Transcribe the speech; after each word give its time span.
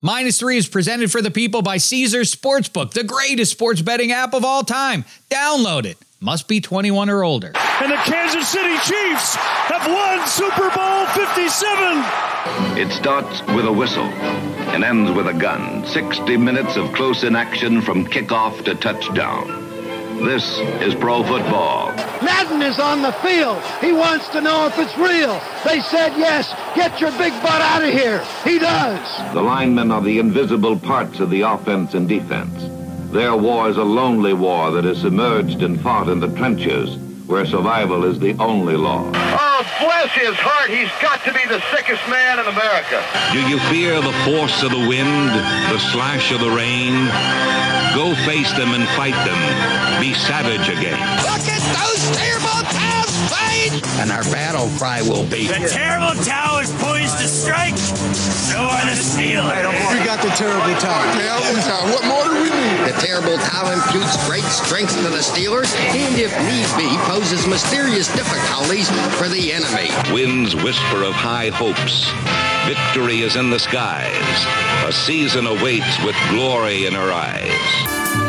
Minus 0.00 0.38
three 0.38 0.56
is 0.56 0.68
presented 0.68 1.10
for 1.10 1.20
the 1.20 1.30
people 1.30 1.60
by 1.60 1.78
Caesars 1.78 2.32
Sportsbook, 2.32 2.92
the 2.92 3.02
greatest 3.02 3.50
sports 3.50 3.82
betting 3.82 4.12
app 4.12 4.32
of 4.32 4.44
all 4.44 4.62
time. 4.62 5.04
Download 5.28 5.84
it. 5.84 5.98
Must 6.20 6.46
be 6.46 6.60
21 6.60 7.10
or 7.10 7.24
older. 7.24 7.52
And 7.80 7.90
the 7.90 7.96
Kansas 7.96 8.48
City 8.48 8.76
Chiefs 8.76 9.34
have 9.34 9.84
won 9.88 10.24
Super 10.28 10.70
Bowl 10.70 11.06
57. 11.06 12.78
It 12.78 12.92
starts 12.92 13.42
with 13.56 13.66
a 13.66 13.72
whistle 13.72 14.04
and 14.70 14.84
ends 14.84 15.10
with 15.10 15.26
a 15.26 15.34
gun. 15.34 15.84
60 15.84 16.36
minutes 16.36 16.76
of 16.76 16.92
close 16.92 17.24
in 17.24 17.34
action 17.34 17.82
from 17.82 18.06
kickoff 18.06 18.64
to 18.66 18.76
touchdown. 18.76 19.67
This 20.24 20.58
is 20.82 20.94
pro 20.96 21.22
football. 21.22 21.92
Madden 22.22 22.60
is 22.62 22.78
on 22.78 23.02
the 23.02 23.12
field. 23.12 23.62
He 23.80 23.92
wants 23.92 24.28
to 24.30 24.40
know 24.40 24.66
if 24.66 24.78
it's 24.78 24.96
real. 24.98 25.40
They 25.64 25.80
said 25.80 26.16
yes. 26.16 26.52
Get 26.74 27.00
your 27.00 27.12
big 27.12 27.32
butt 27.40 27.60
out 27.60 27.84
of 27.84 27.92
here. 27.92 28.24
He 28.44 28.58
does. 28.58 29.32
The 29.32 29.42
linemen 29.42 29.92
are 29.92 30.02
the 30.02 30.18
invisible 30.18 30.78
parts 30.78 31.20
of 31.20 31.30
the 31.30 31.42
offense 31.42 31.94
and 31.94 32.08
defense. 32.08 32.64
Their 33.12 33.36
war 33.36 33.70
is 33.70 33.76
a 33.76 33.84
lonely 33.84 34.34
war 34.34 34.72
that 34.72 34.84
is 34.84 35.00
submerged 35.00 35.62
and 35.62 35.80
fought 35.80 36.08
in 36.08 36.20
the 36.20 36.34
trenches 36.36 36.98
where 37.28 37.44
survival 37.44 38.04
is 38.04 38.18
the 38.18 38.34
only 38.40 38.74
law. 38.74 39.04
Oh, 39.14 39.62
bless 39.80 40.10
his 40.12 40.34
heart, 40.34 40.70
he's 40.70 40.88
got 41.02 41.22
to 41.24 41.32
be 41.32 41.44
the 41.46 41.60
sickest 41.76 42.00
man 42.08 42.40
in 42.40 42.46
America. 42.48 43.04
Do 43.36 43.44
you 43.44 43.60
fear 43.68 44.00
the 44.00 44.16
force 44.24 44.62
of 44.62 44.70
the 44.70 44.88
wind, 44.88 45.28
the 45.68 45.78
slash 45.92 46.32
of 46.32 46.40
the 46.40 46.50
rain? 46.50 46.96
Go 47.94 48.16
face 48.24 48.50
them 48.56 48.72
and 48.72 48.88
fight 48.96 49.16
them. 49.28 49.40
Be 50.00 50.14
savage 50.14 50.72
again. 50.72 50.96
Look 51.20 51.44
at 51.44 51.60
those 51.76 52.16
terrible 52.16 52.64
towels 52.72 52.87
fight! 53.38 53.72
And 54.00 54.10
our 54.10 54.22
battle 54.34 54.68
cry 54.78 55.02
will 55.02 55.24
be 55.24 55.46
The 55.46 55.70
terrible 55.70 56.14
towels 56.24 56.70
poised 56.82 57.18
to 57.18 57.28
strike. 57.28 57.76
So 57.76 58.58
are 58.58 58.84
the 58.86 58.98
Steelers. 58.98 59.62
We 59.92 60.04
got 60.04 60.22
the 60.22 60.30
terrible 60.34 60.74
towel. 60.80 61.02
Terrible 61.14 61.62
towel. 61.62 61.86
What 61.94 62.04
more 62.06 62.24
do 62.24 62.42
we 62.42 62.50
need? 62.50 62.78
The 62.90 62.98
terrible 62.98 63.36
towel 63.38 63.70
imputes 63.72 64.16
great 64.26 64.44
strength 64.44 64.96
to 64.96 65.08
the 65.08 65.22
Steelers, 65.22 65.74
and 65.76 66.18
if 66.18 66.32
need 66.50 66.68
be, 66.76 66.88
poses 67.06 67.46
mysterious 67.46 68.08
difficulties 68.14 68.88
for 69.18 69.28
the 69.28 69.52
enemy. 69.52 69.90
Winds 70.12 70.54
whisper 70.56 71.04
of 71.04 71.14
high 71.14 71.50
hopes. 71.50 72.10
Victory 72.66 73.22
is 73.22 73.36
in 73.36 73.50
the 73.50 73.58
skies. 73.58 74.46
A 74.86 74.92
season 74.92 75.46
awaits 75.46 76.02
with 76.04 76.16
glory 76.30 76.86
in 76.86 76.94
her 76.94 77.12
eyes. 77.12 78.27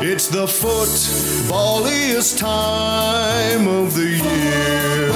It's 0.00 0.28
the 0.28 0.46
footballiest 0.46 2.38
time 2.38 3.66
of 3.66 3.94
the 3.96 4.06
year. 4.06 5.08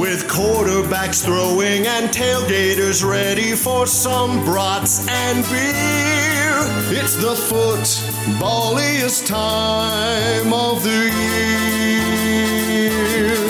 With 0.00 0.28
quarterbacks 0.28 1.24
throwing 1.24 1.88
and 1.88 2.10
tailgaters 2.10 3.04
ready 3.04 3.56
for 3.56 3.88
some 3.88 4.44
brats 4.44 5.04
and 5.08 5.44
beer. 5.46 6.60
It's 6.96 7.16
the 7.16 7.34
footballiest 7.34 9.26
time 9.26 10.52
of 10.52 10.84
the 10.84 11.10
year. 13.20 13.43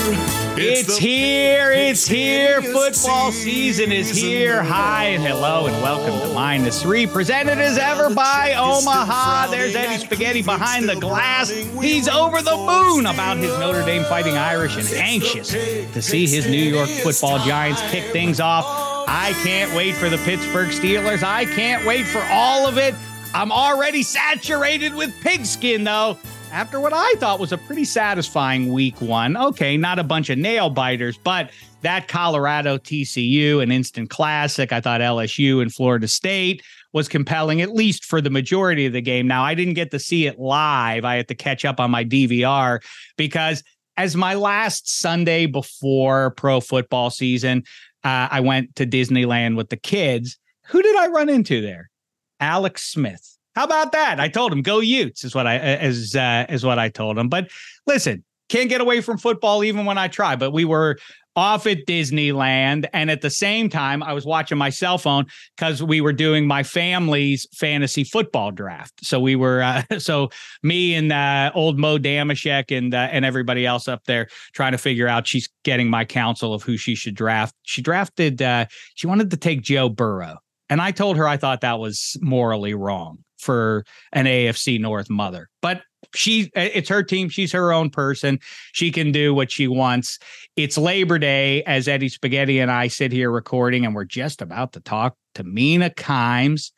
It's, 0.57 0.97
here, 0.97 1.73
it's 1.73 2.07
here. 2.07 2.63
Football 2.63 3.33
season 3.33 3.91
is 3.91 4.11
here. 4.11 4.63
Hi 4.63 5.07
and 5.07 5.23
hello 5.25 5.67
and 5.67 5.83
welcome 5.83 6.21
to 6.21 6.33
Minus 6.33 6.81
Three, 6.81 7.09
presented 7.09 7.59
as 7.59 7.77
ever 7.77 8.09
by 8.15 8.55
Omaha. 8.55 9.49
There's 9.51 9.75
Eddie 9.75 9.99
Spaghetti 9.99 10.43
behind 10.43 10.89
the 10.89 10.95
glass. 10.95 11.51
He's 11.51 12.07
over 12.09 12.41
the 12.41 12.57
moon 12.57 13.07
about 13.07 13.39
his 13.39 13.51
Notre 13.59 13.85
Dame 13.85 14.05
Fighting 14.05 14.37
Irish 14.37 14.77
and 14.77 14.87
anxious 14.97 15.51
to 15.51 16.01
see 16.01 16.29
his 16.29 16.47
New 16.47 16.63
York 16.63 16.89
football 16.89 17.41
giants 17.41 17.83
kick 17.91 18.05
things 18.13 18.39
off. 18.39 18.65
I 19.09 19.33
can't 19.43 19.75
wait 19.75 19.97
for 19.97 20.09
the 20.09 20.19
Pittsburgh 20.19 20.69
Steelers. 20.69 21.25
I 21.25 21.47
can't 21.47 21.85
wait 21.85 22.07
for 22.07 22.23
all 22.31 22.69
of 22.69 22.79
it. 22.79 22.95
I'm 23.35 23.51
already 23.51 24.05
saturated 24.05 24.95
with 24.95 25.13
pigskin, 25.21 25.83
though 25.83 26.17
after 26.55 26.79
what 26.79 26.93
I 26.95 27.15
thought 27.15 27.41
was 27.41 27.51
a 27.51 27.59
pretty 27.59 27.85
satisfying 27.85 28.73
week 28.73 29.01
one. 29.01 29.37
Okay, 29.37 29.77
not 29.77 29.99
a 29.99 30.05
bunch 30.05 30.31
of 30.31 30.39
nail 30.39 30.71
biters, 30.71 31.19
but 31.19 31.51
that 31.83 32.07
Colorado 32.07 32.79
TCU, 32.79 33.61
an 33.61 33.73
instant 33.73 34.09
classic. 34.09 34.73
I 34.73 34.81
thought 34.81 35.01
LSU 35.01 35.61
and 35.61 35.75
Florida 35.75 36.07
State 36.07 36.63
was 36.93 37.09
compelling, 37.09 37.61
at 37.61 37.75
least 37.75 38.05
for 38.05 38.21
the 38.21 38.31
majority 38.31 38.87
of 38.87 38.93
the 38.93 39.01
game. 39.01 39.27
Now, 39.27 39.43
I 39.43 39.55
didn't 39.55 39.75
get 39.75 39.91
to 39.91 39.99
see 39.99 40.27
it 40.27 40.39
live. 40.39 41.05
I 41.05 41.17
had 41.17 41.27
to 41.27 41.35
catch 41.35 41.65
up 41.65 41.81
on 41.81 41.91
my 41.91 42.05
DVR 42.05 42.81
because 43.17 43.65
as 43.97 44.15
my 44.15 44.35
last 44.35 44.89
Sunday 44.89 45.47
before 45.47 46.31
pro 46.37 46.61
football 46.61 47.11
season, 47.11 47.65
uh, 48.05 48.29
I 48.31 48.39
went 48.39 48.77
to 48.77 48.87
Disneyland 48.87 49.57
with 49.57 49.71
the 49.71 49.77
kids. 49.77 50.39
Who 50.67 50.81
did 50.83 50.95
I 50.95 51.09
run 51.09 51.29
into 51.29 51.61
there? 51.61 51.91
Alex 52.39 52.93
Smith 52.93 53.34
how 53.55 53.65
about 53.65 53.93
that? 53.93 54.21
I 54.21 54.29
told 54.29 54.53
him 54.53 54.63
go 54.63 54.81
Utes 54.81 55.25
is 55.25 55.35
what 55.35 55.47
I 55.47 55.59
as 55.59 56.15
uh, 56.15 56.47
is 56.49 56.65
what 56.65 56.79
I 56.79 56.89
told 56.89 57.19
him. 57.19 57.29
But 57.29 57.51
listen, 57.87 58.25
can't 58.49 58.69
get 58.69 58.81
away 58.81 59.01
from 59.01 59.19
football 59.19 59.65
even 59.65 59.85
when 59.85 59.99
I 59.99 60.09
try. 60.09 60.37
But 60.37 60.53
we 60.53 60.65
were 60.65 60.99
off 61.37 61.67
at 61.67 61.87
Disneyland, 61.87 62.87
and 62.93 63.11
at 63.11 63.21
the 63.21 63.31
same 63.31 63.69
time, 63.69 64.05
I 64.05 64.13
was 64.13 64.25
watching 64.25 64.57
my 64.57 64.71
cell 64.71 64.99
phone 64.99 65.27
because 65.57 65.83
we 65.83 66.01
were 66.01 66.13
doing 66.13 66.47
my 66.47 66.63
family's 66.63 67.47
fantasy 67.53 68.05
football 68.05 68.53
draft. 68.53 69.05
So 69.05 69.19
we 69.19 69.35
were 69.35 69.63
uh, 69.63 69.83
so 69.99 70.31
me 70.63 70.95
and 70.95 71.13
uh, 71.13 71.51
old 71.55 71.79
Mo 71.79 71.99
Dameshek 71.99 72.77
and 72.77 72.95
uh, 72.95 73.09
and 73.11 73.25
everybody 73.25 73.67
else 73.67 73.89
up 73.89 74.05
there 74.07 74.29
trying 74.53 74.73
to 74.73 74.79
figure 74.79 75.09
out. 75.09 75.27
She's 75.27 75.49
getting 75.65 75.89
my 75.89 76.05
counsel 76.05 76.55
of 76.55 76.63
who 76.63 76.77
she 76.77 76.95
should 76.95 77.15
draft. 77.15 77.55
She 77.63 77.83
drafted. 77.83 78.43
Uh, 78.43 78.67
she 78.95 79.07
wanted 79.07 79.31
to 79.31 79.37
take 79.37 79.63
Joe 79.63 79.89
Burrow. 79.89 80.39
And 80.71 80.81
I 80.81 80.93
told 80.93 81.17
her 81.19 81.29
I 81.29 81.37
thought 81.37 81.61
that 81.61 81.79
was 81.79 82.17
morally 82.21 82.75
wrong 82.75 83.24
for 83.45 83.85
an 84.13 84.27
AFC 84.27 84.81
North 84.81 85.11
mother. 85.11 85.49
But 85.63 85.83
she 86.15 86.51
it's 86.55 86.89
her 86.89 87.03
team. 87.03 87.29
She's 87.29 87.53
her 87.53 87.73
own 87.73 87.91
person. 87.91 88.39
She 88.73 88.91
can 88.91 89.13
do 89.13 89.35
what 89.35 89.51
she 89.51 89.69
wants. 89.69 90.19
It's 90.57 90.79
labor 90.79 91.19
day 91.19 91.63
as 91.65 91.89
eddie 91.89 92.09
spaghetti 92.09 92.61
and 92.61 92.71
i 92.71 92.89
sit 92.89 93.13
here 93.13 93.31
recording 93.31 93.85
and 93.85 93.95
we're 93.95 94.05
just 94.05 94.43
about 94.43 94.73
to 94.73 94.81
talk 94.81 95.17
to 95.35 95.45
mina 95.45 95.91
kimes. 95.91 96.73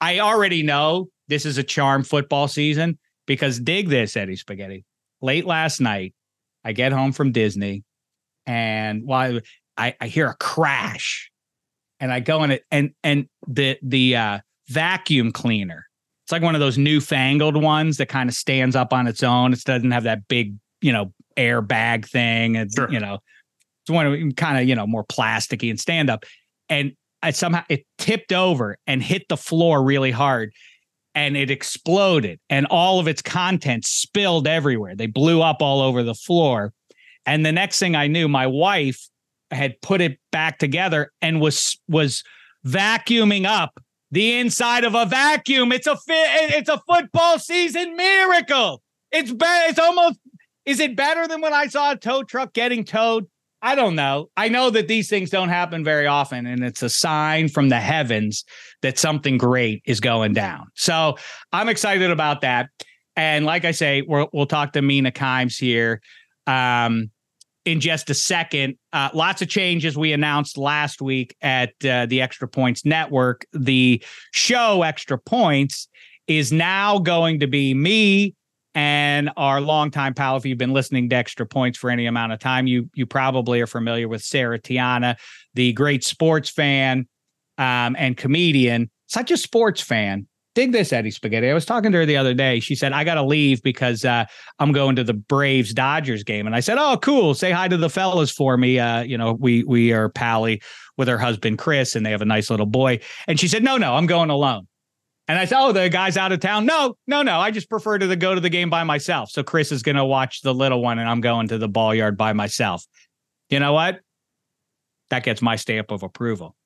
I 0.00 0.20
already 0.20 0.62
know 0.62 1.08
this 1.28 1.46
is 1.46 1.58
a 1.58 1.62
charm 1.62 2.02
football 2.02 2.48
season 2.48 2.98
because 3.26 3.60
dig 3.60 3.88
this 3.88 4.16
eddie 4.16 4.36
spaghetti. 4.36 4.84
Late 5.20 5.46
last 5.46 5.80
night 5.80 6.14
i 6.64 6.72
get 6.72 6.92
home 6.92 7.12
from 7.12 7.32
disney 7.32 7.84
and 8.46 9.04
while 9.04 9.40
I, 9.76 9.94
I 10.00 10.08
hear 10.08 10.28
a 10.28 10.36
crash 10.36 11.30
and 12.00 12.12
i 12.12 12.20
go 12.20 12.42
in 12.42 12.50
it 12.50 12.64
and 12.70 12.90
and 13.02 13.28
the 13.46 13.78
the 13.82 14.16
uh 14.16 14.38
vacuum 14.72 15.32
cleaner. 15.32 15.86
It's 16.24 16.32
like 16.32 16.42
one 16.42 16.54
of 16.54 16.60
those 16.60 16.78
newfangled 16.78 17.60
ones 17.60 17.96
that 17.96 18.08
kind 18.08 18.28
of 18.28 18.34
stands 18.34 18.76
up 18.76 18.92
on 18.92 19.06
its 19.06 19.22
own. 19.22 19.52
It 19.52 19.64
doesn't 19.64 19.90
have 19.90 20.04
that 20.04 20.28
big, 20.28 20.54
you 20.80 20.92
know, 20.92 21.12
airbag 21.36 22.06
thing. 22.06 22.56
And, 22.56 22.70
sure. 22.74 22.90
you 22.90 23.00
know, 23.00 23.18
it's 23.82 23.90
one 23.90 24.06
of 24.06 24.36
kind 24.36 24.58
of, 24.58 24.68
you 24.68 24.74
know, 24.74 24.86
more 24.86 25.04
plasticky 25.04 25.70
and 25.70 25.80
stand 25.80 26.10
up. 26.10 26.24
And 26.68 26.92
I 27.22 27.30
somehow 27.30 27.64
it 27.68 27.84
tipped 27.98 28.32
over 28.32 28.78
and 28.86 29.02
hit 29.02 29.28
the 29.28 29.36
floor 29.36 29.82
really 29.82 30.10
hard 30.10 30.52
and 31.14 31.36
it 31.36 31.50
exploded 31.50 32.40
and 32.48 32.66
all 32.66 32.98
of 32.98 33.08
its 33.08 33.22
contents 33.22 33.88
spilled 33.88 34.46
everywhere. 34.46 34.96
They 34.96 35.06
blew 35.06 35.42
up 35.42 35.60
all 35.60 35.80
over 35.80 36.02
the 36.02 36.14
floor. 36.14 36.72
And 37.26 37.44
the 37.44 37.52
next 37.52 37.78
thing 37.78 37.94
I 37.94 38.06
knew, 38.06 38.28
my 38.28 38.46
wife 38.46 39.08
had 39.50 39.80
put 39.82 40.00
it 40.00 40.18
back 40.30 40.58
together 40.58 41.12
and 41.20 41.40
was 41.40 41.78
was 41.88 42.24
vacuuming 42.66 43.44
up 43.44 43.80
the 44.12 44.38
inside 44.38 44.84
of 44.84 44.94
a 44.94 45.06
vacuum. 45.06 45.72
It's 45.72 45.88
a 45.88 45.96
fit. 45.96 46.54
It's 46.54 46.68
a 46.68 46.80
football 46.86 47.38
season 47.38 47.96
miracle. 47.96 48.82
It's 49.10 49.32
better. 49.32 49.70
It's 49.70 49.78
almost. 49.78 50.20
Is 50.64 50.78
it 50.78 50.94
better 50.94 51.26
than 51.26 51.40
when 51.40 51.52
I 51.52 51.66
saw 51.66 51.92
a 51.92 51.96
tow 51.96 52.22
truck 52.22 52.52
getting 52.52 52.84
towed? 52.84 53.26
I 53.62 53.74
don't 53.74 53.94
know. 53.94 54.28
I 54.36 54.48
know 54.48 54.70
that 54.70 54.88
these 54.88 55.08
things 55.08 55.30
don't 55.30 55.48
happen 55.48 55.82
very 55.84 56.06
often, 56.06 56.46
and 56.46 56.62
it's 56.62 56.82
a 56.82 56.90
sign 56.90 57.48
from 57.48 57.68
the 57.68 57.80
heavens 57.80 58.44
that 58.82 58.98
something 58.98 59.38
great 59.38 59.82
is 59.86 60.00
going 60.00 60.34
down. 60.34 60.66
So 60.74 61.16
I'm 61.52 61.68
excited 61.68 62.10
about 62.10 62.40
that. 62.42 62.70
And 63.16 63.44
like 63.46 63.64
I 63.64 63.70
say, 63.70 64.02
we 64.02 64.26
will 64.32 64.46
talk 64.46 64.72
to 64.72 64.82
Mina 64.82 65.12
Kimes 65.12 65.58
here. 65.58 66.00
Um, 66.46 67.11
in 67.64 67.80
just 67.80 68.10
a 68.10 68.14
second. 68.14 68.76
Uh, 68.92 69.08
lots 69.14 69.42
of 69.42 69.48
changes 69.48 69.96
we 69.96 70.12
announced 70.12 70.58
last 70.58 71.00
week 71.00 71.36
at 71.42 71.72
uh, 71.84 72.06
the 72.06 72.20
Extra 72.20 72.48
Points 72.48 72.84
Network. 72.84 73.46
The 73.52 74.02
show 74.32 74.82
Extra 74.82 75.18
Points 75.18 75.88
is 76.26 76.52
now 76.52 76.98
going 76.98 77.40
to 77.40 77.46
be 77.46 77.74
me 77.74 78.34
and 78.74 79.30
our 79.36 79.60
longtime 79.60 80.14
pal. 80.14 80.36
If 80.36 80.46
you've 80.46 80.58
been 80.58 80.72
listening 80.72 81.08
to 81.10 81.16
Extra 81.16 81.46
Points 81.46 81.78
for 81.78 81.90
any 81.90 82.06
amount 82.06 82.32
of 82.32 82.38
time, 82.38 82.66
you 82.66 82.88
you 82.94 83.06
probably 83.06 83.60
are 83.60 83.66
familiar 83.66 84.08
with 84.08 84.22
Sarah 84.22 84.58
Tiana, 84.58 85.16
the 85.54 85.72
great 85.72 86.04
sports 86.04 86.50
fan 86.50 87.06
um, 87.58 87.96
and 87.98 88.16
comedian. 88.16 88.90
Such 89.08 89.30
a 89.30 89.36
sports 89.36 89.82
fan 89.82 90.26
dig 90.54 90.72
this, 90.72 90.92
Eddie 90.92 91.10
Spaghetti. 91.10 91.48
I 91.48 91.54
was 91.54 91.64
talking 91.64 91.92
to 91.92 91.98
her 91.98 92.06
the 92.06 92.16
other 92.16 92.34
day. 92.34 92.60
She 92.60 92.74
said, 92.74 92.92
I 92.92 93.04
got 93.04 93.14
to 93.14 93.22
leave 93.22 93.62
because 93.62 94.04
uh, 94.04 94.24
I'm 94.58 94.72
going 94.72 94.96
to 94.96 95.04
the 95.04 95.14
Braves 95.14 95.72
Dodgers 95.72 96.24
game. 96.24 96.46
And 96.46 96.54
I 96.54 96.60
said, 96.60 96.78
Oh, 96.78 96.96
cool. 96.98 97.34
Say 97.34 97.50
hi 97.50 97.68
to 97.68 97.76
the 97.76 97.90
fellas 97.90 98.30
for 98.30 98.56
me. 98.56 98.78
Uh, 98.78 99.02
you 99.02 99.16
know, 99.16 99.34
we 99.34 99.64
we 99.64 99.92
are 99.92 100.08
pally 100.08 100.62
with 100.96 101.08
her 101.08 101.18
husband, 101.18 101.58
Chris, 101.58 101.96
and 101.96 102.04
they 102.04 102.10
have 102.10 102.22
a 102.22 102.26
nice 102.26 102.50
little 102.50 102.66
boy. 102.66 103.00
And 103.26 103.38
she 103.40 103.48
said, 103.48 103.62
No, 103.62 103.76
no, 103.76 103.94
I'm 103.94 104.06
going 104.06 104.30
alone. 104.30 104.66
And 105.28 105.38
I 105.38 105.44
said, 105.44 105.58
Oh, 105.58 105.72
the 105.72 105.88
guy's 105.88 106.16
out 106.16 106.32
of 106.32 106.40
town. 106.40 106.66
No, 106.66 106.96
no, 107.06 107.22
no. 107.22 107.38
I 107.38 107.50
just 107.50 107.70
prefer 107.70 107.98
to 107.98 108.16
go 108.16 108.34
to 108.34 108.40
the 108.40 108.50
game 108.50 108.70
by 108.70 108.84
myself. 108.84 109.30
So 109.30 109.42
Chris 109.42 109.72
is 109.72 109.82
going 109.82 109.96
to 109.96 110.04
watch 110.04 110.42
the 110.42 110.54
little 110.54 110.82
one 110.82 110.98
and 110.98 111.08
I'm 111.08 111.20
going 111.20 111.48
to 111.48 111.58
the 111.58 111.68
ball 111.68 111.94
yard 111.94 112.16
by 112.16 112.32
myself. 112.32 112.84
You 113.48 113.60
know 113.60 113.72
what? 113.72 114.00
That 115.10 115.24
gets 115.24 115.42
my 115.42 115.56
stamp 115.56 115.90
of 115.90 116.02
approval. 116.02 116.56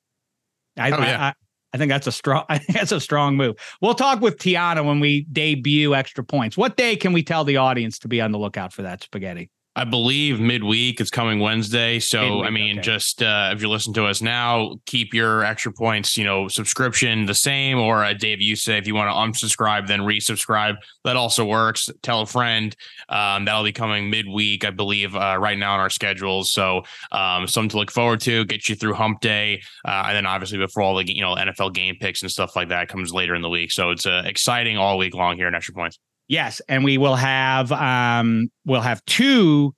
I, 0.77 0.91
oh, 0.91 0.99
yeah. 0.99 1.23
I, 1.25 1.33
I 1.73 1.77
think 1.77 1.89
that's 1.89 2.07
a 2.07 2.11
strong. 2.11 2.45
I 2.49 2.57
think 2.57 2.77
that's 2.77 2.91
a 2.91 2.99
strong 2.99 3.35
move. 3.35 3.55
We'll 3.81 3.93
talk 3.93 4.21
with 4.21 4.37
Tiana 4.37 4.85
when 4.85 4.99
we 4.99 5.25
debut 5.31 5.95
extra 5.95 6.23
points. 6.23 6.57
What 6.57 6.77
day 6.77 6.95
can 6.95 7.13
we 7.13 7.23
tell 7.23 7.43
the 7.43 7.57
audience 7.57 7.99
to 7.99 8.07
be 8.07 8.21
on 8.21 8.31
the 8.31 8.39
lookout 8.39 8.73
for 8.73 8.83
that 8.83 9.03
spaghetti? 9.03 9.49
I 9.77 9.83
believe 9.83 10.39
midweek 10.39 10.99
It's 10.99 11.11
coming 11.11 11.39
Wednesday. 11.39 11.99
So 11.99 12.21
midweek, 12.21 12.45
I 12.47 12.49
mean, 12.49 12.79
okay. 12.79 12.81
just 12.81 13.21
uh, 13.21 13.51
if 13.53 13.61
you 13.61 13.69
listen 13.69 13.93
to 13.93 14.05
us 14.05 14.23
now, 14.23 14.79
keep 14.87 15.13
your 15.13 15.43
extra 15.43 15.71
points, 15.71 16.17
you 16.17 16.23
know, 16.23 16.47
subscription 16.47 17.27
the 17.27 17.35
same. 17.35 17.77
Or 17.77 18.03
uh, 18.03 18.13
Dave, 18.13 18.41
you 18.41 18.55
say 18.55 18.79
if 18.79 18.87
you 18.87 18.95
want 18.95 19.11
to 19.11 19.45
unsubscribe, 19.45 19.85
then 19.85 19.99
resubscribe. 19.99 20.77
That 21.03 21.15
also 21.15 21.45
works. 21.45 21.91
Tell 22.01 22.21
a 22.21 22.25
friend. 22.25 22.75
Um, 23.07 23.45
that'll 23.45 23.63
be 23.63 23.71
coming 23.71 24.09
midweek, 24.09 24.65
I 24.65 24.71
believe, 24.71 25.15
uh, 25.15 25.37
right 25.39 25.57
now 25.57 25.75
on 25.75 25.79
our 25.79 25.91
schedules. 25.91 26.51
So 26.51 26.81
um, 27.11 27.47
something 27.47 27.69
to 27.69 27.77
look 27.77 27.91
forward 27.91 28.19
to. 28.21 28.45
Get 28.45 28.67
you 28.67 28.73
through 28.73 28.95
Hump 28.95 29.21
Day, 29.21 29.61
uh, 29.85 30.05
and 30.07 30.15
then 30.15 30.25
obviously 30.25 30.57
before 30.57 30.81
all 30.81 30.95
the 30.95 31.07
you 31.07 31.21
know 31.21 31.35
NFL 31.35 31.75
game 31.75 31.97
picks 32.01 32.23
and 32.23 32.31
stuff 32.31 32.55
like 32.55 32.69
that 32.69 32.87
comes 32.87 33.13
later 33.13 33.35
in 33.35 33.43
the 33.43 33.49
week. 33.49 33.71
So 33.71 33.91
it's 33.91 34.07
uh, 34.07 34.23
exciting 34.25 34.79
all 34.79 34.97
week 34.97 35.13
long 35.13 35.37
here 35.37 35.47
in 35.47 35.53
Extra 35.53 35.75
Points. 35.75 35.99
Yes, 36.27 36.61
and 36.67 36.83
we 36.83 36.97
will 36.97 37.15
have 37.15 37.71
um 37.71 38.49
we'll 38.65 38.81
have 38.81 39.03
two 39.05 39.73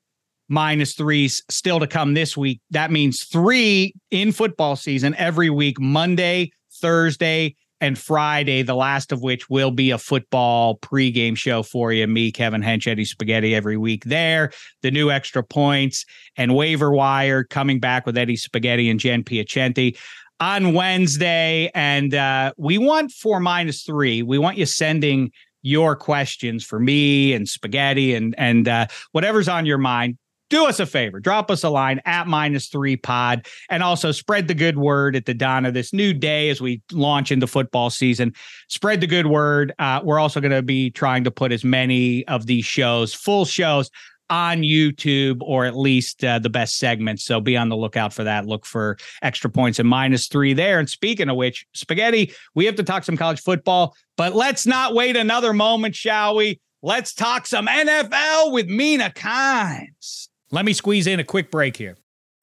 minus 0.47 0.95
threes 0.95 1.43
still 1.49 1.79
to 1.79 1.87
come 1.87 2.13
this 2.15 2.35
week. 2.35 2.59
That 2.71 2.91
means 2.91 3.23
three 3.23 3.93
in 4.11 4.31
football 4.31 4.75
season 4.75 5.13
every 5.15 5.49
week, 5.49 5.79
Monday, 5.79 6.51
Thursday, 6.81 7.55
and 7.81 7.97
Friday, 7.97 8.61
the 8.61 8.75
last 8.75 9.11
of 9.11 9.21
which 9.21 9.49
will 9.49 9.71
be 9.71 9.91
a 9.91 9.97
football 9.97 10.77
pregame 10.79 11.37
show 11.37 11.63
for 11.63 11.93
you. 11.93 12.05
Me, 12.07 12.31
Kevin 12.31 12.61
Hench, 12.61 12.87
Eddie 12.87 13.05
Spaghetti 13.05 13.55
every 13.55 13.77
week 13.77 14.03
there. 14.05 14.51
The 14.81 14.91
new 14.91 15.11
extra 15.11 15.43
points 15.43 16.05
and 16.35 16.55
waiver 16.55 16.91
wire 16.91 17.43
coming 17.43 17.79
back 17.79 18.05
with 18.05 18.17
Eddie 18.17 18.35
Spaghetti 18.35 18.89
and 18.89 18.99
Jen 18.99 19.23
Piacenti 19.23 19.97
on 20.39 20.73
Wednesday. 20.73 21.71
And 21.73 22.13
uh, 22.13 22.53
we 22.57 22.77
want 22.77 23.11
four 23.11 23.39
minus 23.39 23.83
three. 23.83 24.23
We 24.23 24.37
want 24.37 24.57
you 24.57 24.65
sending 24.65 25.31
your 25.61 25.95
questions 25.95 26.63
for 26.63 26.79
me 26.79 27.33
and 27.33 27.47
spaghetti 27.47 28.15
and 28.15 28.35
and 28.37 28.67
uh, 28.67 28.87
whatever's 29.11 29.47
on 29.47 29.65
your 29.65 29.77
mind. 29.77 30.17
Do 30.49 30.65
us 30.65 30.79
a 30.79 30.87
favor 30.87 31.19
drop 31.19 31.51
us 31.51 31.63
a 31.63 31.69
line 31.69 32.01
at 32.05 32.25
minus 32.25 32.69
three 32.69 32.95
pod 32.97 33.45
and 33.69 33.83
also 33.83 34.11
spread 34.11 34.47
the 34.47 34.55
good 34.55 34.79
word 34.79 35.15
at 35.15 35.25
the 35.25 35.35
dawn 35.35 35.63
of 35.65 35.75
this 35.75 35.93
new 35.93 36.11
day 36.11 36.49
as 36.49 36.59
we 36.59 36.81
launch 36.91 37.31
into 37.31 37.45
football 37.45 37.91
season. 37.91 38.33
Spread 38.67 38.99
the 38.99 39.07
good 39.07 39.27
word. 39.27 39.73
Uh, 39.77 40.01
we're 40.03 40.17
also 40.17 40.41
going 40.41 40.51
to 40.51 40.63
be 40.63 40.89
trying 40.89 41.23
to 41.23 41.31
put 41.31 41.51
as 41.51 41.63
many 41.63 42.27
of 42.27 42.47
these 42.47 42.65
shows 42.65 43.13
full 43.13 43.45
shows 43.45 43.91
on 44.29 44.59
YouTube 44.59 45.37
or 45.41 45.65
at 45.65 45.75
least 45.75 46.23
uh, 46.23 46.39
the 46.39 46.49
best 46.49 46.77
segments. 46.77 47.23
So 47.25 47.39
be 47.39 47.57
on 47.57 47.69
the 47.69 47.77
lookout 47.77 48.13
for 48.13 48.23
that. 48.23 48.45
Look 48.45 48.65
for 48.65 48.97
extra 49.21 49.49
points 49.49 49.79
and 49.79 49.89
minus 49.89 50.27
three 50.27 50.53
there. 50.53 50.79
And 50.79 50.89
speaking 50.89 51.29
of 51.29 51.35
which, 51.35 51.65
spaghetti, 51.73 52.33
we 52.55 52.65
have 52.65 52.75
to 52.75 52.83
talk 52.83 53.03
some 53.03 53.17
college 53.17 53.41
football, 53.41 53.95
but 54.17 54.35
let's 54.35 54.65
not 54.65 54.93
wait 54.93 55.15
another 55.15 55.53
moment, 55.53 55.95
shall 55.95 56.35
we? 56.35 56.59
Let's 56.81 57.13
talk 57.13 57.45
some 57.45 57.67
NFL 57.67 58.53
with 58.53 58.67
Mina 58.67 59.11
Kimes. 59.13 60.29
Let 60.51 60.65
me 60.65 60.73
squeeze 60.73 61.07
in 61.07 61.19
a 61.19 61.23
quick 61.23 61.51
break 61.51 61.75
here. 61.75 61.97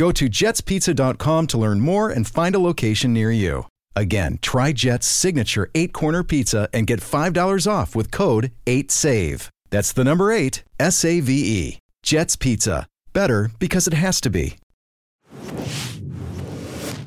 Go 0.00 0.10
to 0.12 0.30
jetspizza.com 0.30 1.46
to 1.48 1.58
learn 1.58 1.80
more 1.80 2.08
and 2.08 2.26
find 2.26 2.54
a 2.54 2.58
location 2.58 3.12
near 3.12 3.30
you. 3.30 3.66
Again, 3.94 4.38
try 4.40 4.72
Jet's 4.72 5.06
signature 5.06 5.70
eight 5.74 5.92
corner 5.92 6.22
pizza 6.22 6.70
and 6.72 6.86
get 6.86 7.00
$5 7.00 7.70
off 7.70 7.94
with 7.94 8.10
code 8.10 8.50
8SAVE. 8.64 9.50
That's 9.68 9.92
the 9.92 10.02
number 10.02 10.32
eight, 10.32 10.64
S 10.78 11.04
A 11.04 11.20
V 11.20 11.32
E. 11.34 11.78
Jet's 12.02 12.34
Pizza. 12.34 12.86
Better 13.12 13.50
because 13.58 13.86
it 13.86 13.92
has 13.92 14.22
to 14.22 14.30
be. 14.30 14.56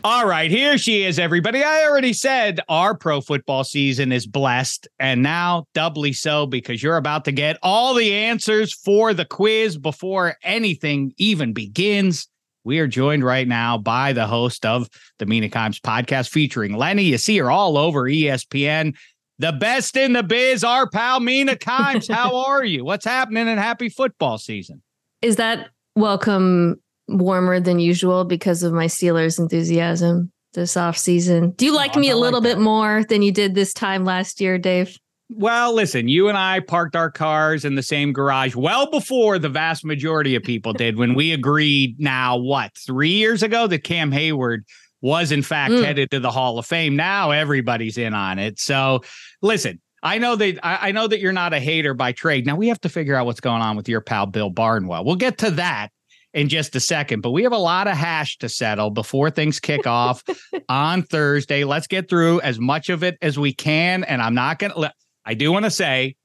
All 0.03 0.27
right, 0.27 0.51
here 0.51 0.77
she 0.77 1.03
is, 1.03 1.17
everybody. 1.17 1.63
I 1.63 1.85
already 1.85 2.13
said 2.13 2.59
our 2.69 2.95
pro 2.95 3.21
football 3.21 3.63
season 3.63 4.11
is 4.11 4.27
blessed, 4.27 4.87
and 4.99 5.23
now 5.23 5.65
doubly 5.73 6.13
so 6.13 6.45
because 6.45 6.83
you're 6.83 6.97
about 6.97 7.25
to 7.25 7.31
get 7.31 7.57
all 7.63 7.95
the 7.95 8.13
answers 8.13 8.71
for 8.71 9.15
the 9.15 9.25
quiz 9.25 9.79
before 9.79 10.35
anything 10.43 11.13
even 11.17 11.53
begins. 11.53 12.27
We 12.63 12.79
are 12.79 12.87
joined 12.87 13.23
right 13.23 13.47
now 13.47 13.77
by 13.77 14.13
the 14.13 14.27
host 14.27 14.65
of 14.65 14.89
the 15.19 15.25
Mina 15.25 15.49
Kimes 15.49 15.79
podcast 15.79 16.29
featuring 16.29 16.75
Lenny. 16.75 17.03
You 17.03 17.17
see 17.17 17.37
her 17.37 17.51
all 17.51 17.77
over 17.77 18.03
ESPN. 18.03 18.95
The 19.39 19.51
best 19.51 19.97
in 19.97 20.13
the 20.13 20.23
biz, 20.23 20.63
our 20.63 20.89
pal 20.89 21.19
Mina 21.19 21.55
Kimes. 21.55 22.11
How 22.11 22.35
are 22.47 22.63
you? 22.63 22.85
What's 22.85 23.05
happening 23.05 23.47
and 23.47 23.59
happy 23.59 23.89
football 23.89 24.37
season? 24.37 24.81
Is 25.21 25.35
that 25.37 25.69
welcome 25.95 26.81
warmer 27.07 27.59
than 27.59 27.79
usual 27.79 28.25
because 28.25 28.63
of 28.63 28.73
my 28.73 28.85
Steelers 28.85 29.39
enthusiasm 29.39 30.31
this 30.53 30.77
off 30.77 30.97
season. 30.97 31.51
Do 31.51 31.65
you 31.65 31.73
oh, 31.73 31.75
like 31.75 31.95
me 31.95 32.09
a 32.09 32.17
little 32.17 32.39
like 32.39 32.51
bit 32.51 32.59
more 32.59 33.03
than 33.03 33.21
you 33.21 33.31
did 33.31 33.55
this 33.55 33.73
time 33.73 34.05
last 34.05 34.39
year, 34.39 34.57
Dave? 34.57 34.97
Well, 35.29 35.73
listen, 35.73 36.07
you 36.07 36.29
and 36.29 36.37
I 36.37 36.59
parked 36.59 36.95
our 36.95 37.09
cars 37.09 37.65
in 37.65 37.75
the 37.75 37.83
same 37.83 38.13
garage 38.13 38.55
well 38.55 38.89
before 38.89 39.39
the 39.39 39.49
vast 39.49 39.83
majority 39.83 40.35
of 40.35 40.43
people 40.43 40.73
did 40.73 40.97
when 40.97 41.15
we 41.15 41.31
agreed 41.31 41.99
now, 41.99 42.37
what, 42.37 42.71
three 42.77 43.13
years 43.13 43.41
ago 43.41 43.65
that 43.67 43.83
Cam 43.83 44.11
Hayward 44.11 44.65
was 45.01 45.31
in 45.31 45.41
fact 45.41 45.73
mm. 45.73 45.83
headed 45.83 46.11
to 46.11 46.19
the 46.19 46.31
Hall 46.31 46.59
of 46.59 46.65
Fame. 46.65 46.95
Now 46.95 47.31
everybody's 47.31 47.97
in 47.97 48.13
on 48.13 48.37
it. 48.37 48.59
So 48.59 49.01
listen, 49.41 49.81
I 50.01 50.17
know 50.17 50.35
that 50.35 50.59
I, 50.63 50.89
I 50.89 50.91
know 50.91 51.07
that 51.07 51.19
you're 51.19 51.33
not 51.33 51.53
a 51.53 51.59
hater 51.59 51.93
by 51.93 52.11
trade. 52.11 52.45
Now 52.45 52.55
we 52.55 52.67
have 52.67 52.81
to 52.81 52.89
figure 52.89 53.15
out 53.15 53.25
what's 53.25 53.39
going 53.39 53.61
on 53.61 53.75
with 53.75 53.89
your 53.89 54.01
pal 54.01 54.25
Bill 54.25 54.49
Barnwell. 54.49 55.03
We'll 55.03 55.15
get 55.15 55.37
to 55.39 55.51
that 55.51 55.89
in 56.33 56.49
just 56.49 56.75
a 56.75 56.79
second. 56.79 57.21
But 57.21 57.31
we 57.31 57.43
have 57.43 57.51
a 57.51 57.57
lot 57.57 57.87
of 57.87 57.95
hash 57.95 58.37
to 58.39 58.49
settle 58.49 58.89
before 58.89 59.29
things 59.29 59.59
kick 59.59 59.87
off 59.87 60.23
on 60.69 61.03
Thursday. 61.03 61.63
Let's 61.63 61.87
get 61.87 62.09
through 62.09 62.41
as 62.41 62.59
much 62.59 62.89
of 62.89 63.03
it 63.03 63.17
as 63.21 63.39
we 63.39 63.53
can. 63.53 64.03
And 64.03 64.21
I'm 64.21 64.35
not 64.35 64.59
going 64.59 64.73
to, 64.73 64.91
I 65.25 65.33
do 65.33 65.51
want 65.51 65.65
to 65.65 65.71
say 65.71 66.15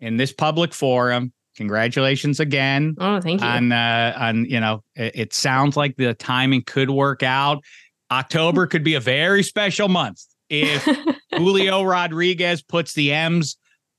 in 0.00 0.16
this 0.16 0.32
public 0.32 0.74
forum, 0.74 1.32
congratulations 1.56 2.40
again. 2.40 2.94
Oh, 2.98 3.20
thank 3.20 3.40
you. 3.40 3.46
On, 3.46 3.72
uh, 3.72 4.14
on, 4.16 4.44
you 4.44 4.60
know, 4.60 4.82
it, 4.94 5.16
it 5.16 5.34
sounds 5.34 5.76
like 5.76 5.96
the 5.96 6.14
timing 6.14 6.62
could 6.62 6.90
work 6.90 7.22
out. 7.22 7.64
October 8.10 8.66
could 8.66 8.84
be 8.84 8.94
a 8.94 9.00
very 9.00 9.42
special 9.42 9.88
month 9.88 10.22
if 10.48 10.84
Julio 11.34 11.82
Rodriguez 11.82 12.62
puts 12.62 12.92
the 12.92 13.12
M's 13.12 13.56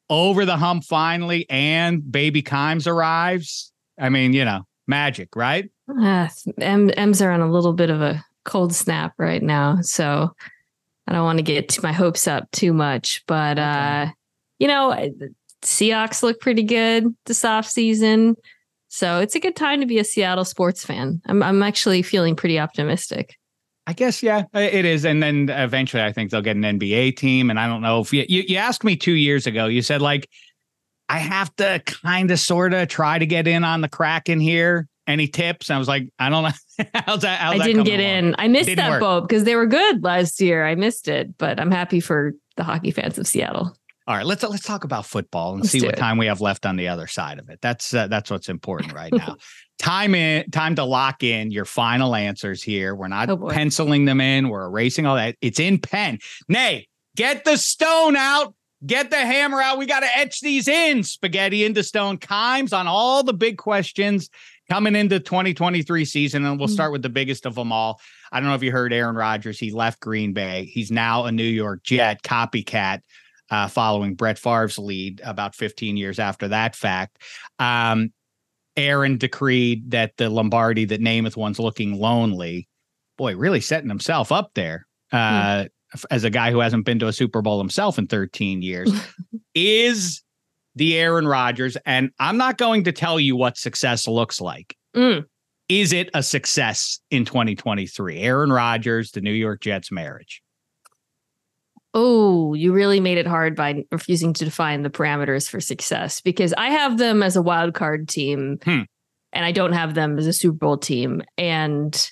over 0.09 0.45
the 0.45 0.55
hump 0.55 0.85
finally 0.85 1.45
and 1.49 2.09
baby 2.09 2.41
Kimes 2.41 2.87
arrives. 2.87 3.71
I 3.99 4.09
mean, 4.09 4.33
you 4.33 4.45
know, 4.45 4.65
magic, 4.87 5.35
right? 5.35 5.69
Uh, 5.89 6.29
M- 6.59 6.91
M's 6.95 7.21
are 7.21 7.31
on 7.31 7.41
a 7.41 7.51
little 7.51 7.73
bit 7.73 7.89
of 7.89 8.01
a 8.01 8.23
cold 8.45 8.73
snap 8.73 9.13
right 9.17 9.43
now. 9.43 9.79
So 9.81 10.33
I 11.07 11.11
don't 11.11 11.23
want 11.23 11.39
to 11.39 11.43
get 11.43 11.81
my 11.83 11.91
hopes 11.91 12.27
up 12.27 12.49
too 12.51 12.71
much. 12.71 13.23
But, 13.27 13.57
okay. 13.57 14.03
uh, 14.03 14.07
you 14.59 14.67
know, 14.67 15.11
Seahawks 15.61 16.23
look 16.23 16.39
pretty 16.39 16.63
good 16.63 17.15
this 17.25 17.43
off 17.43 17.67
season. 17.67 18.35
So 18.89 19.19
it's 19.19 19.35
a 19.35 19.39
good 19.39 19.55
time 19.55 19.81
to 19.81 19.85
be 19.85 19.99
a 19.99 20.03
Seattle 20.03 20.45
sports 20.45 20.85
fan. 20.85 21.21
I'm, 21.25 21.43
I'm 21.43 21.61
actually 21.61 22.01
feeling 22.01 22.35
pretty 22.35 22.59
optimistic. 22.59 23.35
I 23.85 23.93
guess 23.93 24.21
yeah, 24.21 24.43
it 24.53 24.83
is. 24.85 25.05
And 25.05 25.23
then 25.23 25.49
eventually, 25.49 26.03
I 26.03 26.11
think 26.11 26.31
they'll 26.31 26.41
get 26.41 26.57
an 26.57 26.63
NBA 26.63 27.15
team. 27.15 27.49
And 27.49 27.59
I 27.59 27.67
don't 27.67 27.81
know 27.81 28.01
if 28.01 28.11
you, 28.11 28.25
you, 28.27 28.43
you 28.45 28.57
asked 28.57 28.83
me 28.83 28.97
two 28.97 29.13
years 29.13 29.47
ago. 29.47 29.67
You 29.67 29.81
said 29.81 30.01
like 30.01 30.29
I 31.09 31.19
have 31.19 31.55
to 31.57 31.81
kind 31.85 32.29
of 32.31 32.39
sort 32.39 32.73
of 32.73 32.87
try 32.89 33.17
to 33.17 33.25
get 33.25 33.47
in 33.47 33.63
on 33.63 33.81
the 33.81 33.87
crack 33.87 34.29
in 34.29 34.39
here. 34.39 34.87
Any 35.07 35.27
tips? 35.27 35.69
I 35.69 35.77
was 35.77 35.87
like, 35.87 36.09
I 36.19 36.29
don't 36.29 36.43
know. 36.43 36.85
how's 37.05 37.21
that? 37.21 37.39
How's 37.39 37.61
I 37.61 37.65
didn't 37.65 37.85
get 37.85 38.01
along? 38.01 38.11
in. 38.11 38.35
I 38.37 38.49
missed 38.49 38.65
Didn't 38.65 38.77
that 38.79 38.89
work. 38.89 38.99
boat 38.99 39.21
because 39.21 39.45
they 39.45 39.55
were 39.55 39.65
good 39.65 40.03
last 40.03 40.41
year. 40.41 40.65
I 40.65 40.75
missed 40.75 41.07
it, 41.07 41.37
but 41.37 41.61
I'm 41.61 41.71
happy 41.71 42.01
for 42.01 42.33
the 42.57 42.65
hockey 42.65 42.91
fans 42.91 43.17
of 43.17 43.25
Seattle. 43.25 43.73
All 44.07 44.15
right, 44.15 44.25
let's 44.25 44.41
let's 44.43 44.63
talk 44.63 44.85
about 44.85 45.05
football 45.05 45.51
and 45.51 45.61
Let's 45.61 45.71
see 45.71 45.81
what 45.81 45.95
it. 45.95 45.97
time 45.97 46.17
we 46.17 46.27
have 46.27 46.39
left 46.39 46.65
on 46.65 46.77
the 46.77 46.87
other 46.87 47.07
side 47.07 47.39
of 47.39 47.49
it. 47.49 47.59
That's 47.61 47.93
uh, 47.93 48.07
that's 48.07 48.31
what's 48.31 48.47
important 48.47 48.93
right 48.93 49.11
now. 49.11 49.35
time 49.79 50.15
in 50.15 50.49
time 50.49 50.75
to 50.75 50.85
lock 50.85 51.23
in 51.23 51.51
your 51.51 51.65
final 51.65 52.15
answers 52.15 52.63
here. 52.63 52.95
We're 52.95 53.09
not 53.09 53.29
Oh, 53.29 53.49
penciling 53.49 54.05
them 54.05 54.21
in. 54.21 54.47
We're 54.47 54.65
erasing 54.65 55.05
all 55.05 55.17
that. 55.17 55.35
It's 55.41 55.59
in 55.59 55.79
pen. 55.79 56.19
Nay, 56.47 56.87
get 57.17 57.43
the 57.43 57.57
stone 57.57 58.15
out. 58.15 58.53
Get 58.85 59.09
the 59.09 59.17
hammer 59.17 59.59
out. 59.61 59.77
We 59.79 59.87
got 59.87 60.01
to 60.01 60.17
etch 60.17 60.39
these 60.39 60.67
in. 60.67 61.03
Spaghetti 61.03 61.65
into 61.65 61.83
stone. 61.83 62.17
Kimes 62.17 62.77
on 62.77 62.87
all 62.87 63.23
the 63.23 63.33
big 63.33 63.57
questions 63.57 64.29
coming 64.69 64.95
into 64.95 65.19
2023 65.19 66.05
season. 66.05 66.45
And 66.45 66.59
we'll 66.59 66.67
start 66.67 66.91
with 66.91 67.01
the 67.01 67.09
biggest 67.09 67.45
of 67.47 67.55
them 67.55 67.71
all. 67.71 67.99
I 68.31 68.39
don't 68.39 68.47
know 68.47 68.55
if 68.55 68.61
you 68.61 68.71
heard 68.71 68.93
Aaron 68.93 69.15
Rodgers. 69.15 69.57
He 69.59 69.71
left 69.71 69.99
Green 69.99 70.31
Bay. 70.31 70.65
He's 70.71 70.91
now 70.91 71.25
a 71.25 71.31
New 71.31 71.43
York 71.43 71.83
Jet 71.83 72.21
copycat 72.21 73.01
uh, 73.49 73.67
following 73.67 74.15
Brett 74.15 74.37
Favre's 74.37 74.77
lead 74.77 75.21
about 75.23 75.55
15 75.55 75.97
years 75.97 76.19
after 76.19 76.47
that 76.49 76.75
fact. 76.75 77.21
Um, 77.59 78.11
Aaron 78.75 79.17
decreed 79.17 79.91
that 79.91 80.15
the 80.17 80.29
Lombardi 80.29 80.85
that 80.85 81.01
Namath 81.01 81.35
one's 81.35 81.59
looking 81.59 81.99
lonely. 81.99 82.67
Boy, 83.17 83.35
really 83.35 83.61
setting 83.61 83.89
himself 83.89 84.31
up 84.31 84.51
there 84.53 84.85
uh, 85.11 85.65
f- 85.93 86.05
as 86.11 86.23
a 86.23 86.29
guy 86.29 86.51
who 86.51 86.59
hasn't 86.59 86.85
been 86.85 86.99
to 86.99 87.07
a 87.07 87.13
Super 87.13 87.41
Bowl 87.41 87.57
himself 87.57 87.97
in 87.97 88.05
13 88.05 88.61
years. 88.61 88.91
is 89.55 90.21
the 90.75 90.97
Aaron 90.99 91.27
Rodgers, 91.27 91.75
and 91.85 92.11
I'm 92.19 92.37
not 92.37 92.59
going 92.59 92.83
to 92.83 92.91
tell 92.91 93.19
you 93.19 93.35
what 93.35 93.57
success 93.57 94.07
looks 94.07 94.39
like. 94.39 94.77
Mm. 94.95 95.25
Is 95.69 95.91
it 95.91 96.09
a 96.13 96.21
success 96.21 96.99
in 97.09 97.25
2023? 97.25 98.19
Aaron 98.19 98.51
Rodgers, 98.51 99.11
the 99.11 99.21
New 99.21 99.33
York 99.33 99.61
Jets 99.61 99.91
marriage. 99.91 100.41
Oh, 101.99 102.53
you 102.53 102.73
really 102.73 102.99
made 102.99 103.17
it 103.17 103.25
hard 103.25 103.55
by 103.55 103.83
refusing 103.91 104.31
to 104.33 104.45
define 104.45 104.83
the 104.83 104.89
parameters 104.91 105.49
for 105.49 105.59
success 105.59 106.21
because 106.21 106.53
I 106.55 106.69
have 106.69 106.99
them 106.99 107.23
as 107.23 107.35
a 107.35 107.41
wild 107.41 107.73
card 107.73 108.07
team 108.07 108.59
Hmm. 108.63 108.81
and 109.33 109.43
I 109.43 109.51
don't 109.51 109.73
have 109.73 109.95
them 109.95 110.19
as 110.19 110.27
a 110.27 110.33
Super 110.33 110.57
Bowl 110.57 110.77
team. 110.77 111.23
And 111.39 112.11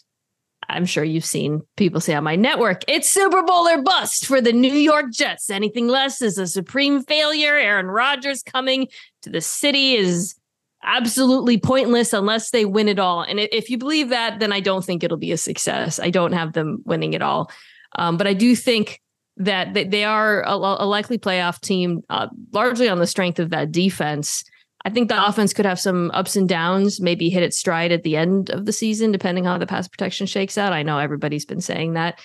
I'm 0.67 0.85
sure 0.85 1.03
you've 1.03 1.23
seen 1.23 1.61
people 1.77 2.01
say 2.01 2.15
on 2.15 2.23
my 2.23 2.35
network, 2.35 2.81
it's 2.87 3.11
Super 3.11 3.43
Bowl 3.43 3.67
or 3.67 3.83
bust 3.83 4.25
for 4.25 4.41
the 4.41 4.51
New 4.51 4.73
York 4.73 5.11
Jets. 5.13 5.51
Anything 5.51 5.87
less 5.87 6.19
is 6.19 6.39
a 6.39 6.47
supreme 6.47 7.03
failure. 7.03 7.53
Aaron 7.55 7.85
Rodgers 7.85 8.41
coming 8.41 8.87
to 9.21 9.29
the 9.29 9.41
city 9.41 9.93
is 9.93 10.33
absolutely 10.83 11.59
pointless 11.59 12.11
unless 12.11 12.49
they 12.49 12.65
win 12.65 12.87
it 12.87 12.97
all. 12.97 13.21
And 13.21 13.39
if 13.39 13.69
you 13.69 13.77
believe 13.77 14.09
that, 14.09 14.39
then 14.39 14.51
I 14.51 14.61
don't 14.61 14.83
think 14.83 15.03
it'll 15.03 15.17
be 15.17 15.31
a 15.31 15.37
success. 15.37 15.99
I 15.99 16.09
don't 16.09 16.33
have 16.33 16.53
them 16.53 16.81
winning 16.85 17.13
it 17.13 17.21
all. 17.21 17.51
Um, 17.97 18.17
but 18.17 18.25
I 18.25 18.33
do 18.33 18.55
think 18.55 18.99
that 19.37 19.73
they- 19.73 20.03
are 20.05 20.43
a, 20.43 20.53
a 20.55 20.85
likely 20.87 21.17
playoff 21.17 21.59
team, 21.61 22.01
uh, 22.09 22.27
largely 22.53 22.87
on 22.89 22.99
the 22.99 23.07
strength 23.07 23.39
of 23.39 23.49
that 23.49 23.71
defense. 23.71 24.43
I 24.85 24.91
think 24.91 25.09
the 25.09 25.25
offense 25.27 25.51
could 25.53 25.65
have 25.65 25.79
some 25.79 26.11
ups 26.13 26.35
and 26.35 26.47
downs, 26.47 27.01
maybe 27.01 27.29
hit 27.29 27.41
its 27.43 27.57
stride 27.57 27.91
at 27.91 28.03
the 28.03 28.15
end 28.15 28.51
of 28.51 28.65
the 28.65 28.71
season, 28.71 29.11
depending 29.11 29.43
how 29.43 29.57
the 29.57 29.65
pass 29.65 29.87
protection 29.87 30.27
shakes 30.27 30.57
out. 30.57 30.73
I 30.73 30.83
know 30.83 30.99
everybody's 30.99 31.45
been 31.45 31.59
saying 31.61 31.93
that, 31.93 32.19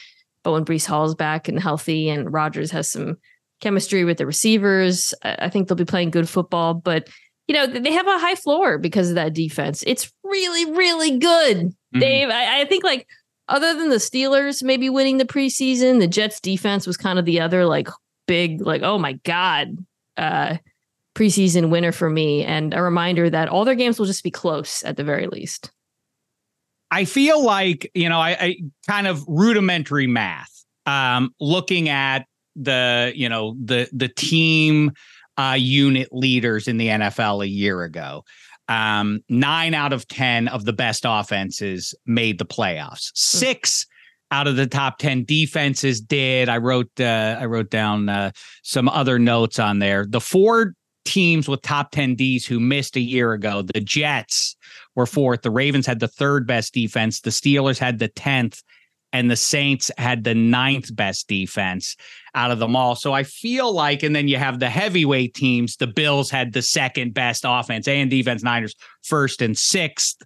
but 0.44 0.52
when 0.52 0.64
Breece 0.66 0.86
Hall's 0.86 1.14
back 1.14 1.48
and 1.48 1.58
healthy 1.58 2.10
and 2.10 2.30
Rodgers 2.32 2.70
has 2.72 2.90
some 2.90 3.16
chemistry 3.62 4.04
with 4.04 4.18
the 4.18 4.26
receivers, 4.26 5.14
I 5.22 5.48
think 5.48 5.68
they'll 5.68 5.76
be 5.76 5.84
playing 5.86 6.10
good 6.10 6.28
football. 6.28 6.74
But 6.74 7.08
you 7.48 7.54
know, 7.54 7.66
they 7.66 7.92
have 7.92 8.06
a 8.06 8.18
high 8.18 8.36
floor 8.36 8.78
because 8.78 9.08
of 9.08 9.16
that 9.16 9.34
defense. 9.34 9.82
It's 9.86 10.12
really, 10.22 10.70
really 10.70 11.18
good, 11.18 11.72
Dave. 11.92 12.28
I, 12.28 12.60
I 12.60 12.64
think 12.66 12.84
like 12.84 13.08
other 13.50 13.74
than 13.74 13.90
the 13.90 13.96
Steelers 13.96 14.62
maybe 14.62 14.88
winning 14.88 15.18
the 15.18 15.26
preseason, 15.26 16.00
the 16.00 16.06
Jets 16.06 16.40
defense 16.40 16.86
was 16.86 16.96
kind 16.96 17.18
of 17.18 17.24
the 17.24 17.40
other 17.40 17.66
like 17.66 17.88
big, 18.26 18.60
like, 18.62 18.82
oh 18.82 18.98
my 18.98 19.14
God, 19.24 19.76
uh 20.16 20.56
preseason 21.14 21.70
winner 21.70 21.92
for 21.92 22.08
me. 22.08 22.44
And 22.44 22.72
a 22.72 22.82
reminder 22.82 23.28
that 23.30 23.48
all 23.48 23.64
their 23.64 23.74
games 23.74 23.98
will 23.98 24.06
just 24.06 24.24
be 24.24 24.30
close 24.30 24.82
at 24.84 24.96
the 24.96 25.04
very 25.04 25.26
least. 25.26 25.70
I 26.90 27.04
feel 27.04 27.44
like, 27.44 27.90
you 27.94 28.08
know, 28.08 28.18
I, 28.18 28.30
I 28.30 28.56
kind 28.88 29.06
of 29.06 29.24
rudimentary 29.28 30.06
math, 30.06 30.64
um, 30.86 31.34
looking 31.40 31.88
at 31.88 32.26
the, 32.56 33.12
you 33.14 33.28
know, 33.28 33.56
the 33.62 33.88
the 33.92 34.08
team 34.08 34.92
uh 35.38 35.56
unit 35.56 36.08
leaders 36.12 36.66
in 36.66 36.78
the 36.78 36.88
NFL 36.88 37.44
a 37.44 37.48
year 37.48 37.82
ago. 37.82 38.24
Um, 38.70 39.20
nine 39.28 39.74
out 39.74 39.92
of 39.92 40.06
ten 40.08 40.48
of 40.48 40.64
the 40.64 40.72
best 40.72 41.04
offenses 41.06 41.94
made 42.06 42.38
the 42.38 42.46
playoffs. 42.46 43.10
Six 43.14 43.84
out 44.30 44.46
of 44.46 44.56
the 44.56 44.66
top 44.66 44.98
10 44.98 45.24
defenses 45.24 46.00
did. 46.00 46.48
I 46.48 46.58
wrote 46.58 46.88
uh, 47.00 47.36
I 47.40 47.46
wrote 47.46 47.70
down 47.70 48.08
uh, 48.08 48.30
some 48.62 48.88
other 48.88 49.18
notes 49.18 49.58
on 49.58 49.80
there. 49.80 50.06
The 50.08 50.20
four 50.20 50.74
teams 51.04 51.48
with 51.48 51.62
top 51.62 51.90
10 51.90 52.14
Ds 52.14 52.44
who 52.44 52.60
missed 52.60 52.96
a 52.96 53.00
year 53.00 53.32
ago, 53.32 53.62
the 53.62 53.80
Jets 53.80 54.56
were 54.94 55.06
fourth, 55.06 55.42
the 55.42 55.50
Ravens 55.50 55.86
had 55.86 56.00
the 56.00 56.08
third 56.08 56.46
best 56.46 56.72
defense, 56.72 57.20
the 57.20 57.30
Steelers 57.30 57.78
had 57.78 57.98
the 57.98 58.08
10th, 58.08 58.62
and 59.12 59.30
the 59.30 59.36
Saints 59.36 59.90
had 59.98 60.24
the 60.24 60.34
ninth 60.34 60.94
best 60.94 61.28
defense 61.28 61.96
out 62.34 62.50
of 62.50 62.58
them 62.58 62.76
all. 62.76 62.94
So 62.94 63.12
I 63.12 63.24
feel 63.24 63.72
like, 63.72 64.02
and 64.02 64.14
then 64.14 64.28
you 64.28 64.36
have 64.36 64.60
the 64.60 64.70
heavyweight 64.70 65.34
teams. 65.34 65.76
The 65.76 65.86
Bills 65.86 66.30
had 66.30 66.52
the 66.52 66.62
second 66.62 67.14
best 67.14 67.44
offense 67.46 67.88
and 67.88 68.10
defense. 68.10 68.42
Niners 68.42 68.74
first 69.02 69.42
and 69.42 69.56
sixth, 69.56 70.16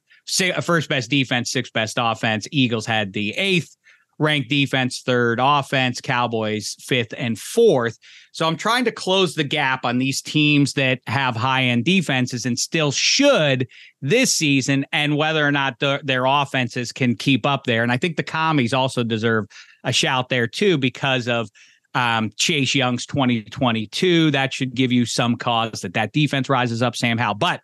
uh, 0.41 0.61
first 0.61 0.89
best 0.89 1.11
defense, 1.11 1.51
sixth 1.51 1.73
best 1.73 1.97
offense. 1.99 2.47
Eagles 2.51 2.87
had 2.87 3.13
the 3.13 3.33
eighth 3.33 3.75
ranked 4.19 4.49
defense, 4.49 5.03
third 5.05 5.39
offense. 5.41 6.01
Cowboys 6.01 6.77
fifth 6.81 7.15
and 7.17 7.39
fourth. 7.39 7.99
So 8.33 8.47
I'm 8.49 8.57
trying 8.57 8.85
to 8.87 8.93
close 8.93 9.35
the 9.35 9.45
gap 9.45 9.85
on 9.85 9.99
these 9.99 10.21
teams 10.21 10.73
that 10.73 11.01
have 11.07 11.37
high 11.37 11.63
end 11.63 11.85
defenses 11.85 12.45
and 12.45 12.59
still 12.59 12.91
should 12.91 13.69
this 14.03 14.33
season, 14.33 14.85
and 14.93 15.17
whether 15.17 15.47
or 15.47 15.53
not 15.53 15.79
the, 15.79 16.01
their 16.03 16.25
offenses 16.27 16.93
can 16.93 17.17
keep 17.17 17.47
up 17.47 17.65
there. 17.65 17.83
And 17.83 17.93
I 17.93 17.97
think 17.97 18.17
the 18.17 18.23
commies 18.23 18.75
also 18.75 19.05
deserve 19.05 19.47
a 19.85 19.93
shout 19.93 20.31
there 20.31 20.47
too 20.47 20.79
because 20.79 21.29
of 21.29 21.49
um, 21.95 22.31
Chase 22.37 22.75
Young's 22.75 23.07
2022. 23.07 24.31
That 24.33 24.53
should 24.53 24.75
give 24.75 24.91
you 24.91 25.07
some 25.07 25.37
cause 25.37 25.83
that 25.83 25.95
that 25.95 26.13
defense 26.13 26.49
rises 26.49 26.83
up. 26.83 26.97
Sam 26.97 27.19
Howell, 27.19 27.37
but 27.37 27.61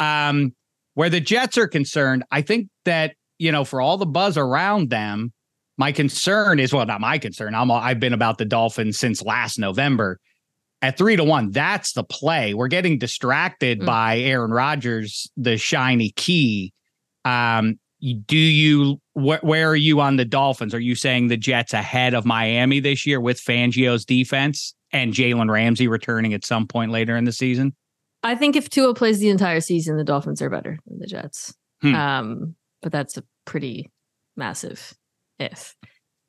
um, 0.00 0.54
where 0.94 1.10
the 1.10 1.20
Jets 1.20 1.56
are 1.56 1.68
concerned, 1.68 2.24
I 2.30 2.42
think 2.42 2.68
that 2.84 3.14
you 3.38 3.52
know 3.52 3.64
for 3.64 3.80
all 3.80 3.96
the 3.96 4.06
buzz 4.06 4.36
around 4.36 4.90
them 4.90 5.32
my 5.76 5.92
concern 5.92 6.60
is 6.60 6.72
well, 6.72 6.86
not 6.86 7.00
my 7.00 7.18
concern. 7.18 7.54
I'm 7.54 7.70
I've 7.70 8.00
been 8.00 8.12
about 8.12 8.38
the 8.38 8.44
Dolphins 8.44 8.98
since 8.98 9.22
last 9.22 9.58
November. 9.58 10.20
At 10.82 10.98
three 10.98 11.16
to 11.16 11.24
one, 11.24 11.50
that's 11.50 11.92
the 11.92 12.04
play. 12.04 12.52
We're 12.52 12.68
getting 12.68 12.98
distracted 12.98 13.80
mm. 13.80 13.86
by 13.86 14.18
Aaron 14.18 14.50
Rodgers, 14.50 15.30
the 15.36 15.56
shiny 15.56 16.10
key. 16.10 16.72
Um, 17.24 17.78
do 18.26 18.36
you 18.36 19.00
wh- 19.14 19.42
where 19.42 19.70
are 19.70 19.76
you 19.76 20.00
on 20.00 20.16
the 20.16 20.26
Dolphins? 20.26 20.74
Are 20.74 20.80
you 20.80 20.94
saying 20.94 21.28
the 21.28 21.38
Jets 21.38 21.72
ahead 21.72 22.12
of 22.12 22.26
Miami 22.26 22.80
this 22.80 23.06
year 23.06 23.20
with 23.20 23.40
Fangio's 23.40 24.04
defense 24.04 24.74
and 24.92 25.14
Jalen 25.14 25.50
Ramsey 25.50 25.88
returning 25.88 26.34
at 26.34 26.44
some 26.44 26.66
point 26.66 26.90
later 26.90 27.16
in 27.16 27.24
the 27.24 27.32
season? 27.32 27.74
I 28.22 28.34
think 28.34 28.56
if 28.56 28.68
Tua 28.68 28.94
plays 28.94 29.18
the 29.18 29.30
entire 29.30 29.60
season, 29.60 29.96
the 29.96 30.04
Dolphins 30.04 30.42
are 30.42 30.50
better 30.50 30.78
than 30.86 30.98
the 30.98 31.06
Jets. 31.06 31.54
Hmm. 31.80 31.94
Um, 31.94 32.54
but 32.82 32.92
that's 32.92 33.16
a 33.16 33.24
pretty 33.46 33.90
massive 34.36 34.94
if. 35.38 35.74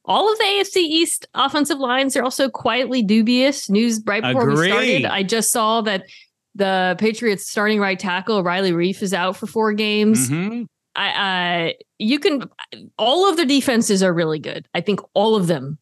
All 0.08 0.32
of 0.32 0.38
the 0.38 0.44
AFC 0.44 0.78
East 0.78 1.28
offensive 1.34 1.80
lines 1.80 2.16
are 2.16 2.24
also 2.24 2.50
quietly 2.50 3.02
dubious. 3.02 3.70
News 3.70 4.02
right 4.06 4.22
before 4.22 4.50
Agreed. 4.50 4.60
we 4.60 4.68
started, 4.70 5.06
I 5.06 5.24
just 5.24 5.52
saw 5.52 5.82
that 5.82 6.06
the 6.54 6.96
Patriots 7.00 7.50
starting 7.50 7.80
right 7.80 7.98
tackle 7.98 8.44
Riley 8.44 8.72
Reiff 8.72 9.02
is 9.02 9.14
out 9.14 9.36
for 9.36 9.48
four 9.48 9.74
games. 9.74 10.30
Mm-hmm. 10.30 10.64
I, 10.96 11.70
uh, 11.70 11.74
you 11.98 12.20
can. 12.20 12.44
All 12.98 13.30
of 13.30 13.36
the 13.36 13.46
defenses 13.46 14.02
are 14.04 14.14
really 14.14 14.40
good. 14.40 14.68
I 14.74 14.82
think 14.82 15.02
all 15.14 15.36
of 15.36 15.48
them 15.48 15.80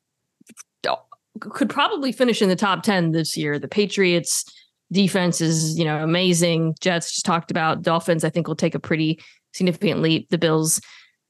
could 1.40 1.70
probably 1.70 2.12
finish 2.12 2.42
in 2.42 2.50
the 2.50 2.56
top 2.56 2.84
ten 2.84 3.12
this 3.12 3.36
year. 3.36 3.60
The 3.60 3.68
Patriots 3.68 4.46
defense 4.92 5.42
is, 5.42 5.78
you 5.78 5.86
know, 5.86 6.04
amazing. 6.04 6.76
Jets 6.80 7.12
just 7.12 7.26
talked 7.26 7.52
about 7.52 7.82
Dolphins. 7.82 8.24
I 8.24 8.30
think 8.30 8.48
will 8.48 8.56
take 8.56 8.76
a 8.76 8.80
pretty 8.80 9.20
significant 9.54 10.02
leap. 10.02 10.30
The 10.30 10.38
Bills, 10.38 10.80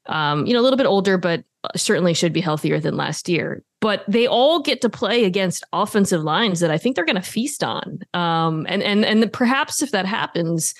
um, 0.07 0.45
you 0.45 0.53
know, 0.53 0.59
a 0.59 0.63
little 0.63 0.77
bit 0.77 0.85
older, 0.85 1.17
but 1.17 1.43
certainly 1.75 2.13
should 2.13 2.33
be 2.33 2.41
healthier 2.41 2.79
than 2.79 2.97
last 2.97 3.29
year. 3.29 3.63
But 3.79 4.03
they 4.07 4.27
all 4.27 4.61
get 4.61 4.81
to 4.81 4.89
play 4.89 5.25
against 5.25 5.63
offensive 5.73 6.23
lines 6.23 6.59
that 6.59 6.71
I 6.71 6.77
think 6.77 6.95
they're 6.95 7.05
going 7.05 7.15
to 7.15 7.21
feast 7.21 7.63
on. 7.63 7.99
Um, 8.13 8.65
and 8.69 8.81
and 8.83 9.05
and 9.05 9.31
perhaps 9.31 9.81
if 9.81 9.91
that 9.91 10.05
happens, 10.05 10.73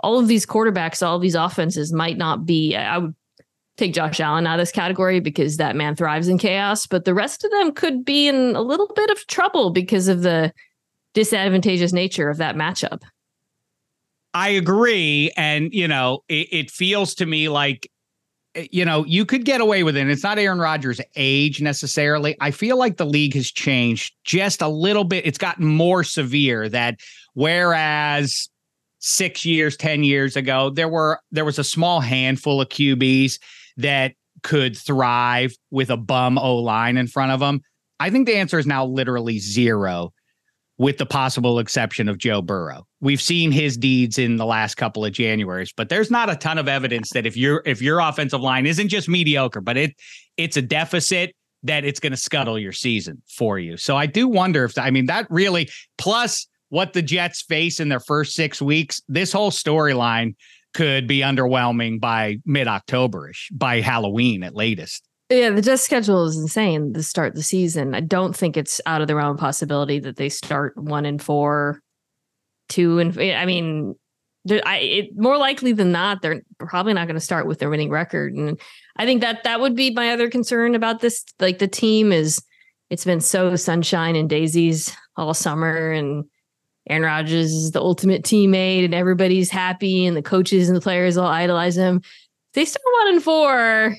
all 0.00 0.18
of 0.18 0.28
these 0.28 0.46
quarterbacks, 0.46 1.04
all 1.04 1.16
of 1.16 1.22
these 1.22 1.34
offenses 1.34 1.92
might 1.92 2.18
not 2.18 2.46
be. 2.46 2.76
I 2.76 2.98
would 2.98 3.14
take 3.76 3.92
Josh 3.92 4.20
Allen 4.20 4.46
out 4.46 4.58
of 4.58 4.62
this 4.62 4.72
category 4.72 5.20
because 5.20 5.58
that 5.58 5.76
man 5.76 5.96
thrives 5.96 6.28
in 6.28 6.38
chaos. 6.38 6.86
But 6.86 7.04
the 7.04 7.14
rest 7.14 7.44
of 7.44 7.50
them 7.50 7.72
could 7.72 8.04
be 8.04 8.28
in 8.28 8.56
a 8.56 8.62
little 8.62 8.90
bit 8.94 9.10
of 9.10 9.26
trouble 9.26 9.70
because 9.70 10.08
of 10.08 10.22
the 10.22 10.52
disadvantageous 11.14 11.92
nature 11.92 12.30
of 12.30 12.38
that 12.38 12.56
matchup. 12.56 13.02
I 14.34 14.50
agree. 14.50 15.30
And, 15.36 15.72
you 15.72 15.88
know, 15.88 16.24
it, 16.28 16.48
it 16.52 16.70
feels 16.70 17.14
to 17.16 17.26
me 17.26 17.48
like 17.48 17.90
Eh, 18.56 18.66
you 18.72 18.84
know, 18.84 19.04
you 19.04 19.24
could 19.24 19.44
get 19.44 19.60
away 19.60 19.82
with 19.82 19.96
it. 19.96 20.08
It's 20.08 20.22
not 20.22 20.38
Aaron 20.38 20.58
Rodgers' 20.58 21.00
age 21.14 21.60
necessarily. 21.60 22.36
I 22.40 22.50
feel 22.50 22.78
like 22.78 22.96
the 22.96 23.06
league 23.06 23.34
has 23.34 23.50
changed 23.50 24.14
just 24.24 24.62
a 24.62 24.68
little 24.68 25.04
bit. 25.04 25.26
It's 25.26 25.38
gotten 25.38 25.66
more 25.66 26.02
severe 26.02 26.68
that 26.70 26.98
whereas 27.34 28.48
six 28.98 29.44
years, 29.44 29.76
10 29.76 30.02
years 30.02 30.36
ago, 30.36 30.70
there 30.70 30.88
were 30.88 31.20
there 31.30 31.44
was 31.44 31.58
a 31.58 31.64
small 31.64 32.00
handful 32.00 32.60
of 32.60 32.68
QBs 32.68 33.38
that 33.76 34.14
could 34.42 34.76
thrive 34.76 35.54
with 35.70 35.90
a 35.90 35.96
bum 35.96 36.38
O 36.38 36.56
line 36.56 36.96
in 36.96 37.06
front 37.06 37.32
of 37.32 37.40
them. 37.40 37.60
I 38.00 38.10
think 38.10 38.26
the 38.26 38.36
answer 38.36 38.58
is 38.58 38.66
now 38.66 38.84
literally 38.84 39.38
zero 39.38 40.12
with 40.78 40.98
the 40.98 41.06
possible 41.06 41.58
exception 41.58 42.08
of 42.08 42.18
Joe 42.18 42.42
Burrow. 42.42 42.86
We've 43.00 43.20
seen 43.20 43.50
his 43.50 43.76
deeds 43.76 44.18
in 44.18 44.36
the 44.36 44.44
last 44.44 44.74
couple 44.76 45.04
of 45.04 45.12
Januaries, 45.12 45.70
but 45.76 45.88
there's 45.88 46.10
not 46.10 46.28
a 46.28 46.36
ton 46.36 46.58
of 46.58 46.68
evidence 46.68 47.10
that 47.10 47.26
if 47.26 47.36
your 47.36 47.62
if 47.64 47.80
your 47.80 48.00
offensive 48.00 48.40
line 48.40 48.66
isn't 48.66 48.88
just 48.88 49.08
mediocre, 49.08 49.60
but 49.60 49.76
it 49.76 49.94
it's 50.36 50.56
a 50.56 50.62
deficit 50.62 51.34
that 51.62 51.84
it's 51.84 51.98
going 51.98 52.12
to 52.12 52.16
scuttle 52.16 52.58
your 52.58 52.72
season 52.72 53.22
for 53.28 53.58
you. 53.58 53.76
So 53.76 53.96
I 53.96 54.06
do 54.06 54.28
wonder 54.28 54.64
if 54.64 54.76
I 54.78 54.90
mean 54.90 55.06
that 55.06 55.26
really 55.30 55.68
plus 55.98 56.46
what 56.68 56.92
the 56.92 57.02
Jets 57.02 57.42
face 57.42 57.80
in 57.80 57.88
their 57.88 58.00
first 58.00 58.34
6 58.34 58.60
weeks, 58.60 59.00
this 59.08 59.32
whole 59.32 59.50
storyline 59.50 60.34
could 60.74 61.06
be 61.06 61.20
underwhelming 61.20 61.98
by 62.00 62.36
mid-Octoberish, 62.44 63.46
by 63.52 63.80
Halloween 63.80 64.42
at 64.42 64.54
latest. 64.54 65.08
Yeah, 65.28 65.50
the 65.50 65.62
Jets 65.62 65.82
schedule 65.82 66.24
is 66.26 66.36
insane 66.36 66.92
to 66.92 67.02
start 67.02 67.34
the 67.34 67.42
season. 67.42 67.94
I 67.94 68.00
don't 68.00 68.36
think 68.36 68.56
it's 68.56 68.80
out 68.86 69.00
of 69.00 69.08
the 69.08 69.16
realm 69.16 69.34
of 69.34 69.40
possibility 69.40 69.98
that 69.98 70.16
they 70.16 70.28
start 70.28 70.76
one 70.76 71.04
and 71.04 71.20
four, 71.20 71.80
two 72.68 73.00
and 73.00 73.18
I 73.18 73.44
mean, 73.44 73.96
I 74.64 74.76
it, 74.78 75.10
more 75.16 75.36
likely 75.36 75.72
than 75.72 75.90
not, 75.90 76.22
they're 76.22 76.42
probably 76.60 76.92
not 76.92 77.08
going 77.08 77.16
to 77.16 77.20
start 77.20 77.48
with 77.48 77.58
their 77.58 77.70
winning 77.70 77.90
record, 77.90 78.34
and 78.34 78.60
I 78.96 79.04
think 79.04 79.20
that 79.22 79.42
that 79.42 79.60
would 79.60 79.74
be 79.74 79.90
my 79.90 80.10
other 80.10 80.30
concern 80.30 80.76
about 80.76 81.00
this. 81.00 81.24
Like 81.40 81.58
the 81.58 81.66
team 81.66 82.12
is, 82.12 82.40
it's 82.88 83.04
been 83.04 83.20
so 83.20 83.56
sunshine 83.56 84.14
and 84.14 84.30
daisies 84.30 84.94
all 85.16 85.34
summer, 85.34 85.90
and 85.90 86.24
Aaron 86.88 87.02
Rodgers 87.02 87.52
is 87.52 87.72
the 87.72 87.80
ultimate 87.80 88.22
teammate, 88.22 88.84
and 88.84 88.94
everybody's 88.94 89.50
happy, 89.50 90.06
and 90.06 90.16
the 90.16 90.22
coaches 90.22 90.68
and 90.68 90.76
the 90.76 90.80
players 90.80 91.16
all 91.16 91.26
idolize 91.26 91.76
him. 91.76 92.00
They 92.54 92.64
start 92.64 92.84
one 93.00 93.14
and 93.14 93.22
four 93.24 93.96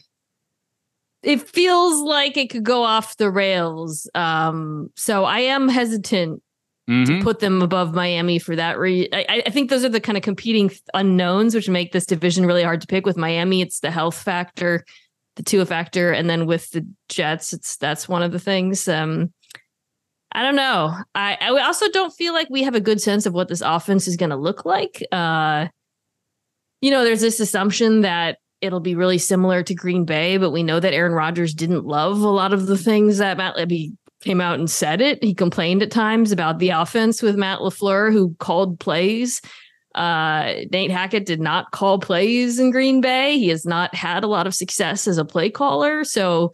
it 1.23 1.41
feels 1.41 2.01
like 2.01 2.37
it 2.37 2.49
could 2.49 2.63
go 2.63 2.83
off 2.83 3.17
the 3.17 3.29
rails. 3.29 4.09
Um, 4.15 4.91
so 4.95 5.25
I 5.25 5.39
am 5.39 5.67
hesitant 5.67 6.41
mm-hmm. 6.89 7.19
to 7.19 7.23
put 7.23 7.39
them 7.39 7.61
above 7.61 7.93
Miami 7.93 8.39
for 8.39 8.55
that 8.55 8.77
reason. 8.77 9.09
I, 9.13 9.43
I, 9.45 9.49
think 9.49 9.69
those 9.69 9.83
are 9.83 9.89
the 9.89 9.99
kind 9.99 10.17
of 10.17 10.23
competing 10.23 10.71
unknowns 10.93 11.55
which 11.55 11.69
make 11.69 11.91
this 11.91 12.05
division 12.05 12.45
really 12.45 12.63
hard 12.63 12.81
to 12.81 12.87
pick. 12.87 13.05
With 13.05 13.17
Miami, 13.17 13.61
it's 13.61 13.79
the 13.79 13.91
health 13.91 14.17
factor, 14.17 14.85
the 15.35 15.43
Tua 15.43 15.65
factor, 15.65 16.11
and 16.11 16.29
then 16.29 16.45
with 16.45 16.69
the 16.71 16.87
Jets, 17.09 17.53
it's 17.53 17.77
that's 17.77 18.07
one 18.07 18.23
of 18.23 18.31
the 18.31 18.39
things. 18.39 18.87
Um, 18.87 19.33
I 20.31 20.43
don't 20.43 20.55
know. 20.55 20.95
I, 21.15 21.37
I 21.39 21.63
also 21.63 21.89
don't 21.89 22.13
feel 22.13 22.33
like 22.33 22.49
we 22.49 22.63
have 22.63 22.75
a 22.75 22.81
good 22.81 23.01
sense 23.01 23.25
of 23.25 23.33
what 23.33 23.47
this 23.47 23.61
offense 23.61 24.07
is 24.07 24.17
going 24.17 24.29
to 24.29 24.35
look 24.35 24.65
like. 24.65 25.03
Uh, 25.11 25.67
you 26.81 26.91
know, 26.91 27.03
there's 27.03 27.21
this 27.21 27.39
assumption 27.39 28.01
that 28.01 28.37
it'll 28.61 28.79
be 28.79 28.95
really 28.95 29.17
similar 29.17 29.63
to 29.63 29.75
Green 29.75 30.05
Bay, 30.05 30.37
but 30.37 30.51
we 30.51 30.63
know 30.63 30.79
that 30.79 30.93
Aaron 30.93 31.13
Rodgers 31.13 31.53
didn't 31.53 31.85
love 31.85 32.21
a 32.21 32.29
lot 32.29 32.53
of 32.53 32.67
the 32.67 32.77
things 32.77 33.17
that 33.17 33.37
Matt 33.37 33.55
Libby 33.55 33.93
came 34.21 34.41
out 34.41 34.59
and 34.59 34.69
said 34.69 35.01
it. 35.01 35.23
He 35.23 35.33
complained 35.33 35.83
at 35.83 35.91
times 35.91 36.31
about 36.31 36.59
the 36.59 36.69
offense 36.69 37.21
with 37.21 37.35
Matt 37.35 37.59
LaFleur, 37.59 38.11
who 38.11 38.35
called 38.39 38.79
plays. 38.79 39.41
Uh, 39.93 40.53
Nate 40.71 40.91
Hackett 40.91 41.25
did 41.25 41.39
not 41.39 41.71
call 41.71 41.99
plays 41.99 42.59
in 42.59 42.71
Green 42.71 43.01
Bay. 43.01 43.37
He 43.37 43.49
has 43.49 43.65
not 43.65 43.93
had 43.95 44.23
a 44.23 44.27
lot 44.27 44.47
of 44.47 44.55
success 44.55 45.07
as 45.07 45.17
a 45.17 45.25
play 45.25 45.49
caller. 45.49 46.03
So 46.03 46.51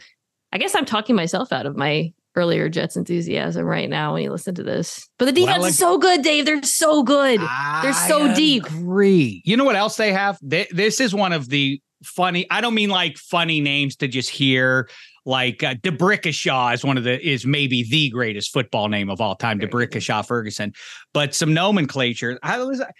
I 0.52 0.58
guess 0.58 0.76
I'm 0.76 0.86
talking 0.86 1.16
myself 1.16 1.52
out 1.52 1.66
of 1.66 1.76
my 1.76 2.14
earlier 2.36 2.70
Jets 2.70 2.96
enthusiasm 2.96 3.66
right 3.66 3.90
now 3.90 4.14
when 4.14 4.24
you 4.24 4.32
listen 4.32 4.56
to 4.56 4.64
this. 4.64 5.08
But 5.20 5.26
the 5.26 5.32
defense 5.32 5.58
well, 5.58 5.62
like, 5.62 5.70
is 5.72 5.78
so 5.78 5.98
good, 5.98 6.22
Dave. 6.22 6.46
They're 6.46 6.64
so 6.64 7.04
good. 7.04 7.40
I 7.42 7.82
They're 7.84 7.94
so 7.94 8.34
deep. 8.34 8.66
Agree. 8.66 9.42
You 9.46 9.58
know 9.58 9.66
what 9.66 9.76
else 9.76 9.98
they 9.98 10.12
have? 10.14 10.38
They, 10.42 10.68
this 10.72 11.00
is 11.00 11.14
one 11.14 11.34
of 11.34 11.50
the 11.50 11.82
funny. 12.04 12.46
I 12.50 12.62
don't 12.62 12.74
mean 12.74 12.90
like 12.90 13.18
funny 13.18 13.62
names 13.62 13.96
to 13.98 14.08
just 14.08 14.30
hear. 14.30 14.90
Like 15.26 15.64
uh, 15.64 15.76
D'Brickashaw 15.76 16.74
is 16.74 16.84
one 16.84 16.98
of 16.98 17.06
the 17.06 17.26
is 17.26 17.46
maybe 17.46 17.84
the 17.90 18.10
greatest 18.10 18.52
football 18.52 18.90
name 18.90 19.10
of 19.10 19.22
all 19.22 19.36
time, 19.36 19.58
D'Brickashaw 19.60 20.26
Ferguson. 20.26 20.74
But 21.14 21.34
some 21.34 21.54
nomenclature. 21.54 22.38
How 22.44 22.70
is 22.70 22.80
that? 22.80 22.94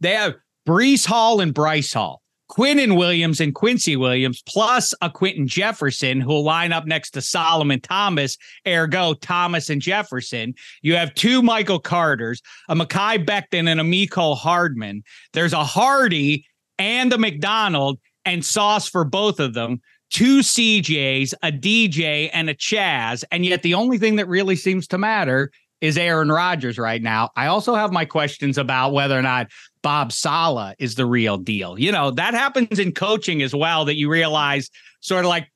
They 0.00 0.14
have 0.14 0.34
Breece 0.68 1.06
Hall 1.06 1.40
and 1.40 1.54
Bryce 1.54 1.92
Hall, 1.92 2.20
Quinnen 2.50 2.98
Williams 2.98 3.40
and 3.40 3.54
Quincy 3.54 3.96
Williams, 3.96 4.42
plus 4.46 4.92
a 5.00 5.08
Quinton 5.08 5.46
Jefferson 5.46 6.20
who 6.20 6.28
will 6.28 6.44
line 6.44 6.72
up 6.72 6.84
next 6.86 7.12
to 7.12 7.22
Solomon 7.22 7.80
Thomas, 7.80 8.36
ergo 8.66 9.14
Thomas 9.14 9.70
and 9.70 9.80
Jefferson. 9.80 10.54
You 10.82 10.96
have 10.96 11.14
two 11.14 11.42
Michael 11.42 11.78
Carters, 11.78 12.42
a 12.68 12.74
Mekhi 12.74 13.24
Becton 13.24 13.68
and 13.68 13.80
a 13.80 13.84
Mecole 13.84 14.36
Hardman. 14.36 15.02
There's 15.32 15.52
a 15.52 15.64
Hardy 15.64 16.46
and 16.78 17.12
a 17.12 17.18
McDonald 17.18 17.98
and 18.24 18.44
sauce 18.44 18.88
for 18.88 19.04
both 19.04 19.40
of 19.40 19.54
them. 19.54 19.80
Two 20.10 20.40
CJs, 20.40 21.34
a 21.42 21.52
DJ, 21.52 22.30
and 22.32 22.50
a 22.50 22.54
Chaz. 22.54 23.22
And 23.30 23.44
yet 23.46 23.62
the 23.62 23.74
only 23.74 23.98
thing 23.98 24.16
that 24.16 24.26
really 24.26 24.56
seems 24.56 24.86
to 24.88 24.98
matter 24.98 25.50
is 25.80 25.96
Aaron 25.96 26.30
Rodgers 26.30 26.78
right 26.78 27.00
now. 27.00 27.30
I 27.36 27.46
also 27.46 27.74
have 27.74 27.92
my 27.92 28.04
questions 28.04 28.58
about 28.58 28.92
whether 28.92 29.18
or 29.18 29.22
not 29.22 29.48
Bob 29.82 30.12
Saleh 30.12 30.74
is 30.78 30.94
the 30.94 31.06
real 31.06 31.38
deal. 31.38 31.78
You 31.78 31.92
know, 31.92 32.10
that 32.10 32.34
happens 32.34 32.78
in 32.78 32.92
coaching 32.92 33.40
as 33.40 33.54
well 33.54 33.84
that 33.86 33.96
you 33.96 34.10
realize 34.10 34.68
sort 35.00 35.24
of 35.24 35.28
like, 35.28 35.50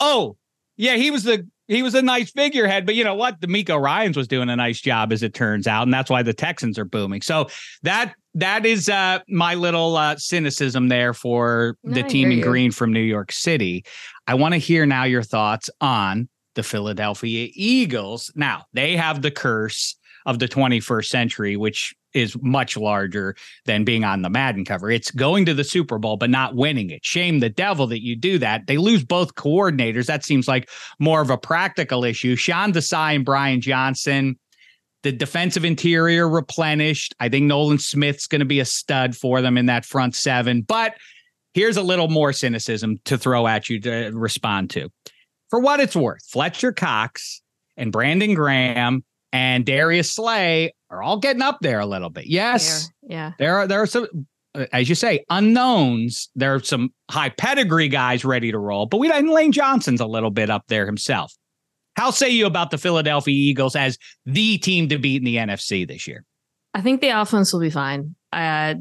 oh, 0.00 0.36
yeah, 0.76 0.96
he 0.96 1.10
was 1.10 1.24
the 1.24 1.48
he 1.66 1.82
was 1.82 1.94
a 1.94 2.00
nice 2.00 2.30
figurehead, 2.30 2.86
but 2.86 2.94
you 2.94 3.04
know 3.04 3.14
what? 3.14 3.40
DeMeco 3.40 3.78
Ryans 3.78 4.16
was 4.16 4.26
doing 4.26 4.48
a 4.48 4.56
nice 4.56 4.80
job 4.80 5.12
as 5.12 5.22
it 5.22 5.34
turns 5.34 5.66
out, 5.66 5.82
and 5.82 5.92
that's 5.92 6.08
why 6.08 6.22
the 6.22 6.32
Texans 6.32 6.78
are 6.78 6.86
booming. 6.86 7.20
So 7.20 7.48
that 7.82 8.14
that 8.38 8.64
is 8.64 8.88
uh 8.88 9.18
my 9.28 9.54
little 9.54 9.96
uh 9.96 10.16
cynicism 10.16 10.88
there 10.88 11.12
for 11.12 11.76
the 11.84 12.02
team 12.02 12.30
in 12.30 12.40
green 12.40 12.70
from 12.70 12.92
New 12.92 13.00
York 13.00 13.32
City. 13.32 13.84
I 14.26 14.34
want 14.34 14.54
to 14.54 14.58
hear 14.58 14.86
now 14.86 15.04
your 15.04 15.22
thoughts 15.22 15.70
on 15.80 16.28
the 16.54 16.62
Philadelphia 16.62 17.48
Eagles. 17.54 18.32
Now, 18.34 18.64
they 18.72 18.96
have 18.96 19.22
the 19.22 19.30
curse 19.30 19.96
of 20.26 20.40
the 20.40 20.48
21st 20.48 21.06
century, 21.06 21.56
which 21.56 21.94
is 22.14 22.36
much 22.42 22.76
larger 22.76 23.36
than 23.64 23.84
being 23.84 24.04
on 24.04 24.22
the 24.22 24.30
Madden 24.30 24.64
cover. 24.64 24.90
It's 24.90 25.10
going 25.10 25.46
to 25.46 25.54
the 25.54 25.64
Super 25.64 25.98
Bowl, 25.98 26.16
but 26.16 26.30
not 26.30 26.56
winning 26.56 26.90
it. 26.90 27.04
Shame 27.04 27.40
the 27.40 27.48
devil 27.48 27.86
that 27.86 28.02
you 28.02 28.16
do 28.16 28.38
that. 28.38 28.66
They 28.66 28.76
lose 28.76 29.04
both 29.04 29.34
coordinators. 29.34 30.06
That 30.06 30.24
seems 30.24 30.48
like 30.48 30.68
more 30.98 31.20
of 31.20 31.30
a 31.30 31.38
practical 31.38 32.04
issue. 32.04 32.34
Sean 32.34 32.72
Desai 32.72 33.14
and 33.14 33.24
Brian 33.24 33.60
Johnson, 33.60 34.36
the 35.02 35.12
defensive 35.12 35.64
interior 35.64 36.28
replenished. 36.28 37.14
I 37.20 37.28
think 37.28 37.46
Nolan 37.46 37.78
Smith's 37.78 38.26
going 38.26 38.40
to 38.40 38.46
be 38.46 38.60
a 38.60 38.64
stud 38.64 39.16
for 39.16 39.40
them 39.40 39.56
in 39.56 39.66
that 39.66 39.84
front 39.84 40.14
seven. 40.14 40.62
But 40.62 40.94
here's 41.54 41.76
a 41.76 41.82
little 41.82 42.08
more 42.08 42.32
cynicism 42.32 42.98
to 43.04 43.16
throw 43.16 43.46
at 43.46 43.68
you 43.68 43.80
to 43.80 44.10
respond 44.12 44.70
to 44.70 44.90
for 45.50 45.60
what 45.60 45.80
it's 45.80 45.96
worth, 45.96 46.24
Fletcher 46.26 46.72
Cox 46.72 47.42
and 47.76 47.92
Brandon 47.92 48.34
Graham 48.34 49.04
and 49.32 49.64
Darius 49.64 50.12
Slay 50.12 50.74
are 50.90 51.02
all 51.02 51.18
getting 51.18 51.42
up 51.42 51.58
there 51.60 51.80
a 51.80 51.86
little 51.86 52.10
bit. 52.10 52.26
Yes. 52.26 52.90
Yeah. 53.02 53.32
There 53.38 53.56
are 53.56 53.66
there 53.66 53.82
are 53.82 53.86
some 53.86 54.26
uh, 54.54 54.66
as 54.72 54.88
you 54.88 54.94
say, 54.94 55.24
unknowns. 55.30 56.30
There 56.34 56.54
are 56.54 56.62
some 56.62 56.90
high 57.10 57.30
pedigree 57.30 57.88
guys 57.88 58.24
ready 58.24 58.50
to 58.50 58.58
roll, 58.58 58.86
but 58.86 58.98
we 58.98 59.10
and 59.10 59.30
Lane 59.30 59.52
Johnson's 59.52 60.00
a 60.00 60.06
little 60.06 60.30
bit 60.30 60.50
up 60.50 60.64
there 60.68 60.86
himself. 60.86 61.32
How 61.98 62.12
say 62.12 62.30
you 62.30 62.46
about 62.46 62.70
the 62.70 62.78
Philadelphia 62.78 63.34
Eagles 63.34 63.74
as 63.74 63.98
the 64.24 64.56
team 64.58 64.88
to 64.88 64.98
beat 64.98 65.16
in 65.16 65.24
the 65.24 65.34
NFC 65.34 65.86
this 65.86 66.06
year? 66.06 66.24
I 66.72 66.80
think 66.80 67.00
the 67.00 67.08
offense 67.08 67.52
will 67.52 67.58
be 67.58 67.70
fine. 67.70 68.14
Uh, 68.32 68.76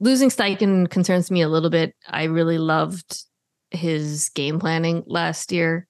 losing 0.00 0.30
Steichen 0.30 0.90
concerns 0.90 1.30
me 1.30 1.42
a 1.42 1.48
little 1.48 1.70
bit. 1.70 1.94
I 2.08 2.24
really 2.24 2.58
loved 2.58 3.22
his 3.70 4.30
game 4.30 4.58
planning 4.58 5.04
last 5.06 5.52
year. 5.52 5.86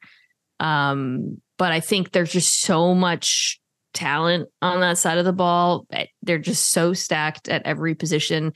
Um, 0.61 1.41
but 1.57 1.73
I 1.73 1.81
think 1.81 2.13
there's 2.13 2.33
just 2.33 2.61
so 2.61 2.95
much 2.95 3.59
talent 3.95 4.51
on 4.61 4.81
that 4.81 4.99
side 4.99 5.17
of 5.17 5.25
the 5.25 5.33
ball. 5.33 5.87
They're 6.21 6.37
just 6.37 6.73
so 6.73 6.93
stacked 6.93 7.49
at 7.49 7.65
every 7.65 7.95
position. 7.95 8.53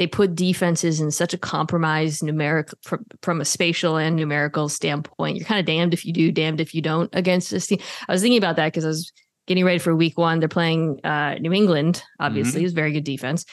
They 0.00 0.06
put 0.06 0.34
defenses 0.34 0.98
in 0.98 1.10
such 1.10 1.34
a 1.34 1.38
compromised 1.38 2.22
numeric 2.22 2.72
from, 2.80 3.04
from 3.20 3.42
a 3.42 3.44
spatial 3.44 3.98
and 3.98 4.16
numerical 4.16 4.70
standpoint. 4.70 5.36
You're 5.36 5.44
kind 5.44 5.60
of 5.60 5.66
damned 5.66 5.92
if 5.92 6.06
you 6.06 6.14
do, 6.14 6.32
damned 6.32 6.58
if 6.58 6.74
you 6.74 6.80
don't 6.80 7.10
against 7.12 7.50
this 7.50 7.66
team. 7.66 7.80
I 8.08 8.12
was 8.12 8.22
thinking 8.22 8.38
about 8.38 8.56
that 8.56 8.68
because 8.68 8.86
I 8.86 8.88
was 8.88 9.12
getting 9.46 9.62
ready 9.62 9.78
for 9.78 9.94
week 9.94 10.16
one. 10.16 10.40
They're 10.40 10.48
playing 10.48 11.00
uh, 11.04 11.34
New 11.34 11.52
England, 11.52 12.02
obviously, 12.18 12.60
mm-hmm. 12.60 12.64
it's 12.64 12.72
very 12.72 12.92
good 12.92 13.04
defense. 13.04 13.44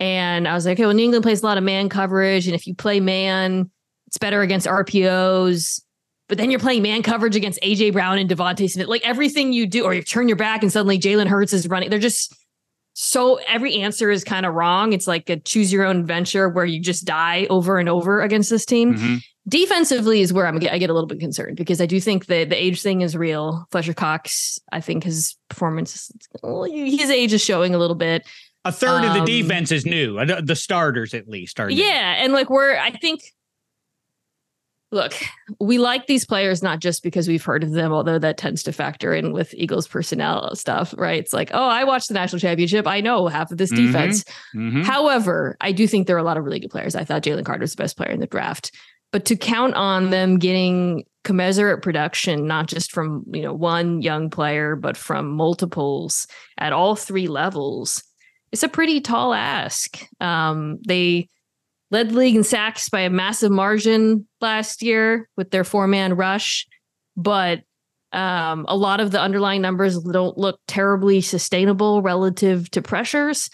And 0.00 0.48
I 0.48 0.54
was 0.54 0.64
like, 0.64 0.76
okay, 0.76 0.86
well, 0.86 0.94
New 0.94 1.04
England 1.04 1.24
plays 1.24 1.42
a 1.42 1.44
lot 1.44 1.58
of 1.58 1.64
man 1.64 1.90
coverage. 1.90 2.46
And 2.46 2.54
if 2.54 2.66
you 2.66 2.74
play 2.74 2.98
man, 2.98 3.70
it's 4.06 4.16
better 4.16 4.40
against 4.40 4.66
RPOs 4.66 5.82
but 6.32 6.38
then 6.38 6.50
you're 6.50 6.60
playing 6.60 6.80
man 6.80 7.02
coverage 7.02 7.36
against 7.36 7.60
AJ 7.60 7.92
Brown 7.92 8.16
and 8.16 8.30
DeVonta 8.30 8.70
Smith. 8.70 8.86
Like 8.86 9.06
everything 9.06 9.52
you 9.52 9.66
do, 9.66 9.84
or 9.84 9.92
you 9.92 10.00
turn 10.00 10.28
your 10.28 10.36
back 10.38 10.62
and 10.62 10.72
suddenly 10.72 10.98
Jalen 10.98 11.26
Hurts 11.26 11.52
is 11.52 11.68
running. 11.68 11.90
They're 11.90 11.98
just 11.98 12.34
so 12.94 13.40
every 13.48 13.76
answer 13.76 14.10
is 14.10 14.24
kind 14.24 14.44
of 14.44 14.54
wrong. 14.54 14.92
It's 14.92 15.06
like 15.06 15.30
a 15.30 15.38
choose 15.38 15.72
your 15.72 15.84
own 15.84 16.00
adventure 16.00 16.48
where 16.48 16.64
you 16.64 16.80
just 16.80 17.04
die 17.04 17.46
over 17.48 17.78
and 17.78 17.88
over 17.88 18.20
against 18.20 18.50
this 18.50 18.66
team. 18.66 18.94
Mm-hmm. 18.94 19.16
Defensively 19.48 20.20
is 20.20 20.32
where 20.32 20.46
I'm 20.46 20.56
I 20.56 20.78
get 20.78 20.90
a 20.90 20.92
little 20.92 21.08
bit 21.08 21.18
concerned 21.18 21.56
because 21.56 21.80
I 21.80 21.86
do 21.86 22.00
think 22.00 22.26
that 22.26 22.50
the 22.50 22.62
age 22.62 22.82
thing 22.82 23.00
is 23.00 23.16
real. 23.16 23.66
Fletcher 23.70 23.94
Cox, 23.94 24.58
I 24.70 24.80
think 24.80 25.04
his 25.04 25.36
performance, 25.48 26.12
his 26.42 27.10
age 27.10 27.32
is 27.32 27.42
showing 27.42 27.74
a 27.74 27.78
little 27.78 27.96
bit. 27.96 28.26
A 28.64 28.70
third 28.70 29.02
um, 29.02 29.04
of 29.06 29.14
the 29.14 29.20
um, 29.20 29.26
defense 29.26 29.72
is 29.72 29.84
new. 29.84 30.24
The 30.24 30.54
starters, 30.54 31.14
at 31.14 31.26
least, 31.28 31.58
are 31.58 31.68
new. 31.68 31.74
yeah, 31.74 32.14
and 32.18 32.32
like 32.32 32.50
we're 32.50 32.76
I 32.76 32.90
think 32.90 33.22
look, 34.92 35.14
we 35.58 35.78
like 35.78 36.06
these 36.06 36.24
players 36.24 36.62
not 36.62 36.78
just 36.78 37.02
because 37.02 37.26
we've 37.26 37.42
heard 37.42 37.64
of 37.64 37.72
them, 37.72 37.92
although 37.92 38.18
that 38.18 38.36
tends 38.36 38.62
to 38.64 38.72
factor 38.72 39.14
in 39.14 39.32
with 39.32 39.54
Eagles 39.54 39.88
personnel 39.88 40.54
stuff, 40.54 40.94
right? 40.96 41.18
It's 41.18 41.32
like, 41.32 41.50
oh, 41.54 41.64
I 41.64 41.84
watched 41.84 42.08
the 42.08 42.14
national 42.14 42.40
championship. 42.40 42.86
I 42.86 43.00
know 43.00 43.26
half 43.26 43.50
of 43.50 43.58
this 43.58 43.72
mm-hmm. 43.72 43.86
defense. 43.86 44.24
Mm-hmm. 44.54 44.82
However, 44.82 45.56
I 45.60 45.72
do 45.72 45.88
think 45.88 46.06
there 46.06 46.16
are 46.16 46.20
a 46.20 46.24
lot 46.24 46.36
of 46.36 46.44
really 46.44 46.60
good 46.60 46.70
players. 46.70 46.94
I 46.94 47.04
thought 47.04 47.22
Jalen 47.22 47.44
Carter 47.44 47.62
was 47.62 47.72
the 47.72 47.82
best 47.82 47.96
player 47.96 48.10
in 48.10 48.20
the 48.20 48.26
draft. 48.26 48.70
But 49.12 49.24
to 49.26 49.36
count 49.36 49.74
on 49.74 50.10
them 50.10 50.38
getting 50.38 51.04
commensurate 51.24 51.82
production, 51.82 52.46
not 52.46 52.66
just 52.66 52.92
from 52.92 53.24
you 53.32 53.42
know 53.42 53.52
one 53.52 54.02
young 54.02 54.30
player, 54.30 54.76
but 54.76 54.96
from 54.96 55.30
multiples 55.30 56.26
at 56.58 56.72
all 56.72 56.96
three 56.96 57.28
levels, 57.28 58.02
it's 58.52 58.62
a 58.62 58.68
pretty 58.68 59.00
tall 59.00 59.34
ask. 59.34 60.06
Um, 60.20 60.78
they 60.86 61.28
led 61.92 62.08
the 62.08 62.14
league 62.14 62.34
in 62.34 62.42
sacks 62.42 62.88
by 62.88 63.00
a 63.00 63.10
massive 63.10 63.52
margin 63.52 64.26
last 64.40 64.82
year 64.82 65.28
with 65.36 65.50
their 65.50 65.62
four 65.62 65.86
man 65.86 66.14
rush, 66.14 66.66
but 67.16 67.60
um, 68.12 68.64
a 68.66 68.76
lot 68.76 69.00
of 69.00 69.10
the 69.10 69.20
underlying 69.20 69.62
numbers 69.62 69.98
don't 70.00 70.36
look 70.36 70.58
terribly 70.66 71.20
sustainable 71.20 72.02
relative 72.02 72.70
to 72.72 72.82
pressures. 72.82 73.50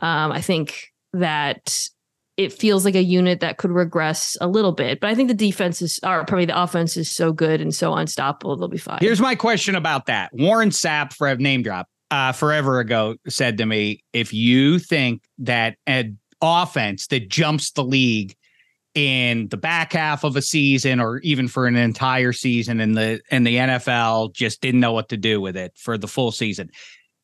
Um, 0.00 0.30
I 0.30 0.40
think 0.40 0.84
that 1.14 1.88
it 2.36 2.52
feels 2.52 2.84
like 2.84 2.94
a 2.94 3.02
unit 3.02 3.40
that 3.40 3.56
could 3.56 3.70
regress 3.70 4.36
a 4.40 4.46
little 4.46 4.72
bit, 4.72 5.00
but 5.00 5.10
I 5.10 5.14
think 5.14 5.28
the 5.28 5.34
defense 5.34 5.82
is, 5.82 5.98
or 6.04 6.24
probably 6.24 6.44
the 6.44 6.62
offense 6.62 6.96
is 6.96 7.10
so 7.10 7.32
good 7.32 7.60
and 7.60 7.74
so 7.74 7.94
unstoppable, 7.94 8.56
they'll 8.56 8.68
be 8.68 8.78
fine. 8.78 8.98
Here's 9.00 9.20
my 9.20 9.34
question 9.34 9.74
about 9.74 10.06
that. 10.06 10.30
Warren 10.32 10.70
Sapp, 10.70 11.14
for 11.14 11.26
a 11.26 11.36
name 11.36 11.62
drop, 11.62 11.88
uh, 12.10 12.32
forever 12.32 12.80
ago 12.80 13.16
said 13.28 13.58
to 13.58 13.66
me, 13.66 14.04
if 14.12 14.32
you 14.32 14.78
think 14.78 15.22
that 15.38 15.76
Ed 15.86 16.16
offense 16.40 17.06
that 17.08 17.28
jumps 17.28 17.72
the 17.72 17.84
league 17.84 18.36
in 18.94 19.48
the 19.48 19.56
back 19.56 19.92
half 19.92 20.24
of 20.24 20.34
a 20.36 20.42
season 20.42 20.98
or 20.98 21.18
even 21.18 21.46
for 21.46 21.66
an 21.66 21.76
entire 21.76 22.32
season 22.32 22.80
and 22.80 22.96
the 22.96 23.20
and 23.30 23.46
the 23.46 23.56
NFL 23.56 24.34
just 24.34 24.60
didn't 24.60 24.80
know 24.80 24.92
what 24.92 25.08
to 25.10 25.16
do 25.16 25.40
with 25.40 25.56
it 25.56 25.72
for 25.76 25.96
the 25.98 26.08
full 26.08 26.32
season. 26.32 26.70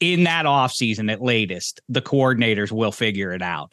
In 0.01 0.25
that 0.25 0.45
offseason 0.45 1.11
at 1.11 1.23
latest, 1.23 1.81
the 1.89 2.03
coordinators 2.03 2.71
will 2.71 2.93
figure 2.93 3.33
it 3.33 3.43
out. 3.43 3.73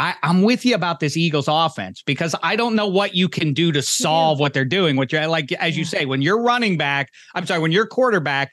I, 0.00 0.14
am 0.22 0.42
with 0.42 0.64
you 0.64 0.74
about 0.74 1.00
this 1.00 1.16
Eagles 1.16 1.46
offense 1.46 2.02
because 2.02 2.34
I 2.42 2.56
don't 2.56 2.74
know 2.74 2.86
what 2.86 3.14
you 3.14 3.28
can 3.28 3.52
do 3.52 3.70
to 3.72 3.82
solve 3.82 4.38
yeah. 4.38 4.42
what 4.42 4.54
they're 4.54 4.64
doing. 4.64 4.96
Which 4.96 5.12
I 5.12 5.26
like, 5.26 5.52
as 5.52 5.76
you 5.76 5.84
say, 5.84 6.06
when 6.06 6.22
your 6.22 6.40
running 6.40 6.78
back, 6.78 7.10
I'm 7.34 7.46
sorry, 7.46 7.60
when 7.60 7.72
your 7.72 7.86
quarterback 7.86 8.52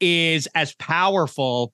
is 0.00 0.48
as 0.54 0.74
powerful 0.76 1.72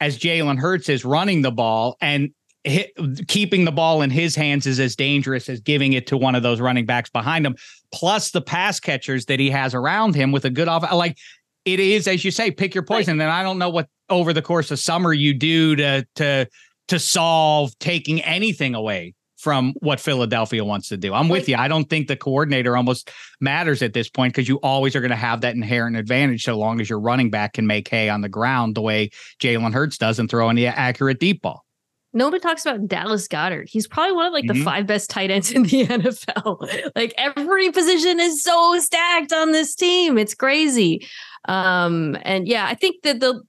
as 0.00 0.18
Jalen 0.18 0.58
Hurts 0.58 0.88
is 0.88 1.04
running 1.04 1.42
the 1.42 1.52
ball, 1.52 1.96
and 2.00 2.30
hit, 2.66 2.92
keeping 3.28 3.64
the 3.64 3.72
ball 3.72 4.02
in 4.02 4.10
his 4.10 4.34
hands 4.34 4.66
is 4.66 4.80
as 4.80 4.96
dangerous 4.96 5.48
as 5.48 5.60
giving 5.60 5.92
it 5.92 6.06
to 6.08 6.16
one 6.16 6.34
of 6.34 6.42
those 6.42 6.60
running 6.60 6.86
backs 6.86 7.10
behind 7.10 7.46
him. 7.46 7.56
Plus 7.92 8.30
the 8.30 8.40
pass 8.40 8.80
catchers 8.80 9.26
that 9.26 9.40
he 9.40 9.50
has 9.50 9.74
around 9.74 10.14
him 10.14 10.32
with 10.32 10.44
a 10.44 10.50
good 10.50 10.68
off. 10.68 10.90
Like 10.92 11.16
it 11.64 11.80
is, 11.80 12.06
as 12.06 12.24
you 12.24 12.30
say, 12.30 12.50
pick 12.50 12.74
your 12.74 12.84
poison. 12.84 13.20
And 13.20 13.30
I 13.30 13.42
don't 13.42 13.58
know 13.58 13.70
what 13.70 13.88
over 14.08 14.32
the 14.32 14.42
course 14.42 14.70
of 14.70 14.78
summer 14.78 15.12
you 15.12 15.34
do 15.34 15.76
to 15.76 16.06
to 16.16 16.48
to 16.88 16.98
solve 16.98 17.76
taking 17.78 18.20
anything 18.22 18.74
away 18.74 19.14
from 19.36 19.74
what 19.80 20.00
Philadelphia 20.00 20.64
wants 20.64 20.88
to 20.88 20.96
do. 20.96 21.12
I'm 21.12 21.28
with 21.28 21.48
you. 21.48 21.56
I 21.56 21.68
don't 21.68 21.88
think 21.90 22.08
the 22.08 22.16
coordinator 22.16 22.76
almost 22.76 23.10
matters 23.40 23.82
at 23.82 23.92
this 23.92 24.08
point 24.08 24.32
because 24.32 24.48
you 24.48 24.56
always 24.62 24.96
are 24.96 25.00
going 25.00 25.10
to 25.10 25.16
have 25.16 25.42
that 25.42 25.54
inherent 25.54 25.96
advantage 25.96 26.42
so 26.42 26.56
long 26.56 26.80
as 26.80 26.88
your 26.88 26.98
running 26.98 27.30
back 27.30 27.52
can 27.52 27.66
make 27.66 27.86
hay 27.86 28.08
on 28.08 28.22
the 28.22 28.30
ground 28.30 28.74
the 28.74 28.80
way 28.80 29.10
Jalen 29.40 29.74
Hurts 29.74 29.98
does 29.98 30.18
and 30.18 30.30
throw 30.30 30.48
any 30.48 30.66
accurate 30.66 31.20
deep 31.20 31.42
ball. 31.42 31.65
Nobody 32.16 32.40
talks 32.40 32.64
about 32.64 32.88
Dallas 32.88 33.28
Goedert. 33.28 33.68
He's 33.68 33.86
probably 33.86 34.14
one 34.14 34.26
of 34.26 34.32
like 34.32 34.46
mm-hmm. 34.46 34.58
the 34.58 34.64
five 34.64 34.86
best 34.86 35.10
tight 35.10 35.30
ends 35.30 35.52
in 35.52 35.64
the 35.64 35.84
NFL. 35.86 36.90
like 36.96 37.12
every 37.18 37.70
position 37.70 38.18
is 38.18 38.42
so 38.42 38.78
stacked 38.78 39.34
on 39.34 39.52
this 39.52 39.74
team. 39.74 40.16
It's 40.16 40.34
crazy. 40.34 41.06
Um, 41.46 42.16
and 42.22 42.48
yeah, 42.48 42.66
I 42.66 42.74
think 42.74 43.02
that 43.02 43.20
the 43.20 43.42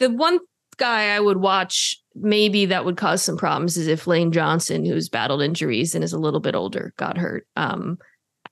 the 0.00 0.10
one 0.10 0.38
guy 0.76 1.14
I 1.14 1.20
would 1.20 1.38
watch 1.38 1.98
maybe 2.14 2.66
that 2.66 2.84
would 2.84 2.98
cause 2.98 3.22
some 3.22 3.38
problems 3.38 3.78
is 3.78 3.86
if 3.86 4.06
Lane 4.06 4.32
Johnson, 4.32 4.84
who's 4.84 5.08
battled 5.08 5.40
injuries 5.40 5.94
and 5.94 6.04
is 6.04 6.12
a 6.12 6.18
little 6.18 6.40
bit 6.40 6.54
older, 6.54 6.92
got 6.98 7.16
hurt. 7.16 7.46
Um, 7.56 7.98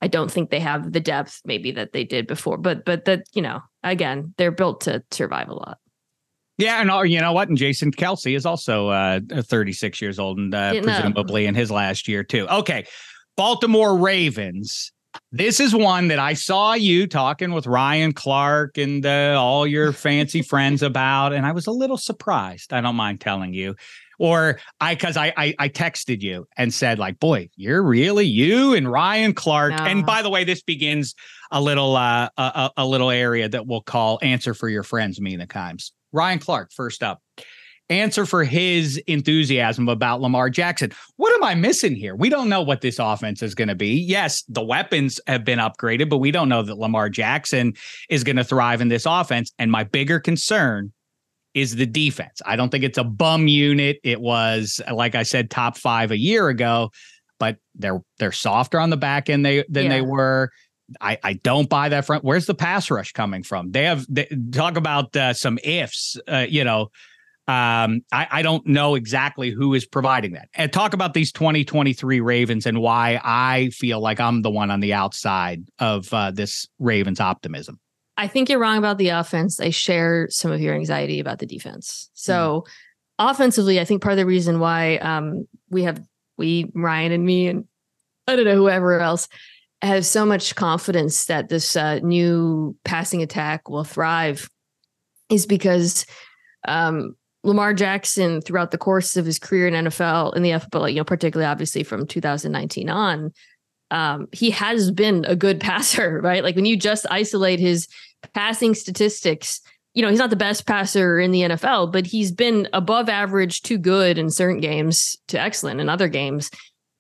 I 0.01 0.09
don't 0.09 0.31
think 0.31 0.49
they 0.49 0.61
have 0.61 0.93
the 0.93 1.01
depth 1.01 1.43
maybe 1.45 1.73
that 1.73 1.93
they 1.93 2.05
did 2.05 2.27
before, 2.27 2.57
but 2.57 2.87
but 2.87 3.05
that 3.05 3.25
you 3.35 3.43
know 3.43 3.61
again 3.83 4.33
they're 4.39 4.51
built 4.51 4.81
to 4.83 5.05
survive 5.11 5.49
a 5.49 5.55
lot. 5.55 5.79
Yeah, 6.59 6.81
and 6.81 6.91
uh, 6.91 7.03
you 7.03 7.21
know 7.21 7.33
what? 7.33 7.49
And 7.49 7.57
Jason 7.57 7.93
Kelce 7.93 8.37
is 8.37 8.45
also 8.45 8.89
uh, 8.89 9.21
36 9.31 10.03
years 10.03 10.19
old 10.19 10.39
and 10.39 10.55
uh, 10.55 10.81
presumably 10.83 11.47
in 11.47 11.55
his 11.55 11.71
last 11.71 12.09
year 12.09 12.25
too. 12.25 12.47
Okay, 12.49 12.85
Baltimore 13.37 13.97
Ravens. 13.97 14.93
This 15.33 15.59
is 15.59 15.75
one 15.75 16.09
that 16.09 16.19
I 16.19 16.35
saw 16.35 16.75
you 16.75 17.07
talking 17.07 17.53
with 17.53 17.67
Ryan 17.67 18.13
Clark 18.13 18.77
and 18.77 19.05
uh, 19.07 19.37
all 19.39 19.67
your 19.67 19.93
fancy 19.93 20.43
friends 20.43 20.83
about, 20.83 21.33
and 21.33 21.47
I 21.47 21.53
was 21.53 21.67
a 21.67 21.73
little 21.73 21.97
surprised. 21.97 22.73
I 22.73 22.81
don't 22.81 22.97
mind 22.97 23.21
telling 23.21 23.55
you 23.55 23.75
or 24.19 24.59
I 24.81 24.95
because 24.95 25.17
I, 25.17 25.33
I, 25.37 25.55
I 25.59 25.69
texted 25.69 26.21
you 26.21 26.47
and 26.57 26.75
said 26.75 26.99
like, 26.99 27.19
boy, 27.19 27.49
you're 27.57 27.83
really 27.83 28.27
you 28.27 28.75
and 28.75 28.91
Ryan 28.91 29.33
Clark. 29.33 29.73
No. 29.79 29.85
And 29.85 30.05
by 30.05 30.23
the 30.23 30.31
way, 30.31 30.45
this 30.45 30.63
begins 30.63 31.15
a 31.51 31.61
little 31.61 31.97
uh 31.97 32.29
a, 32.37 32.71
a 32.77 32.87
little 32.87 33.11
area 33.11 33.49
that 33.49 33.67
we'll 33.67 33.81
call 33.81 34.19
answer 34.23 34.55
for 34.55 34.69
your 34.69 34.83
friends, 34.83 35.21
Mina 35.21 35.47
Kimes. 35.47 35.93
Ryan 36.13 36.39
Clark, 36.39 36.73
first 36.73 37.03
up. 37.03 37.23
Answer 37.91 38.27
for 38.27 38.45
his 38.45 38.99
enthusiasm 39.07 39.89
about 39.89 40.21
Lamar 40.21 40.51
Jackson. 40.51 40.93
What 41.17 41.35
am 41.35 41.43
I 41.43 41.55
missing 41.55 41.95
here? 41.95 42.15
We 42.15 42.29
don't 42.29 42.51
know 42.51 42.61
what 42.61 42.83
this 42.83 42.99
offense 42.99 43.43
is 43.43 43.55
going 43.55 43.69
to 43.69 43.75
be. 43.75 43.95
Yes, 43.95 44.43
the 44.47 44.63
weapons 44.63 45.19
have 45.27 45.43
been 45.43 45.59
upgraded, 45.59 46.11
but 46.11 46.19
we 46.19 46.31
don't 46.31 46.51
know 46.51 46.63
that 46.63 46.77
Lamar 46.77 47.09
Jackson 47.09 47.73
is 48.11 48.25
going 48.25 48.37
to 48.37 48.45
thrive 48.45 48.83
in 48.83 48.89
this 48.89 49.07
offense. 49.07 49.53
And 49.59 49.71
my 49.71 49.85
bigger 49.85 50.21
concern 50.21 50.93
is 51.55 51.77
the 51.77 51.87
defense. 51.87 52.43
I 52.45 52.57
don't 52.57 52.69
think 52.69 52.85
it's 52.85 52.99
a 52.99 53.05
bum 53.05 53.49
unit. 53.49 53.99
It 54.05 54.21
was, 54.21 54.83
like 54.93 55.15
I 55.15 55.23
said, 55.23 55.51
top 55.51 55.79
five 55.79 56.11
a 56.11 56.19
year 56.19 56.49
ago, 56.49 56.91
but 57.39 57.57
they're 57.75 58.03
they're 58.19 58.33
softer 58.33 58.79
on 58.79 58.91
the 58.91 58.97
back 58.97 59.31
end 59.31 59.47
they 59.47 59.65
than 59.69 59.85
yeah. 59.85 59.91
they 59.91 60.01
were. 60.03 60.51
I, 61.01 61.19
I 61.23 61.33
don't 61.35 61.69
buy 61.69 61.89
that 61.91 62.07
front. 62.07 62.25
Where's 62.25 62.47
the 62.47 62.55
pass 62.55 62.91
rush 62.91 63.13
coming 63.13 63.43
from? 63.43 63.73
They 63.73 63.85
have 63.85 64.07
they, 64.09 64.27
talk 64.53 64.77
about 64.77 65.15
uh, 65.17 65.35
some 65.35 65.59
ifs. 65.63 66.17
Uh, 66.27 66.47
you 66.49 66.65
know, 66.65 66.91
um, 67.47 68.03
I, 68.13 68.27
I 68.31 68.43
don't 68.43 68.67
know 68.67 68.95
exactly 68.95 69.51
who 69.51 69.75
is 69.75 69.87
providing 69.87 70.33
that. 70.33 70.49
And 70.55 70.73
talk 70.73 70.93
about 70.93 71.15
these 71.15 71.33
2023 71.33 72.21
Ravens 72.21 72.67
and 72.67 72.81
why 72.81 73.21
I 73.25 73.71
feel 73.71 74.01
like 74.01 74.21
I'm 74.21 74.43
the 74.43 74.51
one 74.51 74.71
on 74.71 74.81
the 74.81 74.93
outside 74.93 75.65
of 75.79 76.13
uh, 76.13 76.31
this 76.31 76.67
Ravens 76.79 77.21
optimism. 77.21 77.81
I 78.19 78.27
think 78.27 78.51
you're 78.51 78.59
wrong 78.59 78.79
about 78.79 78.99
the 78.99 79.11
offense. 79.11 79.61
I 79.61 79.71
share 79.71 80.29
some 80.31 80.51
of 80.51 80.61
your 80.61 80.75
anxiety 80.75 81.21
about 81.21 81.39
the 81.39 81.47
defense. 81.47 82.11
So, 82.15 82.65
mm. 82.67 83.31
offensively, 83.31 83.81
I 83.81 83.85
think 83.85 84.03
part 84.03 84.13
of 84.13 84.19
the 84.19 84.27
reason 84.27 84.59
why 84.59 84.97
um, 84.97 85.47
we 85.71 85.85
have 85.85 86.03
we 86.37 86.71
Ryan 86.75 87.13
and 87.13 87.25
me 87.25 87.49
and 87.49 87.65
I 88.27 88.37
don't 88.37 88.45
know 88.45 88.57
whoever 88.57 89.01
else 89.01 89.29
have 89.83 90.05
so 90.05 90.27
much 90.27 90.55
confidence 90.55 91.27
that 91.27 91.49
this 91.49 91.77
uh, 91.77 91.99
new 92.01 92.77
passing 92.85 93.23
attack 93.23 93.69
will 93.69 93.85
thrive 93.85 94.49
is 95.31 95.47
because 95.47 96.05
um, 96.67 97.15
Lamar 97.45 97.75
Jackson, 97.75 98.41
throughout 98.41 98.73
the 98.73 98.79
course 98.79 99.17
of 99.17 99.25
his 99.25 99.39
career 99.39 99.69
in 99.69 99.87
NFL 99.87 100.37
in 100.37 100.43
the 100.43 100.51
FBL, 100.51 100.91
you 100.91 100.97
know, 100.97 101.05
particularly 101.05 101.49
obviously 101.49 101.85
from 101.85 102.07
2019 102.07 102.89
on, 102.89 103.33
um, 103.91 104.29
he 104.33 104.51
has 104.51 104.91
been 104.91 105.25
a 105.27 105.37
good 105.37 105.61
passer, 105.61 106.21
right? 106.21 106.43
Like 106.43 106.57
when 106.57 106.67
you 106.67 106.77
just 106.77 107.07
isolate 107.11 107.61
his 107.61 107.87
passing 108.35 108.75
statistics, 108.75 109.61
you 109.95 110.03
know, 110.03 110.11
he's 110.11 110.19
not 110.19 110.31
the 110.31 110.37
best 110.37 110.67
passer 110.67 111.19
in 111.19 111.31
the 111.31 111.43
NFL, 111.43 111.93
but 111.93 112.07
he's 112.07 112.31
been 112.31 112.69
above 112.73 113.09
average 113.09 113.63
to 113.63 113.79
good 113.79 114.19
in 114.19 114.31
certain 114.31 114.61
games 114.61 115.17
to 115.29 115.41
excellent 115.41 115.81
in 115.81 115.89
other 115.89 116.09
games, 116.09 116.51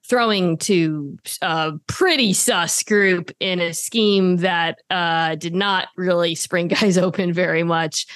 throwing 0.09 0.57
to 0.57 1.19
a 1.43 1.73
pretty 1.87 2.33
sus 2.33 2.83
group 2.83 3.31
in 3.41 3.61
a 3.61 3.75
scheme 3.75 4.39
that 4.39 4.79
uh, 4.91 5.35
did 5.35 5.55
not 5.55 5.89
really 5.97 6.35
spring 6.35 6.69
guys 6.69 6.99
open 6.99 7.33
very 7.33 7.63
much. 7.63 8.07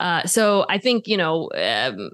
Uh, 0.00 0.24
so 0.24 0.66
I 0.68 0.78
think, 0.78 1.06
you 1.06 1.16
know, 1.16 1.50
um, 1.54 2.10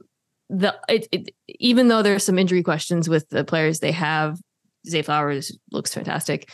the 0.50 0.74
it, 0.88 1.06
it, 1.12 1.30
even 1.48 1.88
though 1.88 2.02
there's 2.02 2.24
some 2.24 2.38
injury 2.38 2.62
questions 2.62 3.08
with 3.08 3.28
the 3.28 3.44
players 3.44 3.80
they 3.80 3.92
have, 3.92 4.38
Zay 4.86 5.02
Flowers 5.02 5.56
looks 5.70 5.92
fantastic 5.92 6.50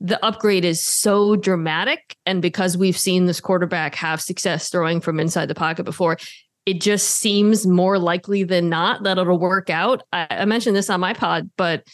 the 0.00 0.22
upgrade 0.24 0.64
is 0.64 0.82
so 0.82 1.34
dramatic. 1.34 2.16
And 2.26 2.42
because 2.42 2.76
we've 2.76 2.96
seen 2.96 3.24
this 3.24 3.40
quarterback 3.40 3.94
have 3.94 4.20
success 4.20 4.68
throwing 4.68 5.00
from 5.00 5.18
inside 5.18 5.46
the 5.46 5.54
pocket 5.54 5.84
before, 5.84 6.18
it 6.66 6.80
just 6.80 7.08
seems 7.08 7.66
more 7.66 7.98
likely 7.98 8.42
than 8.42 8.68
not 8.68 9.02
that 9.04 9.18
it'll 9.18 9.38
work 9.38 9.70
out. 9.70 10.02
I, 10.12 10.26
I 10.30 10.44
mentioned 10.44 10.76
this 10.76 10.90
on 10.90 11.00
my 11.00 11.14
pod, 11.14 11.50
but 11.56 11.84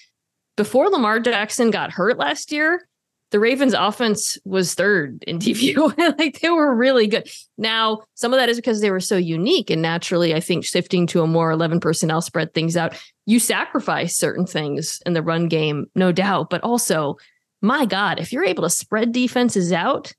before 0.61 0.91
Lamar 0.91 1.21
Jackson 1.21 1.71
got 1.71 1.91
hurt 1.91 2.19
last 2.19 2.53
year, 2.53 2.87
the 3.31 3.41
Ravens 3.41 3.73
offense 3.73 4.37
was 4.45 4.75
third 4.75 5.25
in 5.27 5.39
DVOA. 5.39 5.97
like 6.19 6.41
they 6.41 6.51
were 6.51 6.75
really 6.75 7.07
good. 7.07 7.31
Now, 7.57 8.03
some 8.13 8.35
of 8.35 8.39
that 8.39 8.51
is 8.51 8.59
because 8.59 8.83
they 8.83 8.91
were 8.91 9.01
so 9.01 9.17
unique. 9.17 9.71
And 9.71 9.81
naturally, 9.81 10.35
I 10.35 10.41
think 10.41 10.67
shifting 10.67 11.07
to 11.07 11.23
a 11.23 11.27
more 11.27 11.51
11 11.51 11.81
personnel 11.81 12.21
spread 12.21 12.53
things 12.53 12.77
out, 12.77 12.95
you 13.25 13.41
sacrifice 13.41 14.19
certain 14.19 14.45
things 14.45 15.01
in 15.07 15.15
the 15.15 15.23
run 15.23 15.49
game, 15.49 15.87
no 15.95 16.13
doubt. 16.13 16.51
But 16.51 16.63
also, 16.63 17.17
my 17.63 17.87
God, 17.87 18.21
if 18.21 18.31
you're 18.31 18.45
able 18.45 18.65
to 18.65 18.71
spread 18.71 19.13
defenses 19.13 19.73
out 19.73 20.13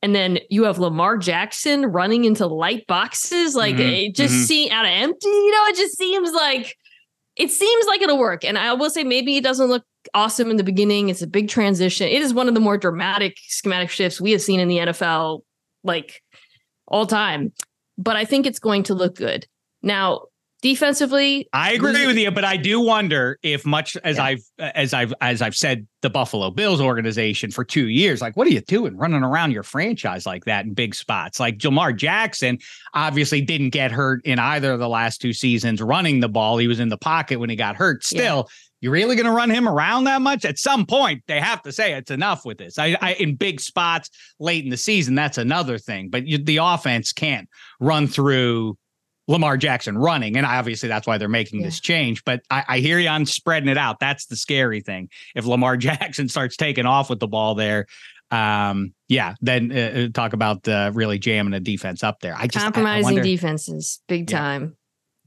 and 0.00 0.14
then 0.14 0.38
you 0.48 0.64
have 0.64 0.78
Lamar 0.78 1.18
Jackson 1.18 1.84
running 1.84 2.24
into 2.24 2.46
light 2.46 2.86
boxes, 2.86 3.54
like 3.54 3.74
mm-hmm. 3.74 4.06
it 4.06 4.14
just 4.14 4.32
mm-hmm. 4.32 4.44
see 4.44 4.70
out 4.70 4.86
of 4.86 4.90
empty, 4.90 5.28
you 5.28 5.50
know, 5.50 5.64
it 5.66 5.76
just 5.76 5.98
seems 5.98 6.32
like 6.32 6.78
it 7.36 7.50
seems 7.50 7.86
like 7.86 8.00
it'll 8.00 8.18
work. 8.18 8.44
And 8.44 8.58
I 8.58 8.72
will 8.72 8.90
say 8.90 9.04
maybe 9.04 9.36
it 9.36 9.44
doesn't 9.44 9.68
look 9.68 9.84
awesome 10.14 10.50
in 10.50 10.56
the 10.56 10.64
beginning. 10.64 11.08
It's 11.08 11.22
a 11.22 11.26
big 11.26 11.48
transition. 11.48 12.08
It 12.08 12.22
is 12.22 12.32
one 12.32 12.48
of 12.48 12.54
the 12.54 12.60
more 12.60 12.78
dramatic 12.78 13.36
schematic 13.46 13.90
shifts 13.90 14.20
we 14.20 14.32
have 14.32 14.42
seen 14.42 14.60
in 14.60 14.68
the 14.68 14.78
NFL, 14.78 15.42
like 15.84 16.22
all 16.88 17.06
time. 17.06 17.52
But 17.98 18.16
I 18.16 18.24
think 18.24 18.46
it's 18.46 18.58
going 18.58 18.84
to 18.84 18.94
look 18.94 19.16
good. 19.16 19.46
Now, 19.82 20.22
defensively 20.66 21.48
i 21.52 21.72
agree 21.74 21.92
we, 21.92 22.06
with 22.08 22.16
you 22.16 22.28
but 22.28 22.44
i 22.44 22.56
do 22.56 22.80
wonder 22.80 23.38
if 23.44 23.64
much 23.64 23.96
as 24.02 24.16
yeah. 24.16 24.24
i've 24.24 24.42
as 24.58 24.92
i've 24.92 25.14
as 25.20 25.40
i've 25.40 25.54
said 25.54 25.86
the 26.02 26.10
buffalo 26.10 26.50
bills 26.50 26.80
organization 26.80 27.52
for 27.52 27.64
two 27.64 27.86
years 27.86 28.20
like 28.20 28.36
what 28.36 28.48
are 28.48 28.50
you 28.50 28.60
doing 28.62 28.96
running 28.96 29.22
around 29.22 29.52
your 29.52 29.62
franchise 29.62 30.26
like 30.26 30.44
that 30.44 30.64
in 30.64 30.74
big 30.74 30.92
spots 30.92 31.38
like 31.38 31.62
lamar 31.62 31.92
jackson 31.92 32.58
obviously 32.94 33.40
didn't 33.40 33.70
get 33.70 33.92
hurt 33.92 34.20
in 34.24 34.40
either 34.40 34.72
of 34.72 34.80
the 34.80 34.88
last 34.88 35.20
two 35.20 35.32
seasons 35.32 35.80
running 35.80 36.18
the 36.18 36.28
ball 36.28 36.58
he 36.58 36.66
was 36.66 36.80
in 36.80 36.88
the 36.88 36.98
pocket 36.98 37.38
when 37.38 37.48
he 37.48 37.54
got 37.54 37.76
hurt 37.76 38.02
still 38.02 38.48
yeah. 38.48 38.52
You're 38.82 38.92
really 38.92 39.16
going 39.16 39.26
to 39.26 39.32
run 39.32 39.48
him 39.48 39.66
around 39.66 40.04
that 40.04 40.20
much? 40.20 40.44
At 40.44 40.58
some 40.58 40.84
point, 40.84 41.22
they 41.26 41.40
have 41.40 41.62
to 41.62 41.72
say 41.72 41.94
it's 41.94 42.10
enough 42.10 42.44
with 42.44 42.58
this. 42.58 42.78
I, 42.78 42.94
I 43.00 43.14
in 43.14 43.34
big 43.34 43.58
spots 43.58 44.10
late 44.38 44.64
in 44.64 44.70
the 44.70 44.76
season, 44.76 45.14
that's 45.14 45.38
another 45.38 45.78
thing. 45.78 46.10
But 46.10 46.26
you, 46.26 46.36
the 46.36 46.58
offense 46.58 47.10
can't 47.10 47.48
run 47.80 48.06
through 48.06 48.76
Lamar 49.28 49.56
Jackson 49.56 49.98
running. 49.98 50.36
And 50.36 50.46
obviously 50.46 50.88
that's 50.88 51.06
why 51.06 51.18
they're 51.18 51.28
making 51.28 51.60
yeah. 51.60 51.66
this 51.66 51.80
change. 51.80 52.24
But 52.24 52.42
I, 52.50 52.64
I, 52.68 52.78
hear 52.78 52.98
you 52.98 53.08
on 53.08 53.26
spreading 53.26 53.68
it 53.68 53.78
out. 53.78 53.98
That's 53.98 54.26
the 54.26 54.36
scary 54.36 54.80
thing. 54.80 55.08
If 55.34 55.46
Lamar 55.46 55.76
Jackson 55.76 56.28
starts 56.28 56.56
taking 56.56 56.86
off 56.86 57.10
with 57.10 57.20
the 57.20 57.26
ball 57.26 57.54
there, 57.54 57.86
um, 58.30 58.92
yeah, 59.08 59.34
then 59.40 59.70
uh, 59.70 59.76
uh 59.76 60.08
talk 60.12 60.32
about 60.32 60.66
uh, 60.66 60.90
really 60.94 61.18
jamming 61.18 61.52
the 61.52 61.60
defense 61.60 62.02
up 62.02 62.20
there. 62.20 62.34
I 62.36 62.46
just 62.46 62.64
compromising 62.64 63.18
I, 63.18 63.20
I 63.20 63.24
defenses 63.24 64.00
big 64.08 64.26
time. 64.26 64.76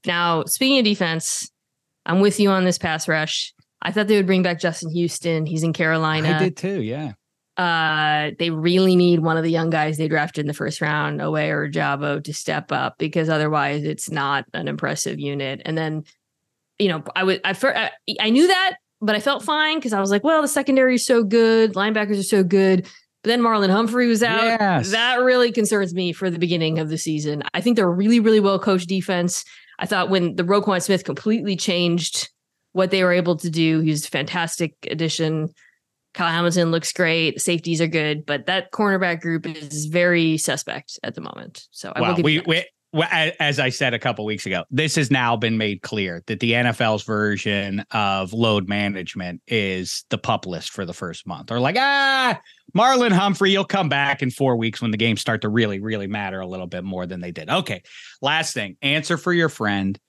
Now, 0.06 0.44
speaking 0.46 0.80
of 0.80 0.86
defense, 0.86 1.50
I'm 2.06 2.20
with 2.20 2.40
you 2.40 2.50
on 2.50 2.66
this 2.66 2.78
pass 2.78 3.08
rush. 3.08 3.54
I 3.82 3.92
thought 3.92 4.08
they 4.08 4.18
would 4.18 4.26
bring 4.26 4.44
back 4.44 4.60
Justin 4.60 4.92
Houston. 4.92 5.46
He's 5.46 5.64
in 5.64 5.72
Carolina. 5.72 6.36
I 6.36 6.40
did 6.40 6.58
too. 6.58 6.82
Yeah. 6.82 7.14
Uh, 7.60 8.32
they 8.40 8.52
really 8.52 8.96
need 8.96 9.20
one 9.20 9.36
of 9.36 9.44
the 9.44 9.52
young 9.52 9.70
guys 9.70 9.98
they 9.98 10.08
drafted 10.08 10.44
in 10.44 10.48
the 10.48 10.54
first 10.54 10.80
round, 10.80 11.20
Oweh 11.20 11.50
or 11.50 11.68
Ojabo, 11.68 12.24
to 12.24 12.34
step 12.34 12.72
up 12.72 12.98
because 12.98 13.28
otherwise 13.28 13.84
it's 13.84 14.10
not 14.10 14.46
an 14.54 14.70
impressive 14.70 15.20
unit. 15.20 15.62
And 15.66 15.78
then, 15.78 16.06
you 16.78 16.88
know, 16.88 17.04
I 17.18 17.26
would 17.26 17.42
I 17.44 17.54
I, 17.62 17.92
I 18.22 18.30
knew 18.30 18.48
that, 18.48 18.78
but 19.02 19.18
I 19.18 19.20
felt 19.20 19.44
fine 19.44 19.76
because 19.78 19.92
I 19.92 20.00
was 20.00 20.10
like, 20.10 20.24
well, 20.24 20.42
the 20.42 20.48
secondary 20.48 20.96
is 20.96 21.06
so 21.06 21.22
good, 21.22 21.74
linebackers 21.74 22.18
are 22.18 22.24
so 22.24 22.44
good. 22.46 22.84
But 23.24 23.28
then 23.28 23.42
Marlon 23.42 23.70
Humphrey 23.70 24.08
was 24.08 24.24
out. 24.24 24.42
Yes. 24.42 24.92
That 24.92 25.20
really 25.20 25.52
concerns 25.52 25.94
me 25.94 26.14
for 26.14 26.30
the 26.30 26.40
beginning 26.40 26.80
of 26.80 26.88
the 26.88 26.98
season. 26.98 27.44
I 27.54 27.60
think 27.60 27.76
they're 27.76 27.90
a 27.90 27.94
really, 27.94 28.22
really 28.22 28.40
well 28.40 28.60
coached 28.60 28.88
defense. 28.88 29.44
I 29.80 29.86
thought 29.86 30.10
when 30.10 30.38
the 30.38 30.44
Roquan 30.44 30.82
Smith 30.82 31.04
completely 31.04 31.58
changed 31.58 32.30
what 32.72 32.92
they 32.92 33.04
were 33.04 33.12
able 33.12 33.36
to 33.36 33.50
do, 33.50 33.82
he 33.82 33.90
was 33.90 34.06
a 34.06 34.10
fantastic 34.10 34.76
addition. 34.90 35.50
Kyle 36.14 36.32
Hamilton 36.32 36.72
looks 36.72 36.92
great. 36.92 37.40
Safeties 37.40 37.82
are 37.82 37.88
good, 37.88 38.26
but 38.26 38.48
that 38.48 38.72
cornerback 38.72 39.22
group 39.22 39.46
is 39.46 39.86
very 39.86 40.38
suspect 40.38 41.00
at 41.04 41.16
the 41.16 41.22
moment. 41.22 41.68
So 41.72 41.94
I 41.96 42.02
well, 42.02 42.16
will 42.16 42.24
we, 42.24 42.42
we 42.48 42.66
as 42.94 43.60
I 43.60 43.70
said 43.70 43.94
a 43.94 44.00
couple 44.00 44.26
weeks 44.26 44.46
ago, 44.46 44.64
this 44.72 44.96
has 44.96 45.12
now 45.12 45.36
been 45.36 45.58
made 45.58 45.82
clear 45.84 46.24
that 46.26 46.40
the 46.40 46.54
NFL's 46.54 47.04
version 47.04 47.86
of 47.92 48.34
load 48.34 48.68
management 48.68 49.42
is 49.48 50.06
the 50.10 50.18
pup 50.18 50.48
list 50.48 50.72
for 50.72 50.86
the 50.86 50.94
first 50.94 51.28
month. 51.28 51.52
Or 51.52 51.60
like, 51.60 51.76
ah, 51.78 52.40
Marlon 52.76 53.12
Humphrey, 53.12 53.52
you'll 53.52 53.66
come 53.66 53.90
back 53.90 54.24
in 54.24 54.32
four 54.32 54.56
weeks 54.56 54.82
when 54.82 54.92
the 54.92 54.98
games 54.98 55.22
start 55.22 55.42
to 55.42 55.50
really, 55.50 55.80
really 55.80 56.08
matter 56.08 56.40
a 56.40 56.48
little 56.48 56.68
bit 56.68 56.84
more 56.84 57.06
than 57.06 57.22
they 57.22 57.32
did. 57.32 57.50
Okay. 57.50 57.84
Last 58.22 58.54
thing, 58.54 58.76
answer 58.82 59.18
for 59.18 59.34
your 59.34 59.50
friend 59.50 60.00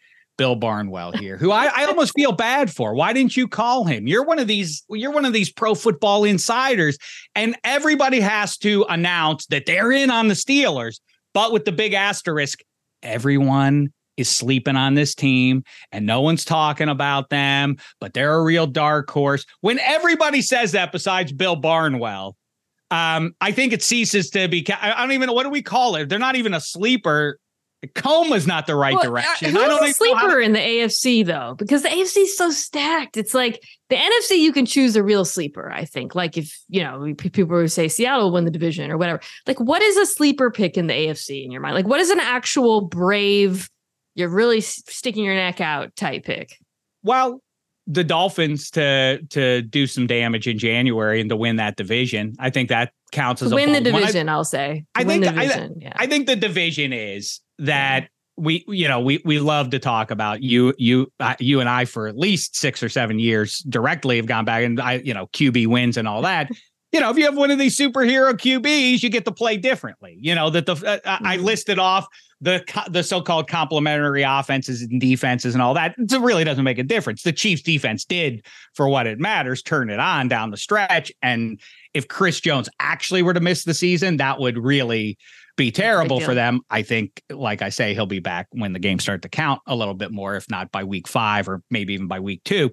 Bill 0.40 0.56
Barnwell 0.56 1.12
here, 1.12 1.36
who 1.36 1.52
I, 1.52 1.66
I 1.66 1.84
almost 1.84 2.14
feel 2.14 2.32
bad 2.32 2.70
for. 2.74 2.94
Why 2.94 3.12
didn't 3.12 3.36
you 3.36 3.46
call 3.46 3.84
him? 3.84 4.06
You're 4.06 4.24
one 4.24 4.38
of 4.38 4.46
these, 4.46 4.82
you're 4.88 5.10
one 5.10 5.26
of 5.26 5.34
these 5.34 5.52
pro 5.52 5.74
football 5.74 6.24
insiders, 6.24 6.96
and 7.34 7.58
everybody 7.62 8.20
has 8.20 8.56
to 8.58 8.86
announce 8.88 9.44
that 9.48 9.66
they're 9.66 9.92
in 9.92 10.10
on 10.10 10.28
the 10.28 10.34
Steelers, 10.34 10.98
but 11.34 11.52
with 11.52 11.66
the 11.66 11.72
big 11.72 11.92
asterisk, 11.92 12.60
everyone 13.02 13.92
is 14.16 14.30
sleeping 14.30 14.76
on 14.76 14.94
this 14.94 15.14
team 15.14 15.62
and 15.92 16.06
no 16.06 16.22
one's 16.22 16.46
talking 16.46 16.88
about 16.88 17.28
them, 17.28 17.76
but 18.00 18.14
they're 18.14 18.36
a 18.36 18.42
real 18.42 18.66
dark 18.66 19.10
horse. 19.10 19.44
When 19.60 19.78
everybody 19.80 20.40
says 20.40 20.72
that, 20.72 20.90
besides 20.90 21.32
Bill 21.34 21.56
Barnwell, 21.56 22.34
um, 22.90 23.34
I 23.42 23.52
think 23.52 23.74
it 23.74 23.82
ceases 23.82 24.30
to 24.30 24.48
be. 24.48 24.66
I 24.72 25.02
don't 25.02 25.12
even 25.12 25.26
know 25.26 25.34
what 25.34 25.42
do 25.42 25.50
we 25.50 25.60
call 25.60 25.96
it. 25.96 26.08
They're 26.08 26.18
not 26.18 26.36
even 26.36 26.54
a 26.54 26.60
sleeper. 26.60 27.38
Coma's 27.94 28.46
not 28.46 28.66
the 28.66 28.74
right 28.74 28.92
well, 28.92 29.02
uh, 29.02 29.06
direction. 29.06 29.50
Who's 29.50 29.62
I 29.62 29.68
don't 29.68 29.88
a 29.88 29.92
sleeper 29.92 30.36
to... 30.36 30.38
in 30.38 30.52
the 30.52 30.58
AFC 30.58 31.24
though, 31.24 31.54
because 31.56 31.82
the 31.82 31.88
AFC 31.88 32.24
is 32.24 32.36
so 32.36 32.50
stacked. 32.50 33.16
It's 33.16 33.32
like 33.32 33.62
the 33.88 33.96
NFC. 33.96 34.38
You 34.38 34.52
can 34.52 34.66
choose 34.66 34.96
a 34.96 35.02
real 35.02 35.24
sleeper. 35.24 35.72
I 35.72 35.86
think. 35.86 36.14
Like 36.14 36.36
if 36.36 36.58
you 36.68 36.82
know 36.82 37.14
people 37.14 37.46
would 37.46 37.72
say 37.72 37.88
Seattle 37.88 38.32
win 38.32 38.44
the 38.44 38.50
division 38.50 38.90
or 38.90 38.98
whatever. 38.98 39.20
Like 39.46 39.58
what 39.60 39.80
is 39.80 39.96
a 39.96 40.04
sleeper 40.04 40.50
pick 40.50 40.76
in 40.76 40.88
the 40.88 40.94
AFC 40.94 41.42
in 41.42 41.50
your 41.50 41.62
mind? 41.62 41.74
Like 41.74 41.86
what 41.86 42.00
is 42.00 42.10
an 42.10 42.20
actual 42.20 42.82
brave? 42.82 43.70
You're 44.14 44.28
really 44.28 44.60
sticking 44.60 45.24
your 45.24 45.34
neck 45.34 45.62
out 45.62 45.96
type 45.96 46.24
pick. 46.24 46.56
Well, 47.02 47.40
the 47.86 48.04
Dolphins 48.04 48.70
to 48.72 49.20
to 49.30 49.62
do 49.62 49.86
some 49.86 50.06
damage 50.06 50.46
in 50.46 50.58
January 50.58 51.20
and 51.20 51.30
to 51.30 51.36
win 51.36 51.56
that 51.56 51.76
division. 51.76 52.34
I 52.38 52.50
think 52.50 52.68
that 52.68 52.92
counts 53.10 53.42
as 53.42 53.48
to 53.48 53.54
a 53.54 53.56
win 53.56 53.72
the 53.72 53.80
division. 53.80 54.28
I, 54.28 54.36
will 54.36 54.44
say. 54.44 54.84
I 54.94 55.04
think 55.04 55.26
I, 55.26 55.70
yeah. 55.76 55.92
I 55.96 56.06
think 56.06 56.26
the 56.26 56.36
division 56.36 56.92
is 56.92 57.40
that 57.60 58.08
we 58.36 58.64
you 58.68 58.88
know 58.88 59.00
we 59.00 59.20
we 59.24 59.38
love 59.38 59.70
to 59.70 59.78
talk 59.78 60.10
about 60.10 60.42
you 60.42 60.74
you 60.78 61.12
uh, 61.20 61.34
you 61.38 61.60
and 61.60 61.68
I 61.68 61.84
for 61.84 62.08
at 62.08 62.16
least 62.16 62.56
six 62.56 62.82
or 62.82 62.88
seven 62.88 63.18
years 63.18 63.58
directly 63.68 64.16
have 64.16 64.26
gone 64.26 64.44
back 64.44 64.64
and 64.64 64.80
I 64.80 64.94
you 64.94 65.14
know 65.14 65.26
QB 65.28 65.66
wins 65.66 65.96
and 65.96 66.08
all 66.08 66.22
that. 66.22 66.50
you 66.92 66.98
know, 66.98 67.10
if 67.10 67.16
you 67.16 67.24
have 67.24 67.36
one 67.36 67.50
of 67.52 67.58
these 67.58 67.78
superhero 67.78 68.32
QBs, 68.32 69.02
you 69.02 69.10
get 69.10 69.24
to 69.24 69.32
play 69.32 69.56
differently. 69.56 70.16
You 70.20 70.34
know 70.34 70.50
that 70.50 70.66
the 70.66 70.72
uh, 70.72 70.98
I 71.04 71.36
mm-hmm. 71.36 71.44
listed 71.44 71.78
off 71.78 72.06
the 72.40 72.64
the 72.90 73.02
so-called 73.02 73.48
complementary 73.48 74.22
offenses 74.22 74.82
and 74.82 75.00
defenses 75.00 75.54
and 75.54 75.60
all 75.60 75.74
that 75.74 75.94
it 75.98 76.20
really 76.20 76.44
doesn't 76.44 76.64
make 76.64 76.78
a 76.78 76.82
difference 76.82 77.22
the 77.22 77.32
chiefs 77.32 77.62
defense 77.62 78.04
did 78.04 78.44
for 78.74 78.88
what 78.88 79.06
it 79.06 79.18
matters 79.18 79.62
turn 79.62 79.90
it 79.90 80.00
on 80.00 80.26
down 80.26 80.50
the 80.50 80.56
stretch 80.56 81.12
and 81.22 81.60
if 81.92 82.08
chris 82.08 82.40
jones 82.40 82.68
actually 82.80 83.22
were 83.22 83.34
to 83.34 83.40
miss 83.40 83.64
the 83.64 83.74
season 83.74 84.16
that 84.16 84.40
would 84.40 84.56
really 84.56 85.18
be 85.60 85.70
terrible 85.70 86.20
for 86.20 86.34
them 86.34 86.60
i 86.70 86.82
think 86.82 87.22
like 87.30 87.60
i 87.62 87.68
say 87.68 87.92
he'll 87.94 88.06
be 88.06 88.18
back 88.18 88.46
when 88.50 88.72
the 88.72 88.78
games 88.78 89.02
start 89.02 89.22
to 89.22 89.28
count 89.28 89.60
a 89.66 89.76
little 89.76 89.94
bit 89.94 90.10
more 90.10 90.34
if 90.36 90.50
not 90.50 90.72
by 90.72 90.84
week 90.84 91.06
five 91.06 91.48
or 91.48 91.62
maybe 91.70 91.94
even 91.94 92.06
by 92.06 92.20
week 92.20 92.42
two. 92.44 92.70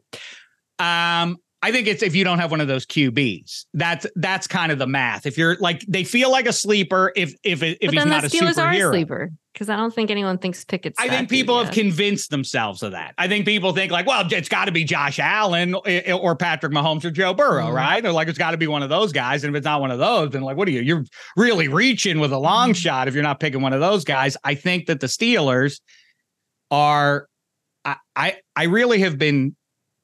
Um 0.79 1.37
I 1.61 1.71
think 1.71 1.87
it's 1.87 2.03
if 2.03 2.15
you 2.15 2.23
don't 2.23 2.39
have 2.39 2.51
one 2.51 2.61
of 2.61 2.67
those 2.67 2.85
QBs. 2.85 3.65
That's 3.73 4.05
that's 4.15 4.47
kind 4.47 4.71
of 4.71 4.77
the 4.77 4.87
math. 4.87 5.25
If 5.25 5.37
you're 5.37 5.55
like 5.57 5.83
they 5.87 6.03
feel 6.03 6.31
like 6.31 6.47
a 6.47 6.53
sleeper 6.53 7.11
if 7.15 7.33
if 7.43 7.63
if 7.63 7.79
but 7.81 7.93
he's 7.93 8.05
not 8.05 8.23
a 8.23 8.27
superhero. 8.27 8.57
Are 8.57 8.89
a 8.89 8.91
sleeper 8.91 9.31
because 9.57 9.69
I 9.69 9.75
don't 9.75 9.91
think 9.91 10.11
anyone 10.11 10.37
thinks 10.37 10.63
Pickett's. 10.63 10.99
I 10.99 11.09
think 11.09 11.29
people 11.29 11.61
have 11.61 11.73
convinced 11.73 12.29
themselves 12.29 12.83
of 12.83 12.91
that. 12.91 13.15
I 13.17 13.27
think 13.27 13.47
people 13.47 13.73
think 13.73 13.91
like, 13.91 14.05
well, 14.05 14.23
it's 14.31 14.49
got 14.49 14.65
to 14.65 14.71
be 14.71 14.83
Josh 14.83 15.17
Allen 15.17 15.73
or 15.73 16.35
Patrick 16.35 16.71
Mahomes 16.71 17.03
or 17.03 17.09
Joe 17.09 17.33
Burrow, 17.33 17.65
mm-hmm. 17.65 17.75
right? 17.75 18.05
Or 18.05 18.11
like 18.11 18.27
it's 18.27 18.37
got 18.37 18.51
to 18.51 18.57
be 18.57 18.67
one 18.67 18.83
of 18.83 18.89
those 18.89 19.11
guys. 19.11 19.43
And 19.43 19.55
if 19.55 19.57
it's 19.57 19.65
not 19.65 19.81
one 19.81 19.89
of 19.89 19.97
those, 19.97 20.29
then 20.29 20.43
like, 20.43 20.57
what 20.57 20.67
are 20.67 20.71
you? 20.71 20.81
You're 20.81 21.05
really 21.35 21.69
reaching 21.69 22.19
with 22.19 22.31
a 22.31 22.37
long 22.37 22.69
mm-hmm. 22.69 22.75
shot 22.75 23.07
if 23.07 23.15
you're 23.15 23.23
not 23.23 23.39
picking 23.39 23.61
one 23.61 23.73
of 23.73 23.79
those 23.79 24.03
guys. 24.03 24.37
I 24.43 24.53
think 24.53 24.85
that 24.85 24.99
the 24.99 25.07
Steelers 25.07 25.81
are. 26.69 27.27
I 27.83 27.95
I, 28.15 28.37
I 28.55 28.63
really 28.65 28.99
have 28.99 29.17
been 29.17 29.55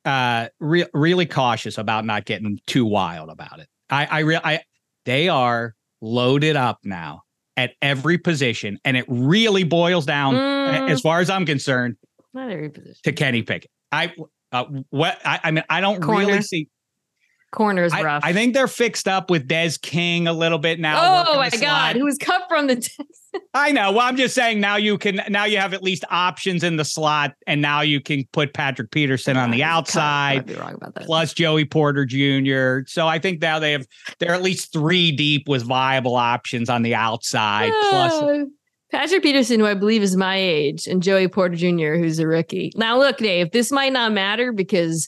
uh 0.05 0.47
re- 0.59 0.85
really 0.93 1.25
cautious 1.25 1.77
about 1.77 2.05
not 2.05 2.25
getting 2.25 2.59
too 2.67 2.85
wild 2.85 3.29
about 3.29 3.59
it. 3.59 3.67
I 3.89 4.05
I 4.05 4.19
re- 4.19 4.41
I 4.43 4.61
they 5.05 5.29
are 5.29 5.75
loaded 6.01 6.55
up 6.55 6.79
now 6.83 7.21
at 7.55 7.71
every 7.81 8.17
position, 8.17 8.79
and 8.83 8.97
it 8.97 9.05
really 9.07 9.63
boils 9.63 10.05
down, 10.05 10.35
mm. 10.35 10.89
as 10.89 11.01
far 11.01 11.19
as 11.19 11.29
I'm 11.29 11.45
concerned, 11.45 11.95
not 12.33 12.49
every 12.49 12.69
position 12.69 12.99
to 13.03 13.11
Kenny 13.11 13.43
Pickett. 13.43 13.69
I 13.91 14.13
uh, 14.51 14.65
what 14.89 15.19
I, 15.25 15.39
I 15.43 15.51
mean, 15.51 15.63
I 15.69 15.81
don't 15.81 16.01
Corner. 16.01 16.27
really 16.27 16.41
see 16.41 16.67
corners 17.53 17.93
rough. 17.93 18.23
I, 18.25 18.33
think 18.33 18.53
they're 18.53 18.67
fixed 18.67 19.07
up 19.07 19.29
with 19.29 19.47
Des 19.47 19.73
King 19.81 20.27
a 20.27 20.33
little 20.33 20.57
bit 20.57 20.79
now. 20.79 21.25
Oh 21.27 21.35
my 21.35 21.49
god, 21.49 21.95
who 21.95 22.03
was 22.03 22.17
cut 22.17 22.43
from 22.49 22.67
the 22.67 22.89
I 23.53 23.71
know. 23.71 23.91
Well, 23.91 24.01
I'm 24.01 24.17
just 24.17 24.35
saying 24.35 24.59
now 24.59 24.75
you 24.75 24.97
can 24.97 25.21
now 25.29 25.45
you 25.45 25.57
have 25.57 25.73
at 25.73 25.81
least 25.81 26.03
options 26.09 26.63
in 26.63 26.75
the 26.77 26.85
slot, 26.85 27.33
and 27.47 27.61
now 27.61 27.81
you 27.81 28.01
can 28.01 28.25
put 28.31 28.53
Patrick 28.53 28.91
Peterson 28.91 29.35
yeah, 29.35 29.43
on 29.43 29.51
the 29.51 29.63
outside. 29.63 30.45
Be 30.45 30.55
wrong 30.55 30.75
about 30.75 30.95
that. 30.95 31.05
Plus 31.05 31.33
Joey 31.33 31.65
Porter 31.65 32.05
Jr. 32.05 32.85
So 32.87 33.07
I 33.07 33.19
think 33.19 33.41
now 33.41 33.59
they 33.59 33.71
have 33.71 33.87
they're 34.19 34.33
at 34.33 34.41
least 34.41 34.73
three 34.73 35.11
deep 35.11 35.47
with 35.47 35.63
viable 35.63 36.15
options 36.15 36.69
on 36.69 36.81
the 36.81 36.95
outside. 36.95 37.71
Plus 37.89 38.13
oh, 38.13 38.47
Patrick 38.91 39.23
Peterson, 39.23 39.59
who 39.59 39.65
I 39.65 39.73
believe 39.73 40.03
is 40.03 40.15
my 40.15 40.35
age, 40.35 40.87
and 40.87 41.01
Joey 41.01 41.27
Porter 41.27 41.55
Jr., 41.55 41.95
who's 41.95 42.19
a 42.19 42.27
rookie. 42.27 42.71
Now, 42.75 42.97
look, 42.97 43.17
Dave, 43.17 43.51
this 43.51 43.71
might 43.71 43.91
not 43.91 44.11
matter 44.11 44.51
because 44.51 45.07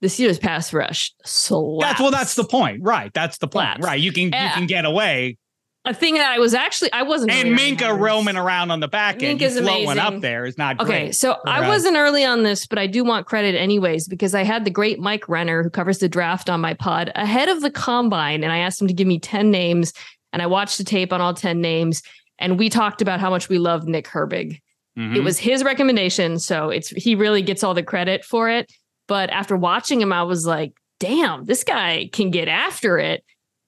the 0.00 0.08
Steelers 0.08 0.40
pass 0.40 0.72
rush 0.72 1.12
so 1.24 1.78
that's 1.80 2.00
well 2.00 2.10
that's 2.10 2.34
the 2.34 2.44
point. 2.44 2.82
Right. 2.82 3.12
That's 3.14 3.38
the 3.38 3.48
point. 3.48 3.82
Right. 3.82 4.00
You 4.00 4.12
can 4.12 4.24
you 4.24 4.30
can 4.30 4.66
get 4.66 4.84
away. 4.84 5.38
A 5.84 5.94
thing 5.94 6.14
that 6.14 6.28
I 6.32 6.40
was 6.40 6.52
actually 6.52 6.92
I 6.92 7.02
wasn't 7.02 7.30
and 7.30 7.56
Minkah 7.56 7.96
roaming 7.96 8.36
around 8.36 8.72
on 8.72 8.80
the 8.80 8.88
back 8.88 9.22
end. 9.22 9.38
Minkah's 9.38 9.58
floating 9.58 9.98
up 9.98 10.20
there. 10.20 10.44
Is 10.44 10.58
not 10.58 10.80
okay 10.80 11.04
great. 11.04 11.14
so 11.14 11.36
I 11.46 11.68
wasn't 11.68 11.96
early 11.96 12.24
on 12.24 12.42
this 12.42 12.66
but 12.66 12.78
I 12.78 12.88
do 12.88 13.04
want 13.04 13.26
credit 13.26 13.54
anyways 13.54 14.08
because 14.08 14.34
I 14.34 14.42
had 14.42 14.64
the 14.64 14.70
great 14.70 14.98
Mike 14.98 15.28
Renner 15.28 15.62
who 15.62 15.70
covers 15.70 15.98
the 15.98 16.08
draft 16.08 16.50
on 16.50 16.60
my 16.60 16.74
pod 16.74 17.12
ahead 17.14 17.48
of 17.48 17.62
the 17.62 17.70
combine 17.70 18.42
and 18.42 18.52
I 18.52 18.58
asked 18.58 18.82
him 18.82 18.88
to 18.88 18.94
give 18.94 19.06
me 19.06 19.20
10 19.20 19.50
names 19.50 19.92
and 20.32 20.42
I 20.42 20.46
watched 20.46 20.76
the 20.78 20.84
tape 20.84 21.12
on 21.12 21.20
all 21.20 21.34
10 21.34 21.60
names 21.60 22.02
and 22.38 22.58
we 22.58 22.68
talked 22.68 23.00
about 23.00 23.20
how 23.20 23.30
much 23.30 23.48
we 23.48 23.58
love 23.58 23.86
Nick 23.86 24.08
Herbig. 24.08 24.60
Mm-hmm. 24.98 25.16
it 25.16 25.22
was 25.22 25.38
his 25.38 25.62
recommendation 25.62 26.38
so 26.38 26.70
it's 26.70 26.88
he 26.88 27.14
really 27.14 27.42
gets 27.42 27.62
all 27.62 27.74
the 27.74 27.82
credit 27.82 28.24
for 28.24 28.48
it 28.48 28.72
but 29.06 29.30
after 29.30 29.56
watching 29.56 30.00
him, 30.00 30.12
I 30.12 30.22
was 30.22 30.46
like, 30.46 30.72
damn, 31.00 31.44
this 31.44 31.64
guy 31.64 32.08
can 32.12 32.30
get 32.30 32.48
after 32.48 32.98
it. 32.98 33.24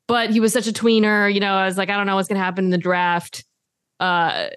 But 0.07 0.31
he 0.31 0.41
was 0.41 0.53
such 0.53 0.67
a 0.67 0.73
tweener. 0.73 1.33
You 1.33 1.41
know, 1.41 1.55
I 1.55 1.67
was 1.67 1.77
like, 1.77 1.91
I 1.91 1.97
don't 1.97 2.07
know 2.07 2.17
what's 2.17 2.29
going 2.29 2.39
to 2.39 2.45
happen 2.45 2.65
in 2.65 2.71
the 2.71 2.79
draft. 2.79 3.45
Uh, 4.01 4.49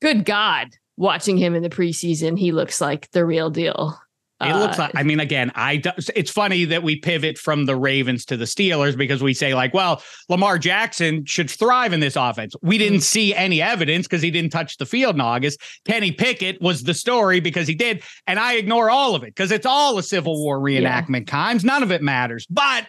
good 0.00 0.24
God, 0.24 0.68
watching 0.96 1.36
him 1.36 1.54
in 1.54 1.62
the 1.62 1.68
preseason, 1.68 2.38
he 2.38 2.52
looks 2.52 2.80
like 2.80 3.10
the 3.10 3.26
real 3.26 3.50
deal. 3.50 3.98
It 4.40 4.50
uh, 4.50 4.58
looks 4.58 4.78
like, 4.78 4.92
I 4.94 5.02
mean, 5.02 5.18
again, 5.18 5.50
I 5.54 5.82
it's 6.14 6.30
funny 6.30 6.66
that 6.66 6.82
we 6.82 6.96
pivot 6.96 7.38
from 7.38 7.64
the 7.64 7.74
Ravens 7.74 8.26
to 8.26 8.36
the 8.36 8.44
Steelers 8.44 8.94
because 8.94 9.22
we 9.22 9.32
say, 9.32 9.54
like, 9.54 9.72
well, 9.72 10.02
Lamar 10.28 10.58
Jackson 10.58 11.24
should 11.24 11.50
thrive 11.50 11.94
in 11.94 12.00
this 12.00 12.16
offense. 12.16 12.54
We 12.60 12.76
didn't 12.76 12.98
mm. 12.98 13.02
see 13.02 13.34
any 13.34 13.62
evidence 13.62 14.06
because 14.06 14.20
he 14.20 14.30
didn't 14.30 14.50
touch 14.50 14.76
the 14.76 14.84
field 14.84 15.14
in 15.14 15.22
August. 15.22 15.60
Kenny 15.86 16.12
Pickett 16.12 16.60
was 16.60 16.82
the 16.82 16.92
story 16.92 17.40
because 17.40 17.66
he 17.66 17.74
did. 17.74 18.02
And 18.26 18.38
I 18.38 18.54
ignore 18.54 18.90
all 18.90 19.14
of 19.14 19.22
it 19.22 19.34
because 19.34 19.50
it's 19.50 19.64
all 19.64 19.96
a 19.96 20.02
Civil 20.02 20.38
War 20.42 20.58
reenactment 20.58 21.26
yeah. 21.26 21.32
times. 21.32 21.64
None 21.64 21.82
of 21.82 21.90
it 21.90 22.02
matters. 22.02 22.46
But 22.50 22.86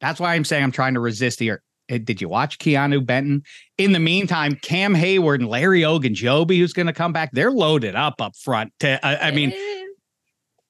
that's 0.00 0.20
why 0.20 0.34
I'm 0.34 0.44
saying 0.44 0.62
I'm 0.62 0.72
trying 0.72 0.94
to 0.94 1.00
resist 1.00 1.40
here. 1.40 1.62
Eh, 1.88 1.98
did 1.98 2.20
you 2.20 2.28
watch 2.28 2.58
Keanu 2.58 3.04
Benton? 3.04 3.42
In 3.78 3.90
the 3.90 3.98
meantime, 3.98 4.54
Cam 4.62 4.94
Heyward 4.94 5.40
and 5.40 5.48
Larry 5.48 5.80
Ogunjobi, 5.80 6.58
who's 6.58 6.72
going 6.72 6.86
to 6.86 6.92
come 6.92 7.12
back, 7.12 7.30
they're 7.32 7.50
loaded 7.50 7.96
up 7.96 8.20
up 8.20 8.36
front. 8.36 8.72
To 8.80 9.04
uh, 9.04 9.18
I 9.20 9.32
mean, 9.32 9.52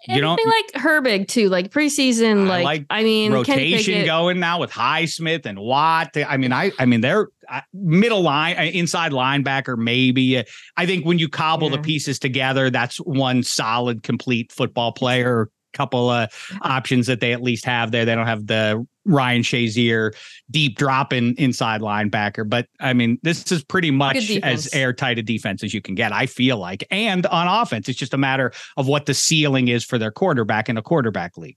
you 0.08 0.20
don't 0.20 0.40
like 0.44 0.82
Herbig 0.82 1.28
too, 1.28 1.48
like 1.48 1.70
preseason. 1.70 2.46
I 2.46 2.48
like, 2.48 2.64
like 2.64 2.86
I 2.90 3.04
mean, 3.04 3.32
rotation 3.32 4.04
going 4.04 4.40
now 4.40 4.60
with 4.60 4.70
Highsmith 4.70 5.46
and 5.46 5.58
Watt. 5.58 6.16
I 6.16 6.36
mean, 6.36 6.52
I 6.52 6.72
I 6.78 6.86
mean 6.86 7.00
they're 7.00 7.28
uh, 7.48 7.60
middle 7.72 8.22
line, 8.22 8.56
uh, 8.58 8.62
inside 8.62 9.12
linebacker. 9.12 9.76
Maybe 9.76 10.42
I 10.76 10.86
think 10.86 11.04
when 11.04 11.18
you 11.18 11.28
cobble 11.28 11.70
yeah. 11.70 11.76
the 11.76 11.82
pieces 11.82 12.18
together, 12.18 12.70
that's 12.70 12.98
one 12.98 13.42
solid, 13.42 14.02
complete 14.02 14.52
football 14.52 14.92
player 14.92 15.50
couple 15.72 16.10
of 16.10 16.28
options 16.60 17.06
that 17.06 17.20
they 17.20 17.32
at 17.32 17.42
least 17.42 17.64
have 17.64 17.90
there. 17.90 18.04
They 18.04 18.14
don't 18.14 18.26
have 18.26 18.46
the 18.46 18.86
Ryan 19.04 19.42
Shazier 19.42 20.14
deep 20.50 20.76
drop 20.76 21.12
in 21.12 21.34
inside 21.36 21.80
linebacker, 21.80 22.48
but 22.48 22.68
I 22.80 22.92
mean, 22.92 23.18
this 23.22 23.50
is 23.50 23.64
pretty 23.64 23.90
much 23.90 24.30
as 24.42 24.72
airtight 24.72 25.18
a 25.18 25.22
defense 25.22 25.64
as 25.64 25.74
you 25.74 25.80
can 25.80 25.94
get, 25.94 26.12
I 26.12 26.26
feel 26.26 26.58
like. 26.58 26.86
And 26.90 27.26
on 27.26 27.48
offense, 27.48 27.88
it's 27.88 27.98
just 27.98 28.14
a 28.14 28.18
matter 28.18 28.52
of 28.76 28.86
what 28.86 29.06
the 29.06 29.14
ceiling 29.14 29.68
is 29.68 29.84
for 29.84 29.98
their 29.98 30.10
quarterback 30.10 30.68
in 30.68 30.76
a 30.76 30.82
quarterback 30.82 31.36
league. 31.36 31.56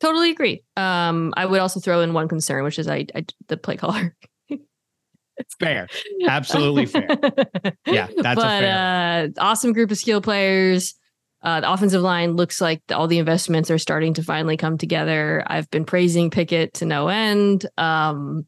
Totally 0.00 0.30
agree. 0.30 0.62
Um, 0.76 1.34
I 1.36 1.46
would 1.46 1.60
also 1.60 1.80
throw 1.80 2.00
in 2.02 2.12
one 2.12 2.28
concern, 2.28 2.62
which 2.64 2.78
is 2.78 2.88
I, 2.88 3.06
I 3.14 3.26
the 3.48 3.56
play 3.56 3.76
caller. 3.76 4.14
fair, 5.60 5.88
absolutely 6.26 6.86
fair. 6.86 7.08
Yeah, 7.86 8.06
that's 8.06 8.36
but, 8.36 8.38
a 8.38 8.60
fair. 8.60 9.32
Uh, 9.38 9.42
awesome 9.42 9.72
group 9.72 9.90
of 9.90 9.98
skill 9.98 10.20
players. 10.20 10.94
Uh, 11.42 11.60
the 11.60 11.72
offensive 11.72 12.02
line 12.02 12.32
looks 12.32 12.60
like 12.60 12.82
all 12.90 13.06
the 13.06 13.18
investments 13.18 13.70
are 13.70 13.78
starting 13.78 14.14
to 14.14 14.22
finally 14.22 14.56
come 14.56 14.76
together. 14.76 15.44
I've 15.46 15.70
been 15.70 15.84
praising 15.84 16.30
Pickett 16.30 16.74
to 16.74 16.86
no 16.86 17.08
end. 17.08 17.66
Um, 17.76 18.44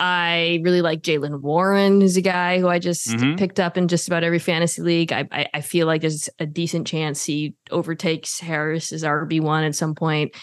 I 0.00 0.60
really 0.62 0.80
like 0.80 1.02
Jaylen 1.02 1.40
Warren, 1.40 2.00
who's 2.00 2.16
a 2.16 2.22
guy 2.22 2.60
who 2.60 2.68
I 2.68 2.78
just 2.78 3.08
mm-hmm. 3.08 3.36
picked 3.36 3.58
up 3.58 3.76
in 3.76 3.88
just 3.88 4.06
about 4.06 4.22
every 4.22 4.38
fantasy 4.38 4.80
league. 4.80 5.12
I, 5.12 5.28
I, 5.32 5.48
I 5.54 5.60
feel 5.60 5.86
like 5.86 6.02
there's 6.02 6.28
a 6.38 6.46
decent 6.46 6.86
chance 6.86 7.24
he 7.24 7.54
overtakes 7.70 8.38
Harris 8.38 8.92
as 8.92 9.02
RB 9.02 9.40
one 9.40 9.64
at 9.64 9.74
some 9.74 9.94
point. 9.94 10.36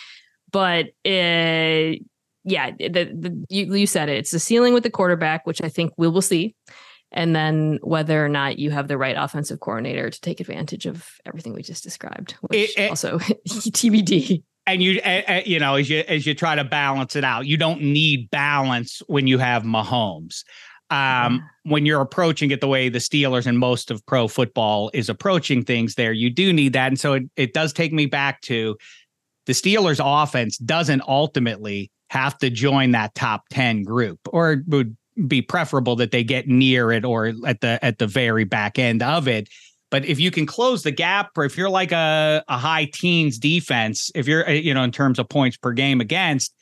But 0.51 0.87
uh, 1.05 1.97
yeah, 2.43 2.71
the, 2.77 3.11
the, 3.13 3.45
you, 3.49 3.73
you 3.73 3.87
said 3.87 4.09
it. 4.09 4.17
It's 4.17 4.31
the 4.31 4.39
ceiling 4.39 4.73
with 4.73 4.83
the 4.83 4.89
quarterback, 4.89 5.47
which 5.47 5.61
I 5.63 5.69
think 5.69 5.93
we 5.97 6.07
will 6.09 6.21
see, 6.21 6.55
and 7.15 7.35
then 7.35 7.79
whether 7.81 8.23
or 8.23 8.29
not 8.29 8.59
you 8.59 8.69
have 8.69 8.87
the 8.87 8.97
right 8.97 9.15
offensive 9.17 9.59
coordinator 9.59 10.09
to 10.09 10.21
take 10.21 10.39
advantage 10.39 10.85
of 10.85 11.09
everything 11.25 11.53
we 11.53 11.63
just 11.63 11.83
described, 11.83 12.33
which 12.41 12.77
it, 12.77 12.77
it, 12.77 12.89
also 12.89 13.17
TBD 13.47 14.43
and 14.67 14.81
you 14.81 14.99
uh, 15.01 15.41
you 15.45 15.59
know 15.59 15.75
as 15.75 15.89
you 15.89 16.03
as 16.07 16.25
you 16.25 16.33
try 16.33 16.55
to 16.55 16.63
balance 16.63 17.15
it 17.15 17.23
out 17.23 17.45
you 17.45 17.57
don't 17.57 17.81
need 17.81 18.29
balance 18.29 19.01
when 19.07 19.27
you 19.27 19.37
have 19.37 19.63
Mahomes. 19.63 20.43
Um, 20.91 21.43
when 21.63 21.87
you're 21.87 22.01
approaching 22.01 22.51
it 22.51 22.61
the 22.61 22.67
way 22.67 22.89
the 22.89 22.99
Steelers 22.99 23.47
and 23.47 23.57
most 23.57 23.89
of 23.89 24.05
pro 24.05 24.27
football 24.27 24.91
is 24.93 25.09
approaching 25.09 25.63
things 25.63 25.95
there 25.95 26.11
you 26.11 26.29
do 26.29 26.53
need 26.53 26.73
that. 26.73 26.87
And 26.87 26.99
so 26.99 27.13
it, 27.13 27.23
it 27.35 27.53
does 27.53 27.73
take 27.73 27.91
me 27.91 28.05
back 28.05 28.41
to 28.41 28.77
the 29.47 29.53
Steelers 29.53 29.99
offense 29.99 30.57
doesn't 30.59 31.01
ultimately 31.07 31.91
have 32.11 32.37
to 32.37 32.51
join 32.51 32.91
that 32.91 33.15
top 33.15 33.45
10 33.49 33.81
group 33.83 34.19
or 34.31 34.63
would 34.67 34.95
be 35.27 35.41
preferable 35.41 35.95
that 35.95 36.11
they 36.11 36.23
get 36.23 36.47
near 36.47 36.91
it 36.91 37.05
or 37.05 37.33
at 37.45 37.61
the 37.61 37.79
at 37.83 37.99
the 37.99 38.07
very 38.07 38.43
back 38.43 38.77
end 38.77 39.01
of 39.01 39.27
it 39.27 39.47
but 39.91 40.05
if 40.05 40.19
you 40.19 40.31
can 40.31 40.45
close 40.45 40.83
the 40.83 40.91
gap, 40.91 41.37
or 41.37 41.45
if 41.45 41.57
you're 41.57 41.69
like 41.69 41.91
a, 41.91 42.43
a 42.47 42.57
high 42.57 42.85
teens 42.85 43.37
defense, 43.37 44.11
if 44.15 44.27
you're, 44.27 44.45
you 44.49 44.73
know, 44.73 44.83
in 44.83 44.91
terms 44.91 45.19
of 45.19 45.29
points 45.29 45.57
per 45.57 45.71
game 45.71 46.01
against, 46.01 46.53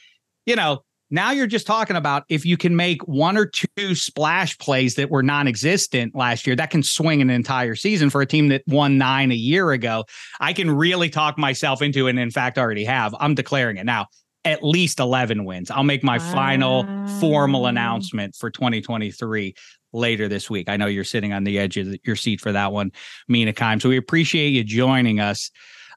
you 0.45 0.55
know, 0.55 0.83
now 1.09 1.31
you're 1.31 1.47
just 1.47 1.67
talking 1.67 1.95
about 1.95 2.23
if 2.29 2.45
you 2.45 2.57
can 2.57 2.75
make 2.75 3.01
one 3.07 3.37
or 3.37 3.45
two 3.45 3.95
splash 3.95 4.57
plays 4.57 4.95
that 4.95 5.09
were 5.09 5.23
non 5.23 5.47
existent 5.47 6.15
last 6.15 6.47
year, 6.47 6.55
that 6.55 6.69
can 6.69 6.83
swing 6.83 7.21
an 7.21 7.29
entire 7.29 7.75
season 7.75 8.09
for 8.09 8.21
a 8.21 8.25
team 8.25 8.49
that 8.49 8.63
won 8.67 8.97
nine 8.97 9.31
a 9.31 9.35
year 9.35 9.71
ago. 9.71 10.05
I 10.39 10.53
can 10.53 10.69
really 10.69 11.09
talk 11.09 11.37
myself 11.37 11.81
into 11.81 12.07
it. 12.07 12.11
And 12.11 12.19
in 12.19 12.31
fact, 12.31 12.57
already 12.57 12.85
have. 12.85 13.15
I'm 13.19 13.35
declaring 13.35 13.77
it 13.77 13.85
now 13.85 14.07
at 14.45 14.63
least 14.63 14.99
11 14.99 15.45
wins. 15.45 15.71
I'll 15.71 15.83
make 15.83 16.03
my 16.03 16.19
final 16.19 16.83
formal 17.19 17.65
announcement 17.65 18.35
for 18.35 18.49
2023 18.49 19.55
later 19.93 20.27
this 20.27 20.49
week. 20.49 20.69
I 20.69 20.77
know 20.77 20.87
you're 20.87 21.03
sitting 21.03 21.33
on 21.33 21.43
the 21.43 21.59
edge 21.59 21.77
of 21.77 21.95
your 22.03 22.15
seat 22.15 22.41
for 22.41 22.51
that 22.51 22.71
one, 22.71 22.91
Mina 23.27 23.53
Kimes. 23.53 23.83
So 23.83 23.89
we 23.89 23.97
appreciate 23.97 24.49
you 24.49 24.63
joining 24.63 25.19
us 25.19 25.51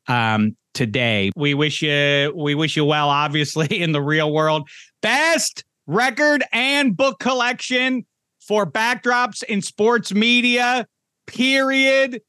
um, 0.07 0.57
today. 0.75 1.33
We 1.35 1.55
wish 1.55 1.83
you 1.83 2.33
we 2.37 2.55
wish 2.55 2.77
you 2.77 2.85
well, 2.85 3.09
obviously, 3.09 3.67
in 3.83 3.93
the 3.93 4.03
real 4.03 4.33
world. 4.33 4.69
Best 5.03 5.65
record 5.87 6.45
and 6.53 6.97
book 6.97 7.19
collection 7.19 8.07
for 8.41 8.71
backdrops 8.71 9.43
in 9.43 9.63
sports 9.63 10.15
media. 10.15 10.87
Period. 11.27 12.21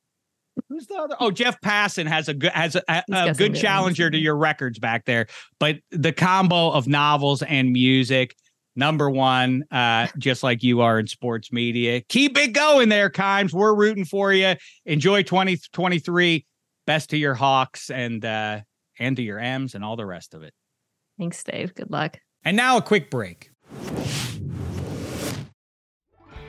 Who's 0.70 0.88
the 0.88 0.96
other? 0.96 1.16
Oh, 1.20 1.32
Jeff 1.32 1.60
Passan 1.62 2.08
has 2.08 2.28
a 2.28 2.34
good 2.34 2.52
has 2.52 2.76
a, 2.76 2.84
a, 2.90 3.04
a 3.10 3.34
good 3.34 3.56
challenger 3.56 4.10
to 4.10 4.18
your 4.18 4.36
records 4.36 4.80
back 4.80 5.06
there. 5.06 5.28
But 5.60 5.78
the 5.92 6.12
combo 6.12 6.72
of 6.72 6.88
novels 6.88 7.42
and 7.42 7.72
music 7.72 8.36
number 8.78 9.10
one, 9.10 9.66
uh, 9.72 10.08
just 10.18 10.44
like 10.44 10.64
you 10.64 10.82
are 10.82 11.00
in 11.00 11.08
sports 11.08 11.52
media. 11.52 12.02
Keep 12.08 12.38
it 12.38 12.54
going 12.54 12.90
there, 12.90 13.10
Kimes. 13.10 13.52
We're 13.52 13.74
rooting 13.74 14.06
for 14.06 14.32
you. 14.32 14.56
Enjoy 14.86 15.24
2023. 15.24 16.46
Best 16.86 17.10
to 17.10 17.18
your 17.18 17.34
Hawks 17.34 17.90
and 17.90 18.24
uh, 18.24 18.62
and 19.00 19.18
to 19.18 19.22
your 19.22 19.40
M's 19.40 19.76
and 19.76 19.84
all 19.84 19.98
the 19.98 20.06
rest 20.06 20.34
of 20.34 20.44
it. 20.44 20.54
Thanks, 21.20 21.44
Dave. 21.44 21.76
Good 21.76 21.92
luck. 21.92 22.20
And 22.46 22.56
now 22.56 22.78
a 22.78 22.82
quick 22.82 23.10
break. 23.10 23.50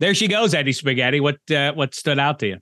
There 0.00 0.14
she 0.14 0.28
goes, 0.28 0.54
Eddie 0.54 0.72
Spaghetti. 0.72 1.20
What 1.20 1.38
uh, 1.50 1.72
what 1.72 1.94
stood 1.94 2.18
out 2.18 2.38
to 2.40 2.46
you? 2.46 2.58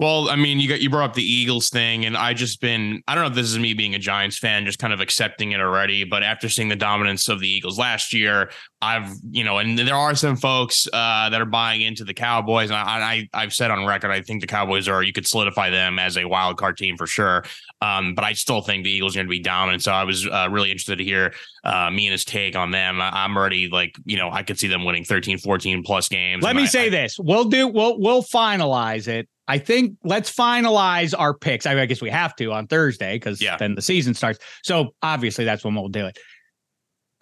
Well, 0.00 0.30
I 0.30 0.36
mean, 0.36 0.60
you 0.60 0.68
got 0.68 0.80
you 0.80 0.90
brought 0.90 1.10
up 1.10 1.14
the 1.14 1.24
Eagles 1.24 1.70
thing, 1.70 2.04
and 2.04 2.16
I 2.16 2.32
just 2.32 2.60
been 2.60 3.02
I 3.08 3.16
don't 3.16 3.24
know 3.24 3.30
if 3.30 3.34
this 3.34 3.50
is 3.50 3.58
me 3.58 3.74
being 3.74 3.96
a 3.96 3.98
Giants 3.98 4.38
fan, 4.38 4.64
just 4.64 4.78
kind 4.78 4.92
of 4.92 5.00
accepting 5.00 5.50
it 5.50 5.60
already. 5.60 6.04
But 6.04 6.22
after 6.22 6.48
seeing 6.48 6.68
the 6.68 6.76
dominance 6.76 7.28
of 7.28 7.40
the 7.40 7.48
Eagles 7.48 7.80
last 7.80 8.12
year, 8.12 8.52
I've 8.80 9.12
you 9.28 9.42
know, 9.42 9.58
and 9.58 9.76
there 9.76 9.96
are 9.96 10.14
some 10.14 10.36
folks 10.36 10.86
uh, 10.92 11.30
that 11.30 11.40
are 11.40 11.46
buying 11.46 11.80
into 11.80 12.04
the 12.04 12.14
Cowboys, 12.14 12.70
and 12.70 12.78
I, 12.78 13.28
I 13.34 13.40
have 13.40 13.52
said 13.52 13.72
on 13.72 13.84
record 13.86 14.12
I 14.12 14.22
think 14.22 14.40
the 14.40 14.46
Cowboys 14.46 14.86
are 14.86 15.02
you 15.02 15.12
could 15.12 15.26
solidify 15.26 15.70
them 15.70 15.98
as 15.98 16.16
a 16.16 16.26
wild 16.26 16.58
card 16.58 16.76
team 16.76 16.96
for 16.96 17.08
sure. 17.08 17.42
Um, 17.80 18.14
but 18.14 18.24
I 18.24 18.32
still 18.32 18.60
think 18.60 18.84
the 18.84 18.90
Eagles 18.90 19.14
are 19.14 19.18
going 19.20 19.26
to 19.26 19.30
be 19.30 19.40
dominant. 19.40 19.84
So 19.84 19.92
I 19.92 20.04
was 20.04 20.26
uh, 20.26 20.48
really 20.50 20.70
interested 20.70 20.98
to 20.98 21.04
hear 21.04 21.32
uh, 21.62 21.90
Mina's 21.90 22.24
take 22.24 22.56
on 22.56 22.72
them. 22.72 23.00
I, 23.00 23.24
am 23.24 23.36
already 23.36 23.68
like 23.68 23.96
you 24.04 24.16
know 24.16 24.30
I 24.30 24.42
could 24.42 24.58
see 24.58 24.68
them 24.68 24.84
winning 24.84 25.04
13, 25.04 25.38
14 25.38 25.82
plus 25.84 26.08
games. 26.08 26.42
Let 26.42 26.56
me 26.56 26.64
I, 26.64 26.66
say 26.66 26.86
I, 26.86 26.90
this: 26.90 27.18
we'll 27.18 27.44
do 27.44 27.68
we'll 27.68 28.00
we'll 28.00 28.22
finalize 28.22 29.06
it 29.06 29.28
I 29.48 29.58
think 29.58 29.96
let's 30.04 30.30
finalize 30.30 31.14
our 31.18 31.32
picks. 31.32 31.64
I, 31.64 31.86
guess 31.86 32.02
we 32.02 32.10
have 32.10 32.36
to 32.36 32.52
on 32.52 32.66
Thursday 32.66 33.16
because 33.16 33.40
yeah. 33.40 33.56
then 33.56 33.74
the 33.74 33.82
season 33.82 34.12
starts. 34.12 34.38
So 34.62 34.94
obviously 35.02 35.46
that's 35.46 35.64
when 35.64 35.74
we'll 35.74 35.88
do 35.88 36.06
it. 36.06 36.18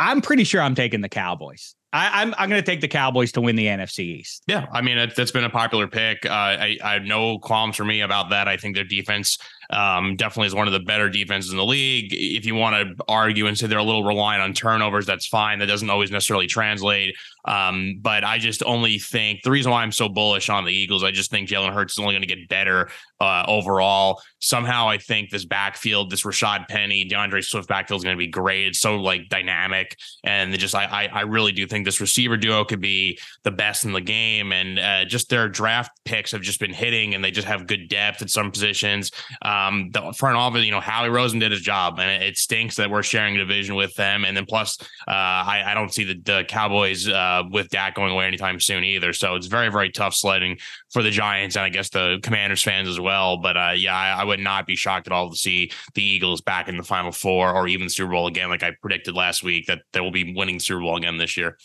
I'm 0.01 0.21
pretty 0.21 0.45
sure 0.45 0.61
I'm 0.61 0.75
taking 0.75 1.01
the 1.01 1.09
Cowboys. 1.09 1.75
I, 1.93 2.23
am 2.23 2.29
I'm, 2.29 2.35
I'm 2.37 2.51
going 2.51 2.61
to 2.61 2.67
take 2.67 2.81
the 2.81 2.89
Cowboys 2.89 3.33
to 3.33 3.41
win 3.41 3.57
the 3.57 3.67
NFC 3.67 4.01
East. 4.01 4.43
Yeah, 4.49 4.67
I 4.73 4.83
mean 4.83 4.99
it, 4.99 5.15
that's 5.17 5.31
been 5.31 5.45
a 5.45 5.51
popular 5.51 5.87
pick. 5.87 6.27
Uh, 6.27 6.31
I 6.31 6.77
I 6.85 6.95
have 6.95 7.05
no 7.05 7.39
qualms 7.39 7.77
for 7.77 7.85
me 7.85 8.03
about 8.03 8.29
that. 8.31 8.49
I 8.49 8.57
think 8.57 8.75
their 8.75 8.85
defense 8.85 9.39
um, 9.71 10.17
definitely 10.17 10.47
is 10.47 10.55
one 10.55 10.67
of 10.67 10.73
the 10.73 10.81
better 10.81 11.09
defenses 11.09 11.51
in 11.51 11.57
the 11.57 11.65
league. 11.65 12.13
If 12.13 12.47
you 12.47 12.55
want 12.55 12.77
to 12.99 13.05
argue 13.09 13.47
and 13.47 13.57
say 13.57 13.67
they're 13.67 13.79
a 13.79 13.85
little 13.85 14.05
reliant 14.05 14.43
on 14.43 14.53
turnovers, 14.53 15.07
that's 15.07 15.27
fine. 15.27 15.59
That 15.59 15.67
doesn't 15.67 15.91
always 15.91 16.11
necessarily 16.11 16.47
translate. 16.47 17.15
Um, 17.47 17.99
but 18.01 18.25
I 18.25 18.39
just 18.39 18.63
only 18.65 18.99
think 18.99 19.43
the 19.43 19.51
reason 19.51 19.71
why 19.71 19.83
I'm 19.83 19.93
so 19.93 20.09
bullish 20.09 20.49
on 20.49 20.65
the 20.65 20.73
Eagles, 20.73 21.05
I 21.05 21.13
just 21.13 21.31
think 21.31 21.49
Jalen 21.49 21.73
Hurts 21.73 21.95
is 21.95 21.99
only 21.99 22.15
going 22.15 22.27
to 22.27 22.35
get 22.35 22.49
better 22.49 22.89
uh, 23.21 23.45
overall. 23.47 24.21
Somehow, 24.41 24.89
I 24.89 24.99
think 24.99 25.31
this 25.31 25.45
backfield, 25.45 26.11
this 26.11 26.25
Rashaad 26.25 26.69
Penny, 26.69 27.05
D'Andre 27.05 27.41
Swift 27.41 27.69
backfield 27.69 28.01
is 28.01 28.05
going 28.05 28.17
to 28.17 28.19
be 28.19 28.27
great. 28.27 28.69
It's 28.69 28.81
so 28.81 28.97
like 28.97 29.29
dynamic, 29.29 29.97
and 30.25 30.57
just 30.59 30.75
I, 30.75 30.85
I, 30.85 31.07
I 31.07 31.21
really 31.23 31.53
do 31.53 31.67
think 31.67 31.85
this 31.85 32.01
receiver 32.01 32.37
duo 32.37 32.65
could 32.65 32.81
be 32.81 33.19
the 33.45 33.51
best 33.51 33.85
in 33.85 33.93
the 33.93 34.01
game. 34.01 34.53
And 34.53 34.79
uh, 34.79 35.05
just 35.05 35.31
their 35.31 35.49
draft 35.49 35.93
picks 36.05 36.33
have 36.33 36.43
just 36.43 36.61
been 36.61 36.73
hitting, 36.73 37.15
and 37.15 37.25
they 37.25 37.31
just 37.31 37.49
have 37.49 37.67
good 37.67 37.89
depth 37.89 38.23
at 38.23 38.31
some 38.31 38.51
positions. 38.51 39.13
Um, 39.43 39.56
the 39.93 40.13
front 40.17 40.37
office, 40.37 40.65
you 40.65 40.71
know, 40.71 40.81
Howie 40.81 41.09
Roseman 41.09 41.41
did 41.41 41.53
his 41.53 41.61
job, 41.61 41.99
and 41.99 42.23
it 42.23 42.37
stinks 42.37 42.77
that 42.77 42.91
we're 42.91 43.03
sharing 43.03 43.35
a 43.37 43.39
division 43.39 43.75
with 43.75 43.95
them. 43.95 44.25
And 44.25 44.37
then 44.37 44.47
plus, 44.47 44.79
uh, 44.81 45.11
I, 45.11 45.65
I 45.67 45.75
don't 45.75 45.93
see 45.93 46.05
the, 46.05 46.21
the 46.25 46.45
Cowboys. 46.49 47.09
Uh, 47.09 47.43
with 47.51 47.69
Dak 47.71 47.95
going 47.95 48.13
away 48.13 48.27
anytime 48.27 48.61
soon 48.61 48.85
either. 48.85 49.13
So 49.13 49.35
it's 49.35 49.47
very, 49.47 49.71
very 49.71 49.91
tough 49.91 50.15
sledding 50.15 50.59
for 50.91 51.03
the 51.03 51.11
Giants 51.11 51.57
and 51.57 51.65
I 51.65 51.69
guess 51.71 51.89
the 51.89 52.19
Commanders 52.23 52.63
fans 52.63 52.89
as 52.89 53.01
well. 53.01 53.39
But 53.39 53.57
uh, 53.57 53.73
yeah, 53.77 53.97
I, 53.97 54.21
I, 54.21 54.25
would 54.25 54.41
not 54.41 54.67
be 54.67 54.77
shocked 54.77 55.07
at 55.07 55.13
all 55.13 55.31
to 55.31 55.37
see 55.37 55.73
the 55.95 56.03
Eagles 56.03 56.41
back 56.41 56.69
in 56.69 56.77
the 56.77 56.83
Final 56.83 57.13
Four 57.13 57.53
or 57.55 57.67
even 57.67 57.89
Super 57.89 58.13
Bowl 58.13 58.27
again, 58.27 58.49
like 58.49 58.63
I 58.63 58.73
predicted 58.81 59.15
last 59.15 59.43
week 59.43 59.67
that 59.67 59.83
they 59.93 60.01
will 60.01 60.11
be 60.11 60.35
winning 60.35 60.61
Super 60.61 60.81
Bowl 60.81 60.97
again 60.97 61.17
this 61.17 61.37
year. 61.37 61.57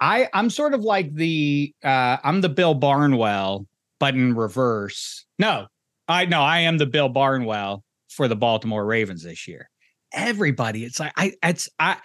I 0.00 0.28
I'm 0.32 0.50
sort 0.50 0.74
of 0.74 0.80
like 0.80 1.12
the 1.14 1.72
uh, 1.82 2.16
I'm 2.24 2.40
the 2.40 2.48
Bill 2.48 2.74
Barnwell, 2.74 3.66
but 4.00 4.14
in 4.14 4.34
reverse. 4.34 5.24
No, 5.38 5.66
I 6.08 6.26
know 6.26 6.40
I 6.40 6.60
am 6.60 6.78
the 6.78 6.86
Bill 6.86 7.08
Barnwell 7.08 7.84
for 8.08 8.28
the 8.28 8.36
Baltimore 8.36 8.84
Ravens 8.84 9.22
this 9.22 9.48
year. 9.48 9.70
Everybody, 10.12 10.84
it's 10.84 11.00
like 11.00 11.12
I 11.16 11.32
it's 11.42 11.68
I 11.78 11.96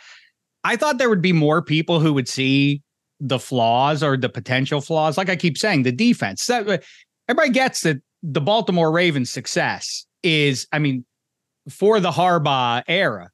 I 0.64 0.76
thought 0.76 0.98
there 0.98 1.10
would 1.10 1.22
be 1.22 1.34
more 1.34 1.62
people 1.62 2.00
who 2.00 2.14
would 2.14 2.28
see 2.28 2.82
the 3.20 3.40
flaws 3.40 4.02
or 4.02 4.18
the 4.18 4.30
potential 4.30 4.82
flaws. 4.82 5.18
Like 5.18 5.30
I 5.30 5.36
keep 5.36 5.58
saying, 5.58 5.84
the 5.84 5.92
defense. 5.92 6.50
Uh, 6.50 6.78
everybody 7.28 7.52
gets 7.52 7.82
that 7.82 7.98
the 8.24 8.42
Baltimore 8.42 8.92
Ravens' 8.92 9.30
success 9.30 10.06
is, 10.24 10.68
I 10.72 10.80
mean, 10.80 11.06
for 11.70 12.00
the 12.00 12.12
Harbaugh 12.12 12.84
era, 12.88 13.30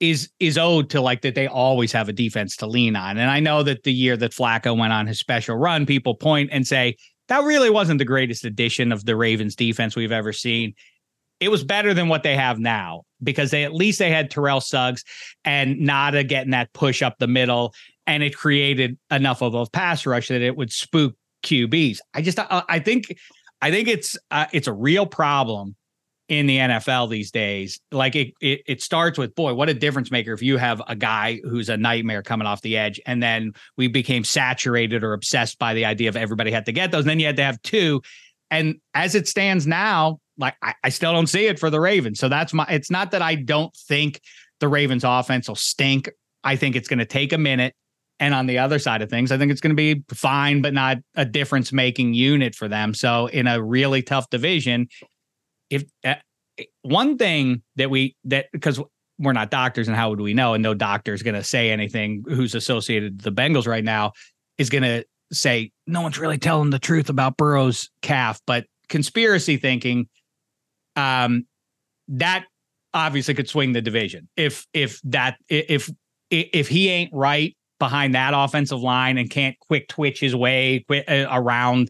is 0.00 0.28
is 0.40 0.58
owed 0.58 0.90
to 0.90 1.00
like 1.00 1.22
that 1.22 1.34
they 1.34 1.46
always 1.46 1.90
have 1.92 2.08
a 2.08 2.12
defense 2.12 2.56
to 2.56 2.66
lean 2.66 2.96
on. 2.96 3.16
And 3.16 3.30
I 3.30 3.40
know 3.40 3.62
that 3.62 3.84
the 3.84 3.92
year 3.92 4.16
that 4.18 4.32
Flacco 4.32 4.76
went 4.76 4.92
on 4.92 5.06
his 5.06 5.18
special 5.18 5.56
run, 5.56 5.86
people 5.86 6.14
point 6.14 6.50
and 6.52 6.66
say 6.66 6.96
that 7.28 7.44
really 7.44 7.70
wasn't 7.70 7.98
the 7.98 8.04
greatest 8.04 8.44
addition 8.44 8.92
of 8.92 9.04
the 9.04 9.16
Ravens 9.16 9.56
defense 9.56 9.96
we've 9.96 10.12
ever 10.12 10.32
seen. 10.32 10.74
It 11.40 11.50
was 11.50 11.64
better 11.64 11.92
than 11.92 12.08
what 12.08 12.22
they 12.22 12.36
have 12.36 12.58
now 12.58 13.02
because 13.22 13.50
they 13.50 13.64
at 13.64 13.74
least 13.74 13.98
they 13.98 14.10
had 14.10 14.30
Terrell 14.30 14.60
Suggs 14.60 15.04
and 15.44 15.76
Ngata 15.76 16.26
getting 16.26 16.52
that 16.52 16.72
push 16.72 17.02
up 17.02 17.18
the 17.18 17.26
middle, 17.26 17.74
and 18.06 18.22
it 18.22 18.34
created 18.34 18.98
enough 19.10 19.42
of 19.42 19.54
a 19.54 19.66
pass 19.66 20.06
rush 20.06 20.28
that 20.28 20.40
it 20.40 20.56
would 20.56 20.72
spook 20.72 21.14
QBs. 21.44 21.98
I 22.14 22.22
just 22.22 22.38
I, 22.38 22.62
I 22.68 22.78
think 22.78 23.16
I 23.60 23.70
think 23.70 23.88
it's 23.88 24.16
uh, 24.30 24.46
it's 24.52 24.66
a 24.66 24.72
real 24.72 25.06
problem 25.06 25.76
in 26.28 26.46
the 26.46 26.58
NFL 26.58 27.08
these 27.10 27.30
days. 27.30 27.80
Like 27.92 28.16
it, 28.16 28.32
it, 28.40 28.62
it 28.66 28.82
starts 28.82 29.18
with 29.18 29.34
boy, 29.34 29.54
what 29.54 29.68
a 29.68 29.74
difference 29.74 30.10
maker 30.10 30.32
if 30.32 30.42
you 30.42 30.56
have 30.56 30.82
a 30.88 30.96
guy 30.96 31.40
who's 31.44 31.68
a 31.68 31.76
nightmare 31.76 32.22
coming 32.22 32.46
off 32.46 32.62
the 32.62 32.76
edge, 32.76 33.00
and 33.06 33.22
then 33.22 33.52
we 33.76 33.88
became 33.88 34.24
saturated 34.24 35.04
or 35.04 35.12
obsessed 35.12 35.58
by 35.58 35.74
the 35.74 35.84
idea 35.84 36.08
of 36.08 36.16
everybody 36.16 36.50
had 36.50 36.66
to 36.66 36.72
get 36.72 36.90
those. 36.90 37.02
And 37.02 37.10
then 37.10 37.20
you 37.20 37.26
had 37.26 37.36
to 37.36 37.44
have 37.44 37.60
two, 37.62 38.02
and 38.50 38.76
as 38.94 39.14
it 39.14 39.28
stands 39.28 39.66
now, 39.66 40.20
like 40.38 40.54
I, 40.62 40.74
I 40.84 40.88
still 40.90 41.12
don't 41.12 41.28
see 41.28 41.46
it 41.46 41.58
for 41.58 41.70
the 41.70 41.80
Ravens. 41.80 42.18
So 42.18 42.28
that's 42.28 42.52
my. 42.52 42.66
It's 42.68 42.90
not 42.90 43.10
that 43.12 43.22
I 43.22 43.36
don't 43.36 43.74
think 43.74 44.20
the 44.60 44.68
Ravens 44.68 45.04
offense 45.04 45.48
will 45.48 45.54
stink. 45.54 46.10
I 46.44 46.56
think 46.56 46.76
it's 46.76 46.88
going 46.88 46.98
to 46.98 47.06
take 47.06 47.32
a 47.32 47.38
minute. 47.38 47.74
And 48.18 48.32
on 48.32 48.46
the 48.46 48.58
other 48.58 48.78
side 48.78 49.02
of 49.02 49.10
things, 49.10 49.30
I 49.30 49.36
think 49.36 49.52
it's 49.52 49.60
going 49.60 49.76
to 49.76 49.94
be 49.94 50.02
fine, 50.08 50.62
but 50.62 50.72
not 50.72 50.96
a 51.16 51.24
difference 51.26 51.70
making 51.70 52.14
unit 52.14 52.54
for 52.54 52.66
them. 52.66 52.94
So 52.94 53.26
in 53.26 53.46
a 53.46 53.62
really 53.62 54.00
tough 54.00 54.30
division, 54.30 54.88
if 55.70 55.84
uh, 56.04 56.14
one 56.82 57.18
thing 57.18 57.62
that 57.76 57.90
we 57.90 58.16
that 58.24 58.46
because 58.52 58.80
we're 59.18 59.32
not 59.32 59.50
doctors 59.50 59.88
and 59.88 59.96
how 59.96 60.10
would 60.10 60.20
we 60.20 60.34
know? 60.34 60.54
And 60.54 60.62
no 60.62 60.74
doctor 60.74 61.14
is 61.14 61.22
going 61.22 61.34
to 61.34 61.44
say 61.44 61.70
anything 61.70 62.22
who's 62.26 62.54
associated 62.54 63.20
the 63.20 63.32
Bengals 63.32 63.66
right 63.66 63.84
now 63.84 64.12
is 64.58 64.68
going 64.68 64.82
to 64.82 65.04
say 65.32 65.72
no 65.86 66.02
one's 66.02 66.18
really 66.18 66.38
telling 66.38 66.70
the 66.70 66.78
truth 66.78 67.08
about 67.08 67.36
Burrow's 67.36 67.90
calf. 68.02 68.40
But 68.46 68.66
conspiracy 68.88 69.56
thinking 69.56 70.08
um 70.94 71.44
that 72.08 72.44
obviously 72.94 73.34
could 73.34 73.48
swing 73.48 73.72
the 73.72 73.82
division. 73.82 74.28
If 74.36 74.66
if 74.72 75.00
that 75.04 75.36
if 75.48 75.90
if 76.30 76.68
he 76.68 76.88
ain't 76.88 77.12
right 77.12 77.56
behind 77.78 78.14
that 78.14 78.32
offensive 78.34 78.80
line 78.80 79.18
and 79.18 79.28
can't 79.28 79.58
quick 79.60 79.88
twitch 79.88 80.20
his 80.20 80.34
way 80.34 80.84
uh, 80.90 81.26
around 81.30 81.88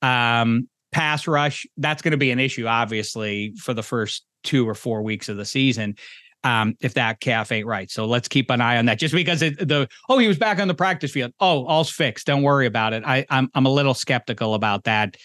um 0.00 0.68
pass 0.92 1.26
rush, 1.26 1.66
that's 1.76 2.02
going 2.02 2.12
to 2.12 2.18
be 2.18 2.30
an 2.30 2.38
issue, 2.38 2.66
obviously, 2.66 3.54
for 3.56 3.74
the 3.74 3.82
first 3.82 4.24
two 4.44 4.68
or 4.68 4.74
four 4.74 5.02
weeks 5.02 5.28
of 5.28 5.36
the 5.36 5.44
season. 5.44 5.96
Um, 6.44 6.76
if 6.80 6.94
that 6.94 7.18
calf 7.18 7.50
ain't 7.50 7.66
right. 7.66 7.90
So 7.90 8.06
let's 8.06 8.28
keep 8.28 8.48
an 8.50 8.60
eye 8.60 8.78
on 8.78 8.86
that. 8.86 9.00
Just 9.00 9.12
because 9.12 9.42
it, 9.42 9.58
the 9.58 9.88
oh, 10.08 10.18
he 10.18 10.28
was 10.28 10.38
back 10.38 10.60
on 10.60 10.68
the 10.68 10.74
practice 10.74 11.10
field. 11.10 11.32
Oh, 11.40 11.66
all's 11.66 11.90
fixed. 11.90 12.28
Don't 12.28 12.42
worry 12.42 12.66
about 12.66 12.92
it. 12.92 13.02
I, 13.04 13.26
I'm 13.28 13.50
I'm 13.54 13.66
a 13.66 13.70
little 13.70 13.92
skeptical 13.92 14.54
about 14.54 14.84
that 14.84 15.16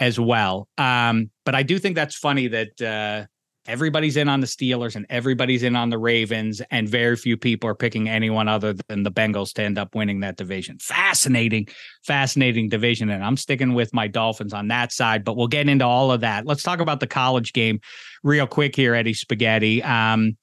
as 0.00 0.18
well. 0.18 0.68
Um, 0.76 1.30
but 1.44 1.54
I 1.54 1.62
do 1.62 1.78
think 1.78 1.94
that's 1.94 2.16
funny 2.16 2.48
that 2.48 2.80
uh, 2.80 3.26
everybody's 3.68 4.16
in 4.16 4.28
on 4.28 4.40
the 4.40 4.46
Steelers 4.46 4.96
and 4.96 5.06
everybody's 5.10 5.62
in 5.62 5.76
on 5.76 5.90
the 5.90 5.98
Ravens, 5.98 6.60
and 6.70 6.88
very 6.88 7.14
few 7.14 7.36
people 7.36 7.68
are 7.68 7.74
picking 7.74 8.08
anyone 8.08 8.48
other 8.48 8.74
than 8.88 9.02
the 9.02 9.12
Bengals 9.12 9.52
to 9.54 9.62
end 9.62 9.78
up 9.78 9.94
winning 9.94 10.20
that 10.20 10.36
division. 10.36 10.78
Fascinating, 10.78 11.68
fascinating 12.02 12.68
division. 12.68 13.10
And 13.10 13.22
I'm 13.22 13.36
sticking 13.36 13.74
with 13.74 13.92
my 13.92 14.08
Dolphins 14.08 14.54
on 14.54 14.68
that 14.68 14.90
side, 14.90 15.22
but 15.22 15.36
we'll 15.36 15.46
get 15.46 15.68
into 15.68 15.84
all 15.84 16.10
of 16.10 16.22
that. 16.22 16.46
Let's 16.46 16.62
talk 16.62 16.80
about 16.80 17.00
the 17.00 17.06
college 17.06 17.52
game 17.52 17.80
real 18.24 18.46
quick 18.46 18.74
here, 18.74 18.94
Eddie 18.94 19.14
Spaghetti. 19.14 19.82
Um, 19.82 20.36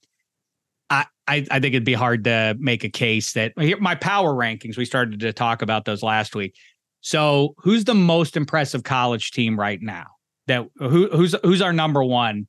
I, 1.28 1.45
I, 1.49 1.59
think 1.59 1.73
it'd 1.73 1.84
be 1.84 1.93
hard 1.93 2.26
to 2.26 2.55
make 2.59 2.84
a 2.84 2.89
case 2.89 3.34
that 3.34 3.53
here, 3.57 3.78
my 3.80 3.95
power 3.95 4.32
rankings, 4.34 4.78
we 4.78 4.86
started 4.86 5.19
to 5.21 5.34
talk 5.34 5.63
about 5.63 5.86
those 5.86 6.03
last 6.03 6.36
week. 6.36 6.55
So 7.01 7.55
who's 7.57 7.86
the 7.86 7.95
most 7.95 8.38
impressive 8.38 8.84
college 8.84 9.32
team 9.32 9.59
right 9.59 9.82
now? 9.82 10.05
That 10.47 10.67
who 10.78 11.07
who's 11.09 11.36
who's 11.43 11.63
our 11.63 11.73
number 11.73 12.03
one 12.03 12.47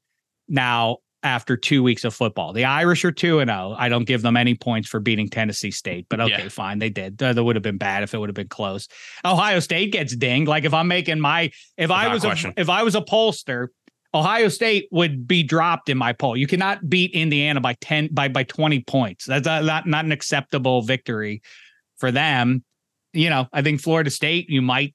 now 0.48 0.98
after 1.22 1.56
two 1.56 1.82
weeks 1.82 2.04
of 2.04 2.14
football. 2.14 2.52
The 2.52 2.64
Irish 2.64 3.04
are 3.04 3.10
2 3.10 3.40
and 3.40 3.50
0. 3.50 3.74
I 3.76 3.88
don't 3.88 4.04
give 4.04 4.22
them 4.22 4.36
any 4.36 4.54
points 4.54 4.88
for 4.88 5.00
beating 5.00 5.28
Tennessee 5.28 5.72
State, 5.72 6.06
but 6.08 6.20
okay, 6.20 6.44
yeah. 6.44 6.48
fine. 6.48 6.78
They 6.78 6.88
did. 6.88 7.18
That 7.18 7.42
would 7.42 7.56
have 7.56 7.64
been 7.64 7.78
bad 7.78 8.04
if 8.04 8.14
it 8.14 8.18
would 8.18 8.28
have 8.28 8.34
been 8.34 8.48
close. 8.48 8.86
Ohio 9.24 9.58
State 9.58 9.92
gets 9.92 10.14
dinged. 10.14 10.48
Like 10.48 10.64
if 10.64 10.72
I'm 10.72 10.88
making 10.88 11.20
my 11.20 11.50
if 11.76 11.90
Without 11.90 11.96
I 11.96 12.14
was 12.14 12.24
a, 12.24 12.54
if 12.56 12.68
I 12.68 12.82
was 12.84 12.94
a 12.94 13.00
pollster, 13.00 13.68
Ohio 14.14 14.48
State 14.48 14.88
would 14.92 15.26
be 15.26 15.42
dropped 15.42 15.88
in 15.88 15.98
my 15.98 16.12
poll. 16.12 16.36
You 16.36 16.46
cannot 16.46 16.88
beat 16.88 17.12
Indiana 17.12 17.60
by 17.60 17.74
10 17.74 18.10
by 18.12 18.28
by 18.28 18.44
20 18.44 18.80
points. 18.84 19.24
That's 19.24 19.46
not 19.46 19.86
not 19.86 20.04
an 20.04 20.12
acceptable 20.12 20.82
victory 20.82 21.42
for 21.98 22.12
them. 22.12 22.64
You 23.12 23.30
know, 23.30 23.48
I 23.52 23.62
think 23.62 23.80
Florida 23.80 24.10
State 24.10 24.48
you 24.48 24.62
might 24.62 24.94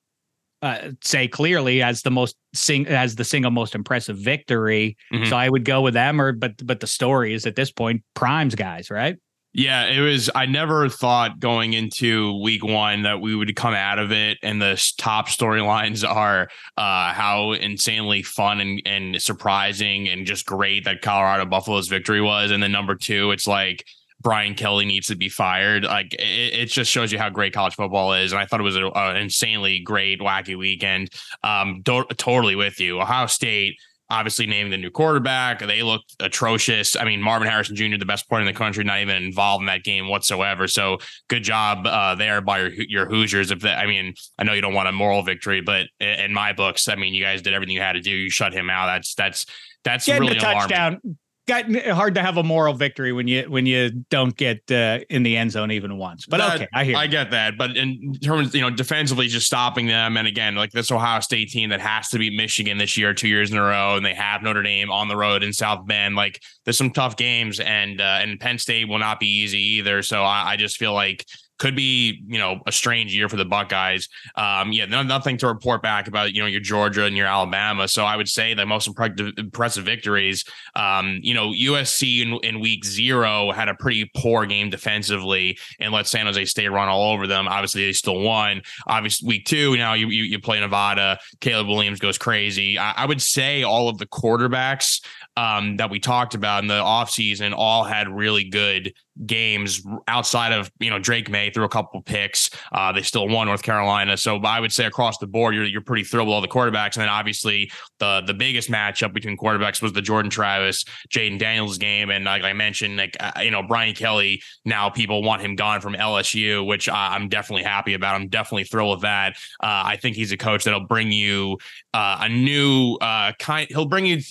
uh, 0.61 0.89
say 1.03 1.27
clearly 1.27 1.81
as 1.81 2.01
the 2.01 2.11
most 2.11 2.35
sing 2.53 2.87
as 2.87 3.15
the 3.15 3.23
single 3.23 3.51
most 3.51 3.75
impressive 3.75 4.17
victory. 4.17 4.97
Mm-hmm. 5.11 5.29
So 5.29 5.37
I 5.37 5.49
would 5.49 5.65
go 5.65 5.81
with 5.81 5.93
them. 5.93 6.21
Or 6.21 6.31
but 6.31 6.65
but 6.65 6.79
the 6.79 6.87
story 6.87 7.33
is 7.33 7.45
at 7.45 7.55
this 7.55 7.71
point 7.71 8.03
primes 8.13 8.55
guys, 8.55 8.89
right? 8.89 9.17
Yeah, 9.53 9.87
it 9.87 9.99
was. 9.99 10.29
I 10.33 10.45
never 10.45 10.87
thought 10.87 11.39
going 11.39 11.73
into 11.73 12.39
week 12.41 12.63
one 12.63 13.01
that 13.01 13.19
we 13.19 13.35
would 13.35 13.53
come 13.57 13.73
out 13.73 13.99
of 13.99 14.13
it 14.13 14.37
and 14.41 14.61
the 14.61 14.81
top 14.97 15.27
storylines 15.27 16.09
are 16.09 16.47
uh, 16.77 17.11
how 17.11 17.51
insanely 17.51 18.23
fun 18.23 18.61
and, 18.61 18.81
and 18.85 19.21
surprising 19.21 20.07
and 20.07 20.25
just 20.25 20.45
great 20.45 20.85
that 20.85 21.01
Colorado 21.01 21.45
Buffalo's 21.45 21.89
victory 21.89 22.21
was. 22.21 22.51
And 22.51 22.63
then 22.63 22.71
number 22.71 22.95
two, 22.95 23.31
it's 23.31 23.45
like 23.45 23.85
Brian 24.21 24.55
Kelly 24.55 24.85
needs 24.85 25.07
to 25.07 25.15
be 25.15 25.29
fired. 25.29 25.83
Like 25.83 26.13
it, 26.13 26.53
it, 26.53 26.65
just 26.67 26.91
shows 26.91 27.11
you 27.11 27.17
how 27.17 27.29
great 27.29 27.53
college 27.53 27.75
football 27.75 28.13
is. 28.13 28.31
And 28.31 28.39
I 28.39 28.45
thought 28.45 28.59
it 28.59 28.63
was 28.63 28.75
an 28.75 29.17
insanely 29.17 29.79
great, 29.79 30.19
wacky 30.19 30.57
weekend. 30.57 31.09
Um, 31.43 31.81
do- 31.81 32.05
totally 32.17 32.55
with 32.55 32.79
you. 32.79 33.01
Ohio 33.01 33.27
State 33.27 33.77
obviously 34.11 34.45
naming 34.45 34.71
the 34.71 34.77
new 34.77 34.91
quarterback. 34.91 35.59
They 35.59 35.81
looked 35.81 36.15
atrocious. 36.19 36.97
I 36.97 37.05
mean, 37.05 37.21
Marvin 37.21 37.47
Harrison 37.47 37.77
Jr., 37.77 37.97
the 37.97 38.05
best 38.05 38.27
player 38.27 38.41
in 38.41 38.45
the 38.45 38.53
country, 38.53 38.83
not 38.83 38.99
even 38.99 39.23
involved 39.23 39.61
in 39.61 39.67
that 39.67 39.83
game 39.83 40.09
whatsoever. 40.09 40.67
So 40.67 40.97
good 41.29 41.43
job 41.43 41.87
uh, 41.87 42.15
there 42.15 42.41
by 42.41 42.59
your, 42.59 42.71
your 42.73 43.05
Hoosiers. 43.09 43.51
If 43.51 43.61
that, 43.61 43.79
I 43.79 43.87
mean, 43.87 44.13
I 44.37 44.43
know 44.43 44.51
you 44.51 44.61
don't 44.61 44.73
want 44.73 44.89
a 44.89 44.91
moral 44.91 45.23
victory, 45.23 45.61
but 45.61 45.87
in 46.01 46.33
my 46.33 46.51
books, 46.51 46.89
I 46.89 46.95
mean, 46.95 47.13
you 47.13 47.23
guys 47.23 47.41
did 47.41 47.53
everything 47.53 47.73
you 47.73 47.81
had 47.81 47.93
to 47.93 48.01
do. 48.01 48.11
You 48.11 48.29
shut 48.29 48.53
him 48.53 48.69
out. 48.69 48.87
That's 48.87 49.15
that's 49.15 49.45
that's 49.85 50.05
Getting 50.05 50.23
really 50.23 50.37
a 50.37 50.41
touchdown. 50.41 50.87
Alarming 50.93 51.17
got 51.47 51.65
hard 51.87 52.15
to 52.15 52.21
have 52.21 52.37
a 52.37 52.43
moral 52.43 52.73
victory 52.73 53.11
when 53.11 53.27
you 53.27 53.43
when 53.43 53.65
you 53.65 53.89
don't 54.09 54.35
get 54.35 54.69
uh, 54.71 54.99
in 55.09 55.23
the 55.23 55.35
end 55.37 55.51
zone 55.51 55.71
even 55.71 55.97
once. 55.97 56.25
But 56.25 56.37
that, 56.37 56.55
okay, 56.55 56.67
I 56.73 56.83
hear. 56.83 56.97
I 56.97 57.07
get 57.07 57.31
that, 57.31 57.57
but 57.57 57.75
in 57.75 58.13
terms, 58.21 58.53
you 58.53 58.61
know, 58.61 58.69
defensively, 58.69 59.27
just 59.27 59.45
stopping 59.45 59.87
them, 59.87 60.17
and 60.17 60.27
again, 60.27 60.55
like 60.55 60.71
this 60.71 60.91
Ohio 60.91 61.19
State 61.19 61.49
team 61.49 61.69
that 61.69 61.81
has 61.81 62.09
to 62.09 62.19
beat 62.19 62.33
Michigan 62.33 62.77
this 62.77 62.97
year, 62.97 63.13
two 63.13 63.27
years 63.27 63.51
in 63.51 63.57
a 63.57 63.63
row, 63.63 63.95
and 63.95 64.05
they 64.05 64.13
have 64.13 64.43
Notre 64.43 64.63
Dame 64.63 64.91
on 64.91 65.07
the 65.07 65.17
road 65.17 65.43
in 65.43 65.51
South 65.53 65.85
Bend. 65.85 66.15
Like, 66.15 66.41
there's 66.65 66.77
some 66.77 66.91
tough 66.91 67.17
games, 67.17 67.59
and 67.59 67.99
uh, 67.99 68.19
and 68.21 68.39
Penn 68.39 68.57
State 68.57 68.87
will 68.87 68.99
not 68.99 69.19
be 69.19 69.27
easy 69.27 69.59
either. 69.77 70.01
So 70.03 70.23
I, 70.23 70.51
I 70.51 70.55
just 70.57 70.77
feel 70.77 70.93
like 70.93 71.25
could 71.61 71.75
be 71.75 72.23
you 72.25 72.39
know 72.39 72.59
a 72.65 72.71
strange 72.71 73.15
year 73.15 73.29
for 73.29 73.35
the 73.35 73.45
Buckeyes. 73.45 74.09
Um, 74.35 74.71
yeah, 74.71 74.85
no, 74.85 75.03
nothing 75.03 75.37
to 75.37 75.47
report 75.47 75.83
back 75.83 76.07
about 76.07 76.33
you 76.33 76.41
know 76.41 76.47
your 76.47 76.59
Georgia 76.59 77.05
and 77.05 77.15
your 77.15 77.27
Alabama. 77.27 77.87
So 77.87 78.03
I 78.03 78.15
would 78.17 78.27
say 78.27 78.55
the 78.55 78.65
most 78.65 78.87
impressive 78.87 79.85
victories. 79.85 80.43
Um, 80.75 81.19
you 81.21 81.35
know 81.35 81.51
USC 81.51 82.23
in, 82.23 82.39
in, 82.43 82.59
week 82.61 82.83
zero 82.83 83.51
had 83.51 83.69
a 83.69 83.75
pretty 83.75 84.09
poor 84.17 84.47
game 84.47 84.71
defensively 84.71 85.55
and 85.79 85.93
let 85.93 86.07
San 86.07 86.25
Jose 86.25 86.45
State 86.45 86.69
run 86.69 86.89
all 86.89 87.13
over 87.13 87.27
them. 87.27 87.47
Obviously 87.47 87.85
they 87.85 87.93
still 87.93 88.19
won. 88.19 88.63
Obviously 88.87 89.27
week 89.27 89.45
two 89.45 89.77
now 89.77 89.93
you 89.93 90.07
you, 90.07 90.23
you 90.23 90.39
play 90.39 90.59
Nevada. 90.59 91.19
Caleb 91.41 91.67
Williams 91.67 91.99
goes 91.99 92.17
crazy. 92.17 92.79
I, 92.79 93.03
I 93.03 93.05
would 93.05 93.21
say 93.21 93.61
all 93.61 93.87
of 93.87 93.99
the 93.99 94.07
quarterbacks 94.07 94.99
um, 95.37 95.77
that 95.77 95.89
we 95.89 95.99
talked 95.99 96.35
about 96.35 96.63
in 96.63 96.67
the 96.67 96.81
offseason 96.81 97.53
all 97.55 97.83
had 97.83 98.09
really 98.09 98.43
good 98.43 98.93
games 99.25 99.81
outside 100.07 100.51
of 100.51 100.71
you 100.79 100.89
know 100.89 100.97
Drake 100.97 101.29
Maye 101.29 101.49
threw 101.49 101.63
a 101.63 101.69
couple 101.69 102.01
picks. 102.01 102.49
Uh, 102.71 102.91
they 102.91 103.01
still 103.01 103.27
won 103.27 103.47
North 103.47 103.61
Carolina, 103.61 104.17
so 104.17 104.37
I 104.37 104.59
would 104.59 104.71
say 104.71 104.85
across 104.85 105.17
the 105.17 105.27
board 105.27 105.55
you're 105.55 105.65
you're 105.65 105.81
pretty 105.81 106.03
thrilled 106.03 106.27
with 106.27 106.33
all 106.33 106.41
the 106.41 106.47
quarterbacks. 106.47 106.95
And 106.95 107.01
then 107.01 107.09
obviously 107.09 107.71
the 107.99 108.21
the 108.25 108.33
biggest 108.33 108.69
matchup 108.69 109.13
between 109.13 109.37
quarterbacks 109.37 109.81
was 109.81 109.93
the 109.93 110.01
Jordan 110.01 110.31
Travis 110.31 110.83
Jayden 111.09 111.39
Daniels 111.39 111.77
game, 111.77 112.09
and 112.09 112.25
like 112.25 112.43
I 112.43 112.53
mentioned, 112.53 112.97
like 112.97 113.15
uh, 113.19 113.31
you 113.41 113.51
know 113.51 113.63
Brian 113.63 113.95
Kelly 113.95 114.41
now 114.65 114.89
people 114.89 115.23
want 115.23 115.41
him 115.41 115.55
gone 115.55 115.81
from 115.81 115.93
LSU, 115.93 116.65
which 116.65 116.89
I'm 116.89 117.29
definitely 117.29 117.63
happy 117.63 117.93
about. 117.93 118.15
I'm 118.15 118.27
definitely 118.27 118.65
thrilled 118.65 118.97
with 118.97 119.01
that. 119.01 119.35
Uh, 119.61 119.83
I 119.85 119.97
think 119.97 120.15
he's 120.15 120.31
a 120.31 120.37
coach 120.37 120.63
that'll 120.63 120.87
bring 120.87 121.11
you 121.11 121.57
uh, 121.93 122.19
a 122.21 122.29
new 122.29 122.95
uh, 123.01 123.33
kind. 123.39 123.67
He'll 123.69 123.85
bring 123.85 124.05
you 124.05 124.21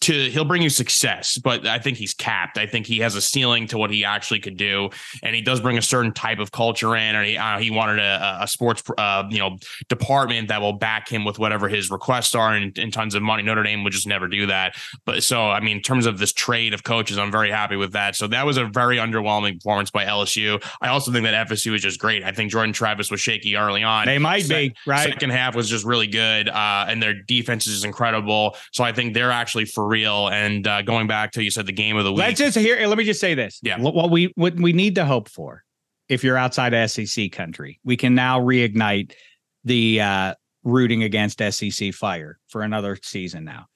to 0.00 0.30
he'll 0.38 0.44
bring 0.44 0.62
you 0.62 0.70
success, 0.70 1.36
but 1.36 1.66
I 1.66 1.80
think 1.80 1.96
he's 1.96 2.14
capped. 2.14 2.58
I 2.58 2.66
think 2.66 2.86
he 2.86 3.00
has 3.00 3.16
a 3.16 3.20
ceiling 3.20 3.66
to 3.68 3.78
what 3.78 3.90
he 3.90 4.04
actually 4.04 4.38
could 4.38 4.56
do. 4.56 4.88
And 5.24 5.34
he 5.34 5.42
does 5.42 5.60
bring 5.60 5.78
a 5.78 5.82
certain 5.82 6.12
type 6.12 6.38
of 6.38 6.52
culture 6.52 6.94
in, 6.94 7.16
and 7.16 7.26
he 7.26 7.36
uh, 7.36 7.58
he 7.58 7.72
wanted 7.72 7.98
a, 7.98 8.38
a 8.42 8.46
sports 8.46 8.84
uh, 8.96 9.24
you 9.28 9.40
know 9.40 9.56
department 9.88 10.46
that 10.48 10.60
will 10.60 10.74
back 10.74 11.08
him 11.08 11.24
with 11.24 11.40
whatever 11.40 11.68
his 11.68 11.90
requests 11.90 12.36
are 12.36 12.54
and, 12.54 12.78
and 12.78 12.92
tons 12.92 13.16
of 13.16 13.22
money. 13.22 13.42
Notre 13.42 13.64
Dame 13.64 13.82
would 13.82 13.92
just 13.92 14.06
never 14.06 14.28
do 14.28 14.46
that. 14.46 14.76
But 15.04 15.24
so 15.24 15.50
I 15.50 15.58
mean, 15.58 15.78
in 15.78 15.82
terms 15.82 16.06
of 16.06 16.18
this 16.18 16.32
trade 16.32 16.72
of 16.72 16.84
coaches, 16.84 17.18
I'm 17.18 17.32
very 17.32 17.50
happy 17.50 17.74
with 17.74 17.92
that. 17.94 18.14
So 18.14 18.28
that 18.28 18.46
was 18.46 18.58
a 18.58 18.66
very 18.66 18.98
underwhelming 18.98 19.54
performance 19.54 19.90
by 19.90 20.04
LSU. 20.04 20.62
I 20.80 20.88
also 20.88 21.10
think 21.10 21.24
that 21.24 21.48
FSU 21.48 21.72
was 21.72 21.82
just 21.82 21.98
great. 21.98 22.22
I 22.22 22.30
think 22.30 22.52
Jordan 22.52 22.72
Travis 22.72 23.10
was 23.10 23.20
shaky 23.20 23.56
early 23.56 23.82
on. 23.82 24.06
They 24.06 24.18
might 24.18 24.44
Se- 24.44 24.68
be 24.68 24.76
right. 24.86 25.08
Second 25.08 25.30
half 25.30 25.56
was 25.56 25.68
just 25.68 25.84
really 25.84 26.06
good, 26.06 26.48
uh, 26.48 26.86
and 26.88 27.02
their 27.02 27.14
defense 27.14 27.66
is 27.66 27.82
incredible. 27.82 28.56
So 28.72 28.84
I 28.84 28.92
think 28.92 29.14
they're 29.14 29.32
actually 29.32 29.64
for 29.64 29.84
real. 29.84 30.27
And 30.28 30.66
uh, 30.66 30.82
going 30.82 31.06
back 31.06 31.32
to 31.32 31.42
you 31.42 31.50
said 31.50 31.66
the 31.66 31.72
game 31.72 31.96
of 31.96 32.04
the 32.04 32.12
week. 32.12 32.20
Let's 32.20 32.38
just 32.38 32.56
hear. 32.56 32.86
Let 32.86 32.98
me 32.98 33.04
just 33.04 33.20
say 33.20 33.34
this. 33.34 33.60
Yeah. 33.62 33.78
What 33.80 34.10
we 34.10 34.32
what 34.36 34.54
we 34.54 34.72
need 34.72 34.94
to 34.96 35.04
hope 35.04 35.28
for, 35.28 35.64
if 36.08 36.24
you're 36.24 36.36
outside 36.36 36.74
of 36.74 36.90
SEC 36.90 37.32
country, 37.32 37.80
we 37.84 37.96
can 37.96 38.14
now 38.14 38.40
reignite 38.40 39.12
the 39.64 40.00
uh, 40.00 40.34
rooting 40.64 41.02
against 41.02 41.40
SEC 41.40 41.92
fire 41.92 42.38
for 42.48 42.62
another 42.62 42.98
season 43.02 43.44
now. 43.44 43.66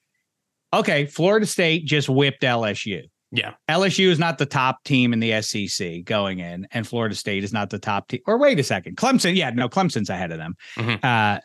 Okay, 0.73 1.05
Florida 1.05 1.45
State 1.45 1.85
just 1.85 2.09
whipped 2.09 2.41
LSU. 2.41 3.03
Yeah. 3.31 3.53
LSU 3.67 4.09
is 4.09 4.19
not 4.19 4.37
the 4.37 4.45
top 4.45 4.83
team 4.83 5.11
in 5.11 5.19
the 5.19 5.41
SEC 5.41 6.03
going 6.03 6.39
in, 6.39 6.67
and 6.71 6.87
Florida 6.87 7.15
State 7.15 7.43
is 7.43 7.51
not 7.51 7.69
the 7.69 7.79
top 7.79 8.07
team. 8.07 8.21
Or 8.27 8.37
wait 8.37 8.59
a 8.59 8.63
second. 8.63 8.97
Clemson, 8.97 9.35
yeah, 9.35 9.49
no, 9.49 9.67
Clemson's 9.67 10.09
ahead 10.09 10.31
of 10.31 10.37
them. 10.37 10.55
Mm-hmm. 10.77 11.05
Uh, 11.05 11.39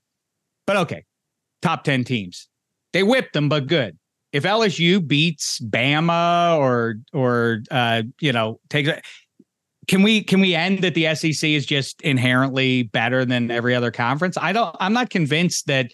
but 0.66 0.76
okay, 0.76 1.04
top 1.62 1.84
10 1.84 2.04
teams. 2.04 2.48
They 2.92 3.02
whipped 3.02 3.32
them, 3.32 3.48
but 3.48 3.66
good. 3.66 3.97
If 4.32 4.44
LSU 4.44 5.06
beats 5.06 5.58
Bama 5.60 6.58
or 6.58 6.96
or 7.12 7.62
uh, 7.70 8.02
you 8.20 8.32
know, 8.32 8.60
takes 8.68 8.90
can 9.86 10.02
we 10.02 10.22
can 10.22 10.40
we 10.40 10.54
end 10.54 10.80
that 10.80 10.94
the 10.94 11.14
SEC 11.14 11.48
is 11.48 11.64
just 11.64 12.00
inherently 12.02 12.84
better 12.84 13.24
than 13.24 13.50
every 13.50 13.74
other 13.74 13.90
conference? 13.90 14.36
I 14.36 14.52
don't 14.52 14.76
I'm 14.80 14.92
not 14.92 15.10
convinced 15.10 15.66
that 15.66 15.90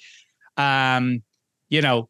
um, 0.57 1.22
you 1.68 1.80
know, 1.80 2.09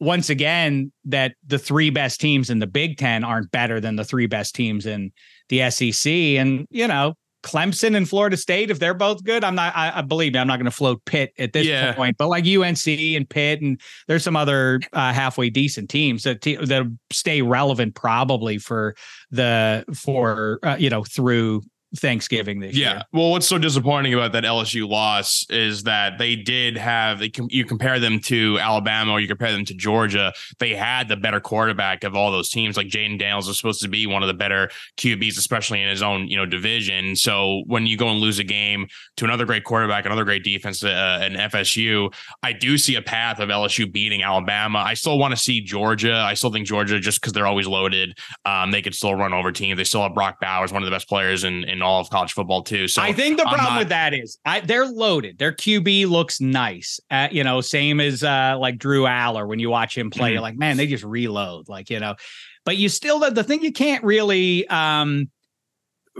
once 0.00 0.30
again 0.30 0.90
that 1.04 1.34
the 1.46 1.58
three 1.58 1.90
best 1.90 2.20
teams 2.20 2.50
in 2.50 2.58
the 2.58 2.66
Big 2.66 2.96
Ten 2.96 3.22
aren't 3.22 3.50
better 3.50 3.80
than 3.80 3.96
the 3.96 4.04
three 4.04 4.26
best 4.26 4.54
teams 4.54 4.86
in 4.86 5.12
the 5.50 5.70
SEC. 5.70 6.10
And, 6.10 6.66
you 6.70 6.88
know, 6.88 7.14
Clemson 7.42 7.96
and 7.96 8.08
Florida 8.08 8.36
State, 8.36 8.70
if 8.70 8.78
they're 8.78 8.94
both 8.94 9.24
good, 9.24 9.44
I'm 9.44 9.54
not, 9.54 9.74
I, 9.76 9.98
I 9.98 10.02
believe 10.02 10.34
me, 10.34 10.38
I'm 10.38 10.46
not 10.46 10.56
going 10.56 10.66
to 10.66 10.70
float 10.70 11.04
Pitt 11.04 11.32
at 11.38 11.52
this 11.52 11.66
yeah. 11.66 11.92
point, 11.92 12.16
but 12.18 12.28
like 12.28 12.46
UNC 12.46 12.86
and 12.86 13.28
Pitt, 13.28 13.62
and 13.62 13.80
there's 14.08 14.24
some 14.24 14.36
other 14.36 14.80
uh, 14.92 15.12
halfway 15.12 15.50
decent 15.50 15.88
teams 15.90 16.24
that, 16.24 16.42
te- 16.42 16.56
that 16.56 16.84
stay 17.10 17.42
relevant 17.42 17.94
probably 17.94 18.58
for 18.58 18.94
the, 19.30 19.84
for, 19.94 20.58
uh, 20.62 20.76
you 20.78 20.90
know, 20.90 21.04
through 21.04 21.62
Thanksgiving 21.96 22.60
this 22.60 22.76
yeah. 22.76 22.92
year. 22.92 23.02
Well, 23.12 23.30
what's 23.32 23.48
so 23.48 23.58
disappointing 23.58 24.14
about 24.14 24.32
that 24.32 24.44
LSU 24.44 24.88
loss 24.88 25.44
is 25.50 25.82
that 25.84 26.18
they 26.18 26.36
did 26.36 26.76
have 26.76 27.18
they 27.18 27.32
you 27.48 27.64
compare 27.64 27.98
them 27.98 28.20
to 28.20 28.58
Alabama 28.60 29.12
or 29.12 29.20
you 29.20 29.26
compare 29.26 29.50
them 29.50 29.64
to 29.64 29.74
Georgia, 29.74 30.32
they 30.60 30.74
had 30.74 31.08
the 31.08 31.16
better 31.16 31.40
quarterback 31.40 32.04
of 32.04 32.14
all 32.14 32.30
those 32.30 32.48
teams. 32.48 32.76
Like 32.76 32.86
Jayden 32.86 33.18
Daniels 33.18 33.48
was 33.48 33.56
supposed 33.56 33.82
to 33.82 33.88
be 33.88 34.06
one 34.06 34.22
of 34.22 34.28
the 34.28 34.34
better 34.34 34.70
QBs, 34.98 35.36
especially 35.36 35.82
in 35.82 35.88
his 35.88 36.02
own 36.02 36.28
you 36.28 36.36
know 36.36 36.46
division. 36.46 37.16
So 37.16 37.62
when 37.66 37.86
you 37.86 37.96
go 37.96 38.08
and 38.08 38.20
lose 38.20 38.38
a 38.38 38.44
game 38.44 38.86
to 39.16 39.24
another 39.24 39.44
great 39.44 39.64
quarterback, 39.64 40.06
another 40.06 40.24
great 40.24 40.44
defense, 40.44 40.84
uh, 40.84 41.18
an 41.22 41.34
FSU, 41.34 42.12
I 42.44 42.52
do 42.52 42.78
see 42.78 42.94
a 42.94 43.02
path 43.02 43.40
of 43.40 43.48
LSU 43.48 43.90
beating 43.90 44.22
Alabama. 44.22 44.78
I 44.78 44.94
still 44.94 45.18
want 45.18 45.32
to 45.32 45.36
see 45.36 45.60
Georgia. 45.60 46.14
I 46.14 46.34
still 46.34 46.52
think 46.52 46.68
Georgia 46.68 47.00
just 47.00 47.20
because 47.20 47.32
they're 47.32 47.46
always 47.46 47.66
loaded, 47.66 48.16
um, 48.44 48.70
they 48.70 48.80
could 48.80 48.94
still 48.94 49.16
run 49.16 49.32
over 49.32 49.50
teams. 49.50 49.76
They 49.76 49.84
still 49.84 50.02
have 50.02 50.14
Brock 50.14 50.40
Bowers, 50.40 50.72
one 50.72 50.82
of 50.82 50.86
the 50.86 50.94
best 50.94 51.08
players 51.08 51.42
in 51.42 51.64
in 51.64 51.79
all 51.82 52.00
of 52.00 52.10
college 52.10 52.32
football 52.32 52.62
too. 52.62 52.88
So 52.88 53.02
I 53.02 53.12
think 53.12 53.38
the 53.38 53.44
problem 53.44 53.74
not, 53.74 53.78
with 53.78 53.88
that 53.90 54.14
is 54.14 54.38
I, 54.44 54.60
they're 54.60 54.86
loaded. 54.86 55.38
Their 55.38 55.52
QB 55.52 56.06
looks 56.08 56.40
nice. 56.40 57.00
Uh, 57.10 57.28
you 57.30 57.44
know, 57.44 57.60
same 57.60 58.00
as 58.00 58.22
uh, 58.22 58.56
like 58.58 58.78
Drew 58.78 59.04
Allar. 59.04 59.46
When 59.46 59.58
you 59.58 59.70
watch 59.70 59.96
him 59.96 60.10
play, 60.10 60.28
mm-hmm. 60.28 60.32
you're 60.34 60.42
like, 60.42 60.56
man, 60.56 60.76
they 60.76 60.86
just 60.86 61.04
reload. 61.04 61.68
Like 61.68 61.90
you 61.90 62.00
know, 62.00 62.16
but 62.64 62.76
you 62.76 62.88
still 62.88 63.18
the, 63.18 63.30
the 63.30 63.44
thing 63.44 63.62
you 63.62 63.72
can't 63.72 64.04
really 64.04 64.66
um 64.68 65.30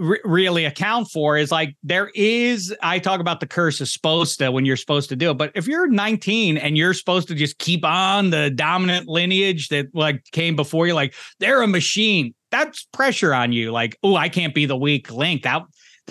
really 0.00 0.64
account 0.64 1.08
for 1.10 1.36
is 1.36 1.52
like 1.52 1.76
there 1.82 2.10
is 2.14 2.74
I 2.82 2.98
talk 2.98 3.20
about 3.20 3.40
the 3.40 3.46
curse 3.46 3.80
of 3.80 3.88
supposed 3.88 4.38
to 4.38 4.50
when 4.50 4.64
you're 4.64 4.76
supposed 4.76 5.08
to 5.10 5.16
do 5.16 5.30
it 5.30 5.34
but 5.34 5.52
if 5.54 5.66
you're 5.66 5.86
19 5.86 6.56
and 6.56 6.76
you're 6.76 6.94
supposed 6.94 7.28
to 7.28 7.34
just 7.34 7.58
keep 7.58 7.84
on 7.84 8.30
the 8.30 8.50
dominant 8.50 9.08
lineage 9.08 9.68
that 9.68 9.94
like 9.94 10.24
came 10.32 10.56
before 10.56 10.86
you 10.86 10.94
like 10.94 11.14
they're 11.38 11.62
a 11.62 11.68
machine 11.68 12.34
that's 12.50 12.84
pressure 12.92 13.32
on 13.32 13.52
you. 13.52 13.70
Like, 13.70 13.96
oh, 14.02 14.16
I 14.16 14.28
can't 14.28 14.54
be 14.54 14.66
the 14.66 14.76
weak 14.76 15.10
link. 15.10 15.42
That 15.42 15.62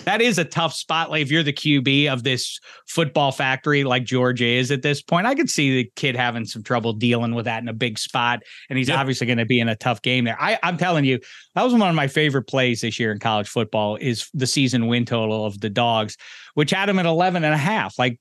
that 0.04 0.20
is 0.20 0.38
a 0.38 0.44
tough 0.44 0.72
spot. 0.72 1.10
Like 1.10 1.22
if 1.22 1.30
you're 1.30 1.42
the 1.42 1.52
QB 1.52 2.10
of 2.12 2.22
this 2.22 2.58
football 2.86 3.32
factory 3.32 3.84
like 3.84 4.04
George 4.04 4.42
is 4.42 4.70
at 4.70 4.82
this 4.82 5.02
point, 5.02 5.26
I 5.26 5.34
could 5.34 5.50
see 5.50 5.82
the 5.82 5.90
kid 5.96 6.16
having 6.16 6.44
some 6.46 6.62
trouble 6.62 6.92
dealing 6.92 7.34
with 7.34 7.44
that 7.44 7.62
in 7.62 7.68
a 7.68 7.74
big 7.74 7.98
spot. 7.98 8.42
And 8.68 8.78
he's 8.78 8.90
obviously 8.90 9.26
going 9.26 9.38
to 9.38 9.46
be 9.46 9.60
in 9.60 9.68
a 9.68 9.76
tough 9.76 10.02
game 10.02 10.24
there. 10.24 10.40
I, 10.40 10.58
I'm 10.62 10.76
telling 10.76 11.04
you, 11.04 11.18
that 11.54 11.62
was 11.62 11.72
one 11.72 11.88
of 11.88 11.94
my 11.94 12.06
favorite 12.06 12.44
plays 12.44 12.80
this 12.80 12.98
year 12.98 13.12
in 13.12 13.18
college 13.18 13.48
football 13.48 13.96
is 13.96 14.30
the 14.32 14.46
season 14.46 14.86
win 14.86 15.04
total 15.04 15.44
of 15.44 15.60
the 15.60 15.70
dogs, 15.70 16.16
which 16.54 16.70
had 16.70 16.88
him 16.88 16.98
at 16.98 17.06
11 17.06 17.44
and 17.44 17.54
a 17.54 17.58
half. 17.58 17.98
Like 17.98 18.18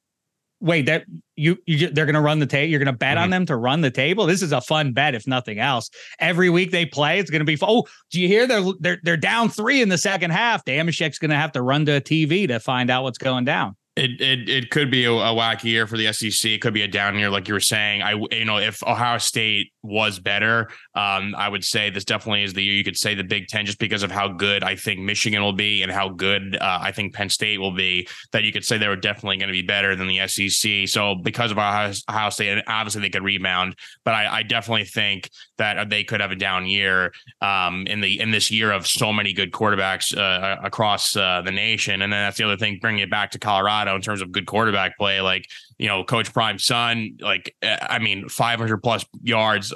wait 0.62 0.86
that 0.86 1.06
you 1.36 1.58
you 1.66 1.90
they're 1.90 2.06
going 2.06 2.16
to 2.16 2.22
run 2.22 2.40
the 2.40 2.46
table 2.46 2.70
you're 2.70 2.80
going 2.80 2.94
to 2.94 2.98
bet 2.98 3.16
mm-hmm. 3.16 3.24
on 3.24 3.30
them 3.30 3.46
to 3.46 3.56
run 3.56 3.82
the 3.82 3.92
table? 3.92 4.26
This 4.26 4.42
is 4.42 4.52
a 4.52 4.62
fun 4.62 4.94
bet 4.94 5.16
if 5.16 5.28
nothing 5.28 5.60
else. 5.60 5.90
Every 6.20 6.50
week 6.50 6.72
they 6.72 6.86
play 6.86 7.20
it's 7.20 7.30
going 7.30 7.40
to 7.40 7.46
be 7.46 7.58
oh 7.62 7.86
do 8.12 8.20
you 8.20 8.28
hear 8.28 8.48
they're 8.48 8.64
they're 8.80 9.00
they're 9.04 9.18
down 9.18 9.50
3 9.50 9.82
in 9.82 9.90
the 9.90 9.98
second 9.98 10.32
half? 10.32 10.66
Dameshek's 10.66 11.20
going 11.20 11.32
to 11.32 11.38
have 11.38 11.52
to 11.54 11.62
run 11.62 11.86
to 11.86 11.98
a 11.98 12.02
TV 12.02 12.48
to 12.48 12.60
find 12.60 12.90
out 12.90 13.04
what's 13.04 13.18
going 13.18 13.46
down 13.46 13.76
it, 14.00 14.22
it 14.22 14.50
it 14.50 14.72
could 14.72 14.90
be 14.90 15.06
a, 15.06 15.12
a, 15.12 15.34
wacky 15.34 15.66
year 15.66 15.86
for 15.86 15.98
the 15.98 16.12
SEC. 16.14 16.52
It 16.52 16.62
could 16.62 16.74
be 16.74 16.84
a 16.84 16.88
down 16.88 17.18
year, 17.18 17.30
like 17.30 17.48
you 17.48 17.54
were 17.54 17.60
saying. 17.60 18.02
I 18.02 18.14
you 18.32 18.46
know 18.46 18.58
if 18.58 18.82
Ohio 18.84 19.18
State 19.18 19.74
was 19.84 20.20
better, 20.20 20.70
um, 20.96 21.36
I 21.38 21.50
would 21.50 21.64
say 21.64 21.90
this 21.90 22.06
definitely 22.06 22.44
is 22.44 22.54
the 22.54 22.64
year 22.64 22.74
you 22.74 22.84
could 22.84 22.98
say 22.98 23.14
the 23.14 23.24
Big 23.24 23.48
Ten 23.48 23.66
just 23.66 23.80
because 23.80 24.04
of 24.04 24.12
how 24.12 24.30
good 24.30 24.64
I 24.64 24.76
think 24.76 25.00
Michigan 25.00 25.42
will 25.42 25.54
be 25.54 25.84
and 25.84 25.92
how 25.92 26.10
good 26.10 26.56
uh, 26.56 26.80
I 26.82 26.92
think 26.92 27.14
Penn 27.14 27.30
State 27.30 27.60
will 27.60 27.76
be. 27.76 28.08
That 28.32 28.44
you 28.44 28.54
could 28.54 28.64
say 28.64 28.78
they 28.78 28.88
were 28.88 28.96
definitely 28.96 29.38
going 29.38 29.50
to 29.50 29.54
be 29.54 29.62
better 29.62 29.96
than 29.96 30.08
the 30.08 30.28
SEC. 30.28 30.88
So 30.88 31.16
because 31.16 31.52
of 31.52 31.58
Ohio, 31.58 31.94
Ohio 32.10 32.30
State, 32.30 32.50
and 32.50 32.64
obviously 32.68 33.02
they 33.02 33.10
could 33.10 33.24
rebound, 33.24 33.76
but 34.06 34.14
I, 34.14 34.40
I 34.40 34.44
definitely 34.44 34.86
think 34.86 35.30
that 35.58 35.90
they 35.90 36.04
could 36.06 36.22
have 36.22 36.32
a 36.32 36.36
down 36.36 36.66
year 36.66 37.12
um, 37.42 37.86
in 37.88 38.00
the 38.00 38.20
in 38.20 38.32
this 38.32 38.50
year 38.50 38.72
of 38.72 38.88
so 38.88 39.12
many 39.12 39.34
good 39.34 39.52
quarterbacks 39.52 40.18
uh, 40.18 40.58
across 40.64 41.16
uh, 41.16 41.42
the 41.44 41.52
nation. 41.52 42.02
And 42.02 42.14
then 42.14 42.26
that's 42.26 42.38
the 42.38 42.46
other 42.46 42.58
thing, 42.58 42.80
bringing 42.82 43.02
it 43.02 43.10
back 43.10 43.32
to 43.32 43.40
Colorado 43.40 43.89
in 43.96 44.02
terms 44.02 44.22
of 44.22 44.32
good 44.32 44.46
quarterback 44.46 44.98
play. 44.98 45.22
Like, 45.22 45.46
you 45.78 45.88
know, 45.88 46.04
Coach 46.04 46.34
Prime's 46.34 46.66
son, 46.66 47.18
like, 47.20 47.56
eh, 47.62 47.78
I 47.82 48.00
mean, 48.00 48.30
500 48.30 48.78
plus 48.78 49.06
yards. 49.22 49.74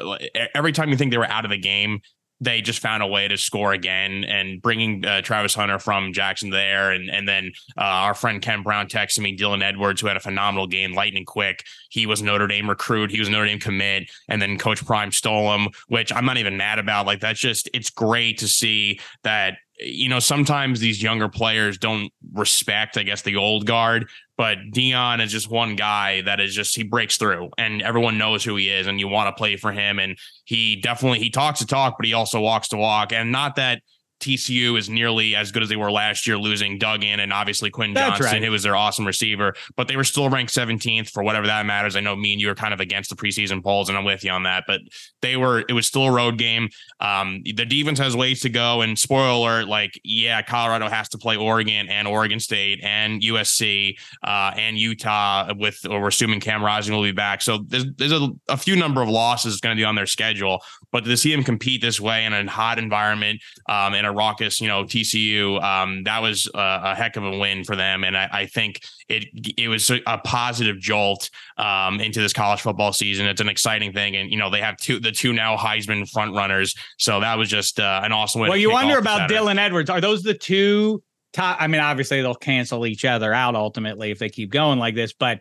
Every 0.53 0.72
time 0.72 0.89
you 0.89 0.97
think 0.97 1.11
they 1.11 1.18
were 1.18 1.30
out 1.30 1.45
of 1.45 1.51
the 1.51 1.57
game, 1.57 2.01
they 2.42 2.62
just 2.62 2.80
found 2.80 3.02
a 3.02 3.08
way 3.08 3.28
to 3.28 3.38
score 3.38 3.74
again 3.74 4.24
and 4.26 4.62
bringing 4.62 5.06
uh, 5.06 5.22
Travis 5.22 5.54
Hunter 5.54 5.80
from 5.80 6.14
Jackson 6.14 6.50
there. 6.50 6.92
And, 6.92 7.10
and 7.10 7.28
then 7.28 7.52
uh, 7.78 7.82
our 7.82 8.14
friend 8.14 8.42
Ken 8.42 8.64
Brown 8.64 8.88
texted 8.88 9.20
me 9.20 9.38
Dylan 9.38 9.64
Edwards, 9.64 10.02
who 10.02 10.08
had 10.08 10.18
a 10.18 10.22
phenomenal 10.22 10.68
game, 10.68 10.94
lightning 10.94 11.26
quick. 11.26 11.64
He 11.90 12.06
was 12.06 12.22
Notre 12.22 12.48
Dame 12.48 12.70
recruit. 12.70 13.12
He 13.12 13.20
was 13.20 13.30
Notre 13.30 13.46
Dame 13.46 13.60
commit. 13.60 14.12
And 14.28 14.42
then 14.42 14.58
Coach 14.58 14.86
Prime 14.86 15.12
stole 15.12 15.54
him, 15.56 15.70
which 15.88 16.12
I'm 16.12 16.26
not 16.26 16.38
even 16.38 16.58
mad 16.58 16.80
about. 16.80 17.06
Like, 17.06 17.20
that's 17.22 17.40
just, 17.40 17.70
it's 17.74 17.90
great 17.90 18.40
to 18.40 18.48
see 18.48 19.00
that 19.24 19.58
you 19.80 20.08
know, 20.08 20.20
sometimes 20.20 20.80
these 20.80 21.02
younger 21.02 21.28
players 21.28 21.78
don't 21.78 22.12
respect, 22.34 22.98
I 22.98 23.04
guess, 23.04 23.22
the 23.24 23.36
old 23.36 23.66
guard. 23.66 24.08
But 24.38 24.58
Deion 24.74 25.22
is 25.22 25.32
just 25.32 25.50
one 25.50 25.76
guy 25.76 26.22
that 26.22 26.40
is 26.40 26.56
just 26.56 26.76
he 26.76 26.84
breaks 26.84 27.18
through, 27.18 27.50
and 27.58 27.82
everyone 27.82 28.18
knows 28.18 28.44
who 28.44 28.56
he 28.56 28.70
is, 28.70 28.88
and 28.88 29.00
you 29.00 29.08
want 29.08 29.28
to 29.28 29.38
play 29.38 29.58
for 29.58 29.72
him. 29.72 30.00
And 30.00 30.18
he 30.46 30.78
definitely 30.78 31.20
he 31.20 31.30
talks 31.30 31.60
to 31.60 31.68
talk, 31.68 31.98
but 31.98 32.06
he 32.06 32.14
also 32.14 32.40
walks 32.40 32.70
to 32.70 32.78
walk. 32.78 33.14
And 33.14 33.32
not 33.32 33.58
that 33.58 33.82
TCU 34.24 34.78
is 34.78 34.89
nearly 34.89 35.36
as 35.36 35.51
good 35.51 35.63
as 35.63 35.69
they 35.69 35.76
were 35.76 35.91
last 35.91 36.26
year, 36.26 36.38
losing 36.38 36.78
Duggan 36.78 37.19
and 37.19 37.34
obviously 37.34 37.69
Quinn 37.69 37.93
That's 37.93 38.17
Johnston, 38.17 38.39
right. 38.39 38.43
who 38.43 38.51
was 38.51 38.63
their 38.63 38.76
awesome 38.76 39.05
receiver. 39.05 39.53
But 39.76 39.88
they 39.88 39.97
were 39.97 40.03
still 40.03 40.30
ranked 40.30 40.53
17th 40.53 41.09
for 41.09 41.24
whatever 41.24 41.45
that 41.47 41.65
matters. 41.65 41.95
I 41.95 41.99
know 41.99 42.15
me 42.15 42.34
and 42.34 42.41
you 42.41 42.49
are 42.49 42.55
kind 42.55 42.74
of 42.74 42.80
against 42.80 43.09
the 43.09 43.15
preseason 43.15 43.61
polls, 43.61 43.89
and 43.89 43.97
I'm 43.97 44.05
with 44.05 44.24
you 44.24 44.32
on 44.32 44.43
that. 44.43 44.63
But 44.65 44.82
they 45.21 45.36
were, 45.36 45.65
it 45.67 45.74
was 45.74 45.86
still 45.86 46.05
a 46.05 46.11
road 46.11 46.38
game. 46.38 46.69
Um, 46.99 47.41
the 47.43 47.65
defense 47.65 47.99
has 47.99 48.15
ways 48.15 48.41
to 48.41 48.49
go. 48.49 48.82
And 48.82 48.97
spoiler 48.97 49.34
alert, 49.36 49.67
like, 49.67 49.99
yeah, 50.03 50.41
Colorado 50.41 50.88
has 50.88 51.09
to 51.09 51.17
play 51.17 51.36
Oregon 51.36 51.89
and 51.89 52.07
Oregon 52.07 52.39
State 52.39 52.80
and 52.84 53.21
USC 53.21 53.97
uh, 54.24 54.51
and 54.55 54.78
Utah 54.78 55.53
with, 55.57 55.86
or 55.89 56.01
we're 56.01 56.07
assuming 56.07 56.39
Cam 56.39 56.63
Rising 56.63 56.95
will 56.95 57.03
be 57.03 57.11
back. 57.11 57.41
So 57.41 57.59
there's, 57.67 57.86
there's 57.97 58.13
a, 58.13 58.30
a 58.47 58.57
few 58.57 58.76
number 58.76 59.01
of 59.01 59.09
losses 59.09 59.59
going 59.59 59.76
to 59.76 59.80
be 59.80 59.86
on 59.86 59.95
their 59.95 60.05
schedule. 60.05 60.61
But 60.91 61.03
to 61.05 61.17
see 61.17 61.34
him 61.34 61.43
compete 61.43 61.82
this 61.82 61.99
way 61.99 62.26
in 62.26 62.34
a 62.34 62.49
hot 62.49 62.80
environment 62.80 63.41
um, 63.67 63.93
in 63.93 64.05
a 64.05 64.12
raucous, 64.14 64.61
you 64.61 64.68
know, 64.68 64.84
TCU. 64.84 65.61
Um, 65.61 66.03
that 66.03 66.22
was 66.22 66.49
a, 66.53 66.82
a, 66.84 66.95
heck 66.95 67.16
of 67.16 67.24
a 67.24 67.38
win 67.38 67.64
for 67.64 67.76
them, 67.76 68.03
and 68.03 68.18
I, 68.18 68.30
I, 68.32 68.45
think 68.45 68.82
it 69.09 69.26
it 69.57 69.68
was 69.68 69.89
a 69.89 70.18
positive 70.20 70.80
jolt 70.80 71.30
um, 71.57 71.99
into 71.99 72.22
this 72.22 72.34
college 72.34 72.61
football 72.61 72.93
season. 72.93 73.28
It's 73.28 73.41
an 73.41 73.49
exciting 73.49 73.93
thing, 73.93 74.16
and 74.16 74.32
you 74.32 74.38
know 74.38 74.49
they 74.49 74.61
have 74.61 74.78
two 74.78 74.99
the 74.99 75.11
two 75.11 75.34
now 75.34 75.57
Heisman 75.57 76.09
front 76.09 76.36
runners, 76.36 76.76
so 76.97 77.20
that 77.20 77.38
was 77.38 77.49
just 77.49 77.80
uh, 77.80 78.01
an 78.03 78.11
awesome 78.11 78.41
way. 78.41 78.49
Well, 78.49 78.57
you 78.57 78.72
wonder 78.72 78.97
about 78.97 79.30
Dylan 79.30 79.57
Edwards. 79.57 79.89
Are 79.89 80.01
those 80.01 80.24
the 80.24 80.34
two 80.34 81.03
top? 81.34 81.57
I 81.59 81.68
mean, 81.68 81.82
obviously 81.82 82.22
they'll 82.22 82.36
cancel 82.36 82.86
each 82.86 83.05
other 83.05 83.34
out 83.34 83.55
ultimately 83.55 84.11
if 84.11 84.20
they 84.20 84.30
keep 84.30 84.51
going 84.51 84.80
like 84.80 84.95
this, 84.95 85.14
but. 85.14 85.39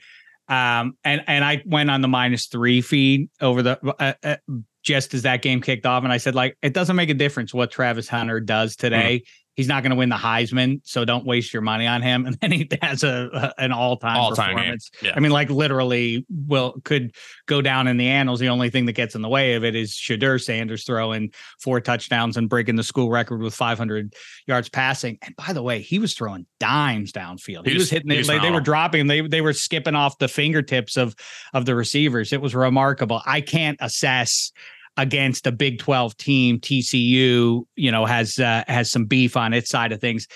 Um, 0.49 0.99
and 1.05 1.23
and 1.29 1.45
I 1.45 1.63
went 1.65 1.89
on 1.89 2.03
the 2.03 2.09
minus 2.09 2.47
three 2.47 2.83
feed 2.83 3.31
over 3.41 3.63
the 3.63 3.79
uh, 3.99 4.13
uh, 4.23 4.37
just 4.83 5.15
as 5.15 5.23
that 5.23 5.43
game 5.43 5.61
kicked 5.61 5.87
off, 5.87 6.05
and 6.05 6.13
I 6.13 6.17
said 6.17 6.35
like 6.35 6.57
it 6.63 6.75
doesn't 6.75 6.97
make 6.97 7.11
a 7.11 7.15
difference 7.15 7.55
what 7.55 7.71
Travis 7.71 8.09
Hunter 8.09 8.41
does 8.41 8.77
today. 8.77 9.19
Mm-hmm 9.19 9.42
he's 9.55 9.69
not 9.69 9.83
going 9.83 9.91
to 9.91 9.97
win 9.97 10.09
the 10.09 10.17
Heisman, 10.17 10.81
so 10.85 11.05
don't 11.05 11.25
waste 11.25 11.53
your 11.53 11.63
money 11.63 11.87
on 11.87 12.03
him. 12.03 12.27
And 12.33 12.39
then 12.41 12.53
he 12.53 12.69
has 12.81 13.03
a, 13.03 13.53
a 13.59 13.63
an 13.63 13.73
all 13.73 13.97
time 13.97 14.31
performance. 14.31 14.91
Yeah. 15.03 15.13
I 15.15 15.21
mean, 15.21 15.33
like 15.33 15.51
literally, 15.51 16.25
will 16.47 16.81
could 16.85 17.15
go 17.47 17.61
down 17.61 17.89
in 17.89 17.97
the 17.97 18.09
annals. 18.09 18.41
The 18.41 18.49
only 18.49 18.71
thing 18.71 18.87
that 18.87 18.93
gets 18.93 19.15
in 19.15 19.23
the 19.23 19.29
way 19.29 19.55
of 19.55 19.65
it 19.65 19.75
is 19.75 19.93
Shedeur 19.93 20.43
Sanders 20.43 20.85
throwing 20.85 21.33
four 21.61 21.81
touchdowns 21.81 22.37
and 22.37 22.49
breaking 22.49 22.77
the 22.77 22.83
school 22.83 23.11
record 23.11 23.43
with 23.43 23.55
500 23.55 24.15
yards 24.47 24.69
passing. 24.69 25.19
And 25.23 25.37
by 25.37 25.53
the 25.53 25.63
way, 25.63 25.81
he 25.81 25.99
was 25.99 26.15
throwing 26.15 26.47
dimes 26.59 27.13
downfield. 27.13 27.65
He, 27.65 27.73
he 27.73 27.75
was, 27.75 27.83
was, 27.83 27.91
hitting 27.91 28.11
it. 28.11 28.27
They, 28.27 28.39
they 28.39 28.51
were 28.51 28.61
dropping. 28.61 29.09
They 29.09 29.21
they 29.21 29.41
were 29.41 29.53
skipping 29.53 29.95
off 29.95 30.19
the 30.19 30.29
fingertips 30.29 30.97
of 30.97 31.15
of 31.53 31.67
the 31.67 31.75
receivers. 31.75 32.33
It 32.33 32.41
was 32.41 32.55
remarkable. 32.55 33.21
I 33.27 33.41
can't 33.41 33.79
assess 33.81 34.53
against 34.97 35.47
a 35.47 35.53
Big 35.53 35.79
12 35.79 36.17
team. 36.17 36.59
TCU, 36.59 37.65
you 37.77 37.91
know, 37.91 38.07
has 38.07 38.39
uh, 38.39 38.65
has 38.67 38.91
some 38.91 39.05
beef 39.05 39.37
on 39.37 39.53
its 39.53 39.71
side 39.71 39.93
of 39.93 40.01
things, 40.01 40.27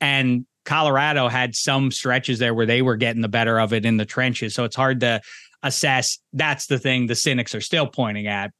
and 0.00 0.46
Colorado 0.64 1.28
had 1.28 1.54
some 1.54 1.90
stretches 1.90 2.38
there 2.38 2.54
where 2.54 2.66
they 2.66 2.82
were 2.82 2.96
getting 2.96 3.22
the 3.22 3.28
better 3.28 3.58
of 3.58 3.72
it 3.72 3.84
in 3.84 3.96
the 3.96 4.06
trenches. 4.06 4.54
So 4.54 4.64
it's 4.64 4.76
hard 4.76 5.00
to 5.00 5.20
assess. 5.62 6.18
That's 6.32 6.66
the 6.66 6.78
thing 6.78 7.06
the 7.06 7.14
cynics 7.14 7.54
are 7.54 7.60
still 7.60 7.86
pointing 7.86 8.26
at 8.26 8.50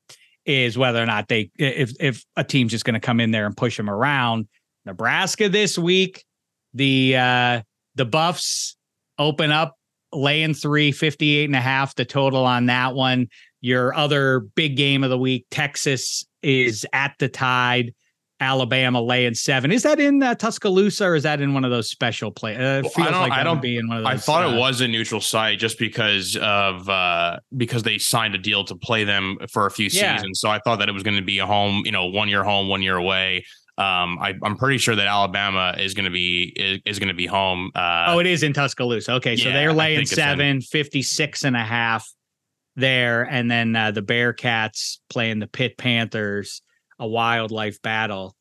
is 0.44 0.76
whether 0.76 1.02
or 1.02 1.06
not 1.06 1.28
they 1.28 1.50
if 1.56 1.92
if 2.00 2.24
a 2.36 2.44
team's 2.44 2.72
just 2.72 2.84
going 2.84 2.94
to 2.94 3.00
come 3.00 3.20
in 3.20 3.30
there 3.30 3.46
and 3.46 3.56
push 3.56 3.76
them 3.76 3.88
around. 3.88 4.48
Nebraska 4.84 5.48
this 5.48 5.78
week, 5.78 6.24
the 6.74 7.16
uh 7.16 7.62
the 7.94 8.04
Buffs 8.04 8.76
open 9.18 9.50
up 9.50 9.76
laying 10.12 10.54
three, 10.54 10.92
58 10.92 11.46
and 11.46 11.56
a 11.56 11.60
half 11.60 11.94
the 11.94 12.04
total 12.04 12.44
on 12.44 12.66
that 12.66 12.94
one. 12.94 13.28
Your 13.64 13.94
other 13.94 14.40
big 14.40 14.76
game 14.76 15.04
of 15.04 15.08
the 15.08 15.16
week, 15.16 15.46
Texas 15.50 16.26
is 16.42 16.84
at 16.92 17.14
the 17.18 17.30
tide. 17.30 17.94
Alabama 18.38 19.00
laying 19.00 19.32
seven. 19.32 19.72
Is 19.72 19.84
that 19.84 19.98
in 19.98 20.22
uh, 20.22 20.34
Tuscaloosa 20.34 21.06
or 21.06 21.14
is 21.14 21.22
that 21.22 21.40
in 21.40 21.54
one 21.54 21.64
of 21.64 21.70
those 21.70 21.88
special 21.88 22.30
play? 22.30 22.56
Uh, 22.56 22.82
feels 22.82 22.98
I 22.98 23.10
don't, 23.10 23.20
like 23.20 23.32
I 23.32 23.42
don't 23.42 23.62
be 23.62 23.78
in 23.78 23.88
one 23.88 23.96
of 23.96 24.04
those. 24.04 24.12
I 24.12 24.16
thought 24.18 24.44
uh, 24.44 24.50
it 24.50 24.58
was 24.58 24.82
a 24.82 24.88
neutral 24.88 25.22
site 25.22 25.58
just 25.58 25.78
because 25.78 26.36
of 26.36 26.86
uh, 26.90 27.38
because 27.56 27.84
they 27.84 27.96
signed 27.96 28.34
a 28.34 28.38
deal 28.38 28.64
to 28.64 28.76
play 28.76 29.04
them 29.04 29.38
for 29.50 29.64
a 29.64 29.70
few 29.70 29.88
yeah. 29.90 30.16
seasons. 30.16 30.40
So 30.40 30.50
I 30.50 30.58
thought 30.58 30.80
that 30.80 30.90
it 30.90 30.92
was 30.92 31.02
going 31.02 31.16
to 31.16 31.22
be 31.22 31.38
a 31.38 31.46
home, 31.46 31.84
you 31.86 31.92
know, 31.92 32.04
one 32.04 32.28
year 32.28 32.44
home, 32.44 32.68
one 32.68 32.82
year 32.82 32.96
away. 32.96 33.46
Um, 33.78 34.18
I, 34.20 34.34
am 34.44 34.58
pretty 34.58 34.76
sure 34.76 34.94
that 34.94 35.06
Alabama 35.06 35.74
is 35.78 35.94
going 35.94 36.04
to 36.04 36.10
be 36.10 36.52
is, 36.54 36.80
is 36.84 36.98
going 36.98 37.08
to 37.08 37.14
be 37.14 37.26
home. 37.26 37.70
Uh, 37.74 38.08
oh, 38.08 38.18
it 38.18 38.26
is 38.26 38.42
in 38.42 38.52
Tuscaloosa. 38.52 39.12
Okay, 39.12 39.36
so 39.36 39.48
yeah, 39.48 39.54
they're 39.54 39.72
laying 39.72 40.04
seven, 40.04 40.46
in, 40.46 40.60
56 40.60 41.44
and 41.44 41.56
a 41.56 41.64
half 41.64 42.06
there. 42.76 43.22
And 43.22 43.50
then 43.50 43.74
uh, 43.74 43.90
the 43.90 44.02
Bearcats 44.02 44.98
playing 45.08 45.38
the 45.38 45.46
Pitt 45.46 45.76
Panthers, 45.78 46.62
a 46.98 47.06
wildlife 47.06 47.80
battle. 47.82 48.36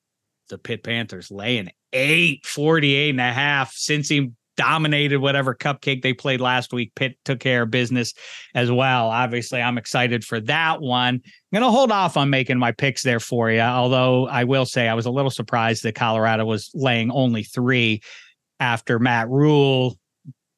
The 0.50 0.58
Pitt 0.58 0.84
Panthers 0.84 1.32
laying 1.32 1.72
eight, 1.94 2.46
48 2.46 3.12
and 3.12 3.22
a 3.22 3.34
half. 3.34 3.74
Cincy 3.74 4.34
dominated 4.56 5.18
whatever 5.18 5.56
cupcake 5.56 6.02
they 6.02 6.14
played 6.14 6.42
last 6.42 6.74
week. 6.74 6.94
Pitt 6.96 7.18
took 7.26 7.40
care 7.40 7.64
of 7.64 7.72
business 7.72 8.14
as 8.54 8.72
well. 8.72 9.10
Obviously, 9.10 9.62
I'm 9.62 9.78
excited 9.78 10.24
for 10.24 10.40
that 10.42 10.82
one. 10.82 11.16
I'm 11.16 11.22
going 11.52 11.64
to 11.64 11.72
hold 11.72 11.92
off 11.92 12.18
on 12.18 12.30
making 12.30 12.60
my 12.60 12.72
picks 12.72 13.04
there 13.04 13.20
for 13.20 13.50
you. 13.50 13.62
Although 13.62 14.28
I 14.28 14.44
will 14.44 14.66
say 14.66 14.88
I 14.88 14.94
was 14.94 15.06
a 15.06 15.12
little 15.12 15.32
surprised 15.32 15.84
that 15.84 15.96
Colorado 15.96 16.46
was 16.46 16.70
laying 16.74 17.12
only 17.12 17.44
three 17.44 18.02
after 18.60 19.00
Matt 19.00 19.30
Rhule 19.30 19.98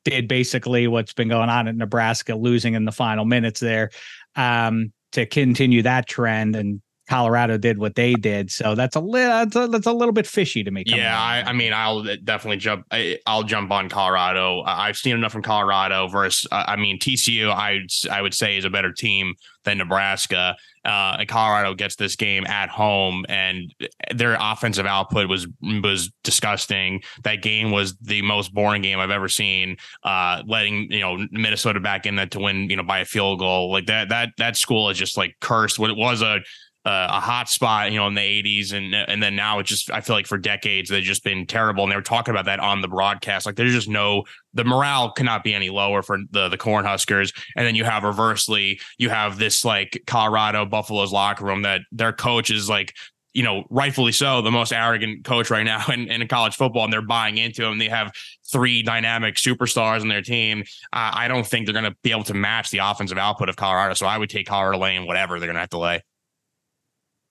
did 0.06 0.28
basically 0.30 0.88
what's 0.88 1.14
been 1.14 1.28
going 1.28 1.50
on 1.50 1.68
at 1.68 1.76
Nebraska, 1.76 2.36
losing 2.36 2.76
in 2.76 2.86
the 2.86 2.92
final 2.92 3.26
minutes 3.26 3.60
there 3.60 3.90
um, 4.36 4.94
to 5.12 5.26
continue 5.26 5.82
that 5.82 6.08
trend. 6.08 6.56
And 6.56 6.82
Colorado 7.10 7.58
did 7.58 7.78
what 7.78 7.96
they 7.96 8.14
did. 8.14 8.50
So 8.50 8.74
that's 8.74 8.96
a 8.96 9.00
little 9.00 9.30
that's 9.30 9.56
a, 9.56 9.68
that's 9.68 9.88
a 9.88 9.94
little 9.94 10.14
bit 10.14 10.26
fishy 10.26 10.64
to 10.64 10.72
me. 10.72 10.84
Yeah, 10.86 11.20
I, 11.20 11.44
I, 11.44 11.54
mean, 11.54 11.74
I'll 11.74 12.04
definitely 12.24 12.58
jump. 12.58 12.86
I, 12.92 13.20
will 13.28 13.44
jump 13.44 13.72
on 13.72 13.90
Colorado. 13.90 14.64
I've 14.66 14.98
seen 14.98 15.16
enough 15.16 15.32
from 15.32 15.44
Colorado 15.44 16.08
versus. 16.08 16.48
Uh, 16.52 16.64
I 16.68 16.76
mean, 16.78 17.00
TCU. 17.00 17.50
I 17.50 17.82
I 18.12 18.22
would 18.22 18.34
say 18.34 18.58
is 18.58 18.66
a 18.66 18.70
better 18.70 18.92
team 18.92 19.36
than 19.66 19.78
Nebraska. 19.78 20.56
Uh, 20.86 21.24
Colorado 21.28 21.74
gets 21.74 21.96
this 21.96 22.16
game 22.16 22.46
at 22.46 22.70
home, 22.70 23.26
and 23.28 23.74
their 24.14 24.38
offensive 24.40 24.86
output 24.86 25.28
was 25.28 25.48
was 25.62 26.12
disgusting. 26.24 27.02
That 27.24 27.42
game 27.42 27.72
was 27.72 27.96
the 27.98 28.22
most 28.22 28.54
boring 28.54 28.82
game 28.82 29.00
I've 29.00 29.10
ever 29.10 29.28
seen. 29.28 29.78
Uh, 30.04 30.44
letting 30.46 30.92
you 30.92 31.00
know 31.00 31.26
Minnesota 31.32 31.80
back 31.80 32.06
in 32.06 32.16
that 32.18 32.32
to 32.32 32.40
win, 32.40 32.70
you 32.70 32.76
know, 32.76 32.84
by 32.84 33.00
a 33.00 33.06
field 33.06 33.40
goal 33.40 33.72
like 33.72 33.88
that. 33.88 34.10
That 34.10 34.30
that 34.38 34.58
school 34.58 34.90
is 34.90 34.98
just 34.98 35.18
like 35.18 35.36
cursed. 35.42 35.80
What 35.80 35.90
it 35.90 35.98
was 35.98 36.22
a 36.22 36.42
uh, 36.86 37.08
a 37.10 37.20
hot 37.20 37.50
spot, 37.50 37.92
you 37.92 37.98
know, 37.98 38.08
in 38.08 38.14
the 38.14 38.22
80s. 38.22 38.72
And 38.72 38.94
and 38.94 39.22
then 39.22 39.36
now 39.36 39.58
it 39.58 39.64
just, 39.64 39.90
I 39.90 40.02
feel 40.02 40.16
like 40.16 40.28
for 40.28 40.38
decades, 40.38 40.90
they've 40.90 41.04
just 41.04 41.24
been 41.24 41.48
terrible. 41.48 41.84
And 41.84 41.92
they 41.92 41.96
were 41.96 42.04
talking 42.04 42.32
about 42.32 42.46
that 42.46 42.60
on 42.60 42.82
the 42.82 42.88
broadcast. 42.88 43.46
Like 43.46 43.56
there's 43.56 43.74
just 43.74 43.90
no, 43.90 44.24
the 44.54 44.64
morale 44.64 45.12
cannot 45.12 45.44
be 45.44 45.54
any 45.54 45.72
lower 45.72 46.04
for 46.04 46.20
the, 46.30 46.48
the 46.48 46.58
Cornhuskers. 46.58 47.36
And 47.56 47.66
then 47.66 47.74
you 47.74 47.86
have 47.86 48.04
reversely, 48.04 48.80
you 49.00 49.10
have 49.10 49.40
this 49.40 49.66
like 49.66 50.04
Colorado 50.06 50.66
Buffalo's 50.66 51.12
locker 51.12 51.46
room 51.46 51.64
that 51.64 51.82
their 51.92 52.14
coach 52.14 52.52
is 52.52 52.70
like, 52.70 52.94
you 53.34 53.44
know, 53.44 53.66
rightfully 53.70 54.14
so, 54.14 54.42
the 54.42 54.52
most 54.52 54.72
arrogant 54.72 55.26
coach 55.26 55.50
right 55.50 55.66
now 55.66 55.86
in, 55.92 56.10
in 56.10 56.26
college 56.28 56.56
football, 56.56 56.84
and 56.84 56.94
they're 56.94 57.02
buying 57.02 57.38
into 57.38 57.66
him. 57.66 57.80
They 57.80 57.90
have 57.90 58.12
three 58.50 58.84
dynamic 58.84 59.36
superstars 59.36 60.02
on 60.02 60.08
their 60.08 60.22
team. 60.22 60.62
Uh, 60.94 61.12
I 61.14 61.28
don't 61.28 61.46
think 61.46 61.66
they're 61.66 61.74
going 61.74 61.92
to 61.92 61.98
be 62.04 62.12
able 62.12 62.24
to 62.26 62.34
match 62.36 62.70
the 62.70 62.78
offensive 62.78 63.18
output 63.18 63.50
of 63.50 63.56
Colorado. 63.56 63.96
So 63.96 64.06
I 64.06 64.18
would 64.18 64.30
take 64.30 64.48
Colorado 64.48 64.78
laying 64.78 65.06
whatever 65.08 65.40
they're 65.40 65.48
going 65.48 65.56
to 65.56 65.62
have 65.62 65.70
to 65.72 65.80
lay. 65.80 66.02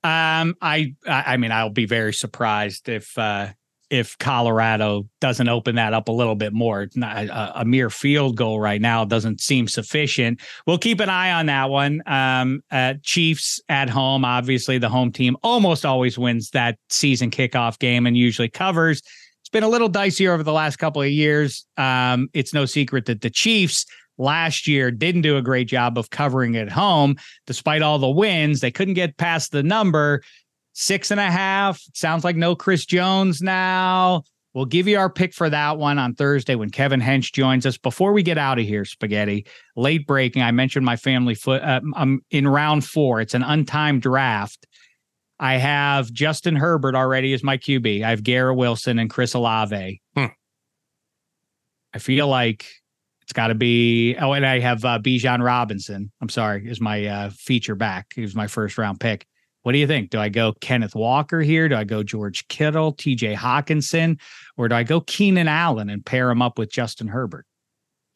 Um, 0.05 0.55
I, 0.61 0.94
I 1.07 1.38
mean, 1.38 1.50
I'll 1.50 1.70
be 1.70 1.86
very 1.86 2.12
surprised 2.12 2.90
if 2.90 3.16
uh, 3.16 3.48
if 3.88 4.18
Colorado 4.18 5.09
doesn't 5.20 5.48
open 5.48 5.76
that 5.76 5.94
up 5.94 6.09
a 6.09 6.12
little 6.12 6.34
bit 6.34 6.52
more. 6.52 6.88
Not 6.94 7.26
a, 7.26 7.61
a, 7.61 7.64
mere 7.64 7.90
field 7.90 8.36
goal 8.36 8.61
right 8.61 8.80
now 8.80 9.05
doesn't 9.05 9.40
seem 9.40 9.68
sufficient. 9.68 10.40
We'll 10.66 10.78
keep 10.78 11.00
an 11.00 11.09
eye 11.09 11.32
on 11.32 11.46
that 11.46 11.70
one. 11.70 12.02
Um, 12.07 12.61
uh, 12.70 12.94
Chiefs 13.02 13.61
at 13.68 13.88
home, 13.88 14.24
obviously 14.24 14.78
the 14.78 14.88
home 14.88 15.12
team 15.12 15.36
almost 15.42 15.86
always 15.86 16.18
wins 16.18 16.50
that 16.50 16.76
season 16.90 17.30
kickoff 17.30 17.78
game 17.78 18.07
and 18.07 18.16
usually 18.16 18.48
covers. 18.48 18.98
It's 18.98 19.50
been 19.50 19.62
a 19.62 19.68
little 19.68 19.88
dicey 19.88 20.28
over 20.28 20.42
the 20.42 20.52
last 20.52 20.76
couple 20.76 21.00
of 21.00 21.11
years. 21.11 21.64
Um, 21.76 22.28
it's 22.34 22.52
no 22.52 22.66
secret 22.66 23.07
that 23.07 23.20
the 23.20 23.30
Chiefs 23.30 23.86
last 24.18 24.66
year 24.66 24.90
didn't 24.90 25.22
do 25.22 25.36
a 25.36 25.42
great 25.42 25.68
job 25.68 25.98
of 25.98 26.10
covering 26.10 26.56
at 26.56 26.70
home 26.70 27.16
despite 27.46 27.82
all 27.82 27.98
the 27.98 28.08
wins. 28.08 28.60
They 28.60 28.70
couldn't 28.70 28.94
get 28.94 29.16
past 29.16 29.52
the 29.52 29.62
number. 29.62 30.22
Six 30.72 31.10
and 31.10 31.20
a 31.20 31.30
half. 31.30 31.80
Sounds 31.94 32.24
like 32.24 32.36
no 32.36 32.56
Chris 32.56 32.84
Jones 32.84 33.40
now. 33.40 34.24
We'll 34.54 34.64
give 34.64 34.86
you 34.86 34.98
our 34.98 35.10
pick 35.10 35.34
for 35.34 35.50
that 35.50 35.78
one 35.78 35.98
on 35.98 36.14
Thursday 36.14 36.54
when 36.54 36.70
Kevin 36.70 37.00
Hench 37.00 37.32
joins 37.32 37.66
us. 37.66 37.76
Before 37.76 38.12
we 38.12 38.22
get 38.22 38.38
out 38.38 38.58
of 38.58 38.64
here, 38.64 38.84
Spaghetti, 38.84 39.46
late 39.74 40.06
breaking. 40.06 40.42
I 40.42 40.52
mentioned 40.52 40.86
my 40.86 40.94
family 40.94 41.34
foot. 41.34 41.60
Uh, 41.62 41.80
I'm 41.96 42.22
in 42.30 42.46
round 42.46 42.84
four. 42.84 43.20
It's 43.20 43.34
an 43.34 43.42
untimed 43.42 44.02
draft. 44.02 44.66
I 45.40 45.56
have 45.56 46.12
Justin 46.12 46.54
Herbert 46.54 46.94
already 46.94 47.32
as 47.34 47.42
my 47.42 47.58
QB. 47.58 48.04
I 48.04 48.10
have 48.10 48.22
Garrett 48.22 48.56
Wilson 48.56 49.00
and 49.00 49.10
Chris 49.10 49.34
Olave. 49.34 50.00
Hmm. 50.16 50.26
I 51.92 51.98
feel 51.98 52.28
like 52.28 52.66
it's 53.25 53.33
got 53.33 53.49
to 53.49 53.55
be. 53.55 54.14
Oh, 54.16 54.35
and 54.35 54.45
I 54.45 54.59
have 54.59 54.85
uh, 54.85 54.99
Bijan 54.99 55.43
Robinson. 55.43 56.12
I'm 56.20 56.29
sorry, 56.29 56.68
is 56.68 56.81
my 56.81 57.07
uh, 57.07 57.31
feature 57.31 57.75
back. 57.75 58.12
He 58.14 58.20
was 58.20 58.35
my 58.35 58.47
first 58.47 58.77
round 58.77 59.01
pick. 59.01 59.27
What 59.62 59.72
do 59.72 59.79
you 59.79 59.87
think? 59.87 60.11
Do 60.11 60.18
I 60.18 60.29
go 60.29 60.53
Kenneth 60.61 60.95
Walker 60.95 61.41
here? 61.41 61.66
Do 61.70 61.75
I 61.75 61.85
go 61.85 62.03
George 62.03 62.47
Kittle, 62.49 62.93
TJ 62.93 63.35
Hockenson, 63.35 64.20
or 64.59 64.68
do 64.68 64.75
I 64.75 64.83
go 64.83 65.01
Keenan 65.01 65.49
Allen 65.49 65.89
and 65.89 66.05
pair 66.05 66.31
him 66.31 66.43
up 66.43 66.59
with 66.59 66.70
Justin 66.70 67.09
Herbert? 67.09 67.47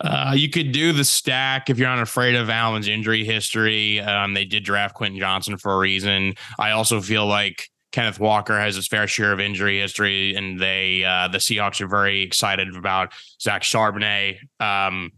Uh, 0.01 0.35
you 0.37 0.51
could 0.51 0.73
do 0.73 0.93
the 0.93 1.05
stack 1.05 1.71
if 1.71 1.79
you're 1.79 1.89
not 1.89 2.01
afraid 2.01 2.35
of 2.35 2.51
Allen's 2.51 2.87
injury 2.87 3.25
history. 3.25 3.99
Um, 4.01 4.35
they 4.35 4.45
did 4.45 4.63
draft 4.63 4.95
Quentin 4.95 5.19
Johnston 5.19 5.57
for 5.57 5.73
a 5.73 5.79
reason. 5.79 6.35
I 6.59 6.73
also 6.73 7.01
feel 7.01 7.25
like 7.25 7.71
Kenneth 7.99 8.21
Walker 8.21 8.57
has 8.57 8.77
his 8.77 8.87
fair 8.87 9.09
share 9.09 9.33
of 9.33 9.41
injury 9.41 9.81
history, 9.81 10.37
and 10.37 10.61
they 10.61 11.03
uh, 11.03 11.27
the 11.27 11.39
Seahawks 11.39 11.81
are 11.81 11.89
very 11.89 12.23
excited 12.23 12.77
about 12.77 13.13
Zach 13.41 13.63
Charbonnet. 13.63 14.37
Um, 14.61 15.11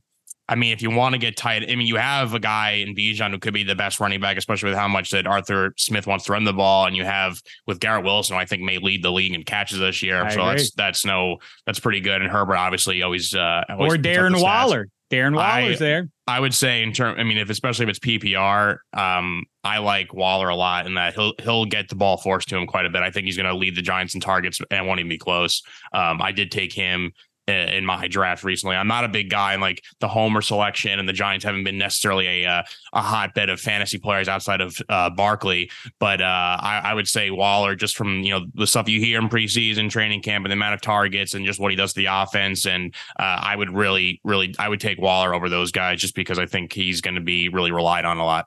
I 0.48 0.54
mean, 0.54 0.72
if 0.72 0.80
you 0.80 0.90
want 0.90 1.12
to 1.12 1.18
get 1.18 1.36
tight, 1.36 1.62
I 1.70 1.76
mean, 1.76 1.86
you 1.86 1.96
have 1.96 2.32
a 2.32 2.38
guy 2.40 2.70
in 2.70 2.94
Bijan 2.94 3.32
who 3.32 3.38
could 3.38 3.52
be 3.52 3.64
the 3.64 3.74
best 3.74 4.00
running 4.00 4.18
back, 4.18 4.38
especially 4.38 4.70
with 4.70 4.78
how 4.78 4.88
much 4.88 5.10
that 5.10 5.26
Arthur 5.26 5.74
Smith 5.76 6.06
wants 6.06 6.24
to 6.24 6.32
run 6.32 6.44
the 6.44 6.54
ball, 6.54 6.86
and 6.86 6.96
you 6.96 7.04
have 7.04 7.42
with 7.66 7.80
Garrett 7.80 8.02
Wilson, 8.02 8.36
who 8.36 8.40
I 8.40 8.46
think 8.46 8.62
may 8.62 8.78
lead 8.78 9.04
the 9.04 9.12
league 9.12 9.34
in 9.34 9.42
catches 9.42 9.78
this 9.78 10.02
year. 10.02 10.24
I 10.24 10.30
so 10.30 10.40
agree. 10.40 10.56
that's 10.56 10.70
that's 10.70 11.04
no 11.04 11.36
that's 11.66 11.80
pretty 11.80 12.00
good. 12.00 12.22
And 12.22 12.30
Herbert 12.30 12.56
obviously 12.56 13.02
always, 13.02 13.34
uh, 13.34 13.62
always 13.68 13.92
or 13.92 13.96
Darren. 13.98 14.40
Waller. 14.40 14.88
Darren 15.10 15.34
Waller's 15.34 15.82
I- 15.82 15.84
there. 15.84 16.08
I 16.30 16.38
would 16.38 16.54
say 16.54 16.84
in 16.84 16.92
term, 16.92 17.18
I 17.18 17.24
mean, 17.24 17.38
if 17.38 17.50
especially 17.50 17.82
if 17.84 17.88
it's 17.88 17.98
PPR, 17.98 18.78
um, 18.92 19.44
I 19.64 19.78
like 19.78 20.14
Waller 20.14 20.48
a 20.48 20.54
lot 20.54 20.86
in 20.86 20.94
that 20.94 21.14
he'll 21.14 21.32
he'll 21.42 21.64
get 21.64 21.88
the 21.88 21.96
ball 21.96 22.18
forced 22.18 22.48
to 22.50 22.56
him 22.56 22.68
quite 22.68 22.86
a 22.86 22.88
bit. 22.88 23.02
I 23.02 23.10
think 23.10 23.26
he's 23.26 23.36
going 23.36 23.48
to 23.48 23.54
lead 23.54 23.74
the 23.76 23.82
Giants 23.82 24.14
in 24.14 24.20
targets 24.20 24.60
and 24.70 24.86
won't 24.86 25.00
even 25.00 25.08
be 25.08 25.18
close. 25.18 25.60
Um, 25.92 26.22
I 26.22 26.30
did 26.30 26.52
take 26.52 26.72
him 26.72 27.12
in 27.51 27.84
my 27.84 28.09
draft 28.09 28.44
recently. 28.44 28.76
I'm 28.76 28.88
not 28.88 29.05
a 29.05 29.09
big 29.09 29.30
guy 29.30 29.55
in 29.55 29.61
like 29.61 29.84
the 30.01 30.09
Homer 30.09 30.42
selection, 30.42 30.98
and 30.98 31.09
the 31.09 31.12
Giants 31.12 31.44
haven't 31.44 31.64
been 31.64 31.78
necessarily 31.78 32.44
a 32.44 32.48
uh, 32.48 32.62
a 32.92 33.01
hotbed 33.01 33.48
of 33.48 33.61
fantasy 33.61 33.98
players 33.98 34.28
outside 34.28 34.61
of 34.61 34.76
uh, 34.88 35.11
Barkley. 35.11 35.70
But 35.98 36.20
uh, 36.20 36.24
I, 36.61 36.80
I 36.84 36.94
would 36.94 37.09
say 37.09 37.30
Waller, 37.30 37.74
just 37.74 37.96
from 37.96 38.22
you 38.22 38.32
know 38.32 38.46
the 38.55 38.66
stuff 38.66 38.88
you 38.88 39.01
hear 39.01 39.18
in 39.18 39.28
preseason 39.28 39.90
training 39.90 40.22
camp 40.22 40.44
and 40.44 40.51
the 40.51 40.57
amount 40.57 40.74
of 40.74 40.80
targets 40.80 41.34
and 41.34 41.44
just 41.44 41.61
what 41.61 41.70
he 41.70 41.76
does 41.76 41.92
to 41.94 42.01
the 42.01 42.07
offense, 42.07 42.66
and 42.66 42.94
uh, 43.18 43.38
I 43.40 43.57
would 43.57 43.70
really, 43.70 44.20
really, 44.24 44.55
I 44.59 44.68
would 44.68 44.80
take 44.80 44.98
Waller 44.98 45.34
over 45.34 45.48
those 45.48 45.72
guys 45.72 46.01
just 46.01 46.14
because 46.14 46.38
I 46.38 46.46
think 46.46 46.72
he's 46.72 47.01
going 47.01 47.16
to 47.16 47.20
be 47.20 47.48
really 47.48 47.72
relied 47.72 48.05
on 48.05 48.18
a 48.18 48.24
lot. 48.24 48.46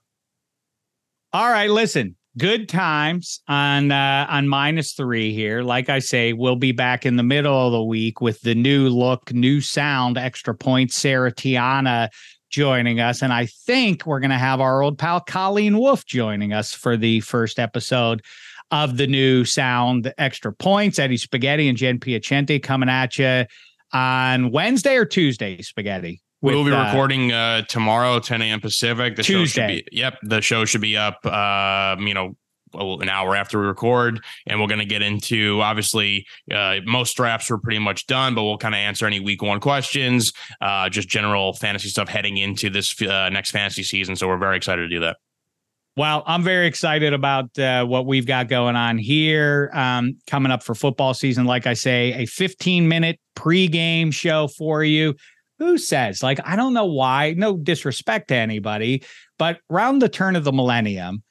All 1.31 1.49
right, 1.49 1.69
listen. 1.69 2.15
Good 2.35 2.67
times 2.67 3.41
on 3.47 3.91
uh 3.91 4.25
on 4.27 4.47
minus 4.47 4.93
three 4.93 5.33
here. 5.33 5.61
Like 5.61 5.89
I 5.89 5.99
say, 5.99 6.33
we'll 6.33 6.55
be 6.55 6.71
back 6.71 7.05
in 7.05 7.15
the 7.15 7.21
middle 7.23 7.67
of 7.67 7.71
the 7.71 7.83
week 7.83 8.21
with 8.21 8.41
the 8.41 8.55
new 8.55 8.89
look, 8.89 9.31
new 9.31 9.61
sound, 9.61 10.17
extra 10.17 10.55
points. 10.55 10.95
Sarah 10.95 11.31
Tiana 11.31 12.09
joining 12.49 12.99
us. 12.99 13.21
And 13.21 13.31
I 13.31 13.45
think 13.45 14.07
we're 14.07 14.19
gonna 14.19 14.39
have 14.39 14.61
our 14.61 14.81
old 14.81 14.97
pal 14.97 15.19
Colleen 15.19 15.77
Wolf 15.77 16.07
joining 16.07 16.53
us 16.53 16.73
for 16.73 16.97
the 16.97 17.19
first 17.19 17.59
episode 17.59 18.23
of 18.71 18.97
the 18.97 19.05
new 19.05 19.45
sound 19.45 20.11
extra 20.17 20.51
points. 20.51 20.97
Eddie 20.97 21.17
Spaghetti 21.17 21.69
and 21.69 21.77
Jen 21.77 21.99
Piacente 21.99 22.61
coming 22.63 22.89
at 22.89 23.19
you 23.19 23.45
on 23.91 24.49
Wednesday 24.49 24.95
or 24.95 25.05
Tuesday, 25.05 25.61
Spaghetti. 25.61 26.22
We 26.43 26.53
will 26.53 26.65
be 26.65 26.73
uh, 26.73 26.87
recording 26.87 27.31
uh, 27.31 27.61
tomorrow, 27.61 28.19
10 28.19 28.41
a.m. 28.41 28.59
Pacific. 28.59 29.15
The 29.15 29.23
show 29.23 29.45
should 29.45 29.67
Tuesday. 29.67 29.83
be, 29.89 29.97
yep, 29.97 30.17
the 30.23 30.41
show 30.41 30.65
should 30.65 30.81
be 30.81 30.97
up, 30.97 31.25
um, 31.25 32.05
you 32.05 32.13
know, 32.13 32.35
an 32.73 33.07
hour 33.07 33.33
after 33.33 33.61
we 33.61 33.65
record, 33.65 34.21
and 34.45 34.59
we're 34.59 34.67
going 34.67 34.79
to 34.79 34.85
get 34.85 35.01
into 35.01 35.61
obviously 35.61 36.25
uh, 36.51 36.79
most 36.85 37.15
drafts 37.15 37.49
were 37.49 37.59
pretty 37.59 37.79
much 37.79 38.07
done, 38.07 38.35
but 38.35 38.43
we'll 38.43 38.57
kind 38.57 38.75
of 38.75 38.79
answer 38.79 39.05
any 39.05 39.21
week 39.21 39.41
one 39.41 39.61
questions, 39.61 40.33
uh, 40.59 40.89
just 40.89 41.07
general 41.07 41.53
fantasy 41.53 41.87
stuff 41.87 42.09
heading 42.09 42.35
into 42.35 42.69
this 42.69 43.01
uh, 43.03 43.29
next 43.29 43.51
fantasy 43.51 43.83
season. 43.83 44.17
So 44.17 44.27
we're 44.27 44.37
very 44.37 44.57
excited 44.57 44.81
to 44.81 44.89
do 44.89 44.99
that. 44.99 45.17
Well, 45.95 46.23
I'm 46.25 46.43
very 46.43 46.67
excited 46.67 47.13
about 47.13 47.57
uh, 47.57 47.85
what 47.85 48.05
we've 48.05 48.25
got 48.25 48.49
going 48.49 48.75
on 48.75 48.97
here 48.97 49.69
um, 49.73 50.17
coming 50.27 50.51
up 50.51 50.63
for 50.63 50.75
football 50.75 51.13
season. 51.13 51.45
Like 51.45 51.67
I 51.67 51.73
say, 51.73 52.13
a 52.15 52.25
15 52.25 52.85
minute 52.87 53.17
pregame 53.37 54.11
show 54.11 54.49
for 54.49 54.83
you. 54.83 55.15
Who 55.59 55.77
says, 55.77 56.23
like, 56.23 56.39
I 56.43 56.55
don't 56.55 56.73
know 56.73 56.85
why, 56.85 57.35
no 57.37 57.57
disrespect 57.57 58.29
to 58.29 58.35
anybody, 58.35 59.03
but 59.37 59.59
around 59.69 59.99
the 59.99 60.09
turn 60.09 60.35
of 60.35 60.43
the 60.43 60.51
millennium, 60.51 61.23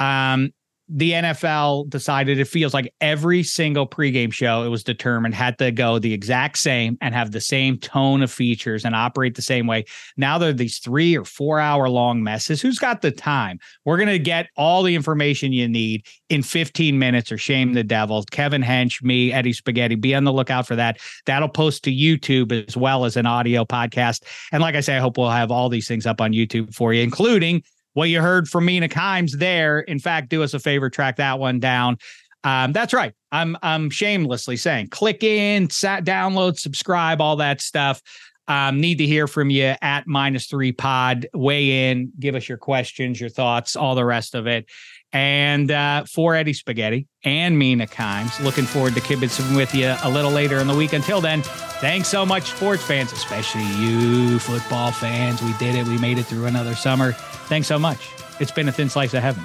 um, 0.00 0.52
the 0.88 1.12
NFL 1.12 1.90
decided 1.90 2.38
it 2.38 2.46
feels 2.46 2.72
like 2.72 2.92
every 3.00 3.42
single 3.42 3.86
pregame 3.86 4.32
show 4.32 4.62
it 4.62 4.68
was 4.68 4.82
determined 4.82 5.34
had 5.34 5.58
to 5.58 5.70
go 5.70 5.98
the 5.98 6.14
exact 6.14 6.58
same 6.58 6.96
and 7.00 7.14
have 7.14 7.32
the 7.32 7.40
same 7.40 7.76
tone 7.76 8.22
of 8.22 8.30
features 8.30 8.84
and 8.84 8.94
operate 8.94 9.34
the 9.34 9.42
same 9.42 9.66
way. 9.66 9.84
Now 10.16 10.38
there 10.38 10.50
are 10.50 10.54
these 10.54 10.78
three 10.78 11.16
or 11.16 11.24
four 11.24 11.60
hour 11.60 11.90
long 11.90 12.22
messes. 12.22 12.62
Who's 12.62 12.78
got 12.78 13.02
the 13.02 13.10
time? 13.10 13.58
We're 13.84 13.98
going 13.98 14.08
to 14.08 14.18
get 14.18 14.48
all 14.56 14.82
the 14.82 14.94
information 14.94 15.52
you 15.52 15.68
need 15.68 16.06
in 16.30 16.42
15 16.42 16.98
minutes 16.98 17.30
or 17.30 17.38
shame 17.38 17.74
the 17.74 17.84
devil. 17.84 18.24
Kevin 18.30 18.62
Hench, 18.62 19.02
me, 19.02 19.32
Eddie 19.32 19.52
Spaghetti, 19.52 19.94
be 19.94 20.14
on 20.14 20.24
the 20.24 20.32
lookout 20.32 20.66
for 20.66 20.76
that. 20.76 20.98
That'll 21.26 21.48
post 21.48 21.84
to 21.84 21.92
YouTube 21.92 22.66
as 22.66 22.76
well 22.76 23.04
as 23.04 23.16
an 23.16 23.26
audio 23.26 23.64
podcast. 23.64 24.22
And 24.52 24.62
like 24.62 24.74
I 24.74 24.80
say, 24.80 24.96
I 24.96 25.00
hope 25.00 25.18
we'll 25.18 25.30
have 25.30 25.50
all 25.50 25.68
these 25.68 25.86
things 25.86 26.06
up 26.06 26.20
on 26.20 26.32
YouTube 26.32 26.74
for 26.74 26.94
you, 26.94 27.02
including 27.02 27.62
what 27.98 28.10
you 28.10 28.22
heard 28.22 28.48
from 28.48 28.64
Mina 28.64 28.88
Kimes 28.88 29.32
there. 29.32 29.80
In 29.80 29.98
fact, 29.98 30.28
do 30.28 30.44
us 30.44 30.54
a 30.54 30.60
favor, 30.60 30.88
track 30.88 31.16
that 31.16 31.40
one 31.40 31.58
down. 31.58 31.98
Um, 32.44 32.72
that's 32.72 32.94
right. 32.94 33.12
I'm 33.32 33.56
I'm 33.60 33.90
shamelessly 33.90 34.56
saying 34.56 34.90
click 34.90 35.24
in, 35.24 35.68
sat, 35.68 36.04
download, 36.04 36.60
subscribe, 36.60 37.20
all 37.20 37.34
that 37.36 37.60
stuff. 37.60 38.00
Um, 38.46 38.80
need 38.80 38.98
to 38.98 39.06
hear 39.06 39.26
from 39.26 39.50
you 39.50 39.74
at 39.82 40.06
minus 40.06 40.46
three 40.46 40.70
pod. 40.70 41.26
Weigh 41.34 41.90
in, 41.90 42.12
give 42.20 42.36
us 42.36 42.48
your 42.48 42.56
questions, 42.56 43.20
your 43.20 43.30
thoughts, 43.30 43.74
all 43.74 43.96
the 43.96 44.04
rest 44.04 44.36
of 44.36 44.46
it. 44.46 44.66
And 45.12 45.70
uh, 45.70 46.04
for 46.04 46.34
Eddie 46.34 46.52
Spaghetti 46.52 47.06
and 47.24 47.58
Mina 47.58 47.86
Kimes, 47.86 48.42
looking 48.44 48.64
forward 48.64 48.94
to 48.94 49.00
kibitzing 49.00 49.56
with 49.56 49.74
you 49.74 49.94
a 50.02 50.10
little 50.10 50.30
later 50.30 50.58
in 50.58 50.66
the 50.66 50.76
week. 50.76 50.92
Until 50.92 51.20
then, 51.20 51.42
thanks 51.80 52.08
so 52.08 52.26
much, 52.26 52.50
sports 52.50 52.82
fans, 52.82 53.12
especially 53.12 53.64
you 53.76 54.38
football 54.38 54.92
fans. 54.92 55.42
We 55.42 55.54
did 55.54 55.74
it. 55.74 55.86
We 55.86 55.98
made 55.98 56.18
it 56.18 56.24
through 56.24 56.44
another 56.44 56.74
summer. 56.74 57.12
Thanks 57.12 57.68
so 57.68 57.78
much. 57.78 58.10
It's 58.38 58.52
been 58.52 58.68
a 58.68 58.72
thin 58.72 58.88
slice 58.88 59.14
of 59.14 59.22
heaven. 59.22 59.44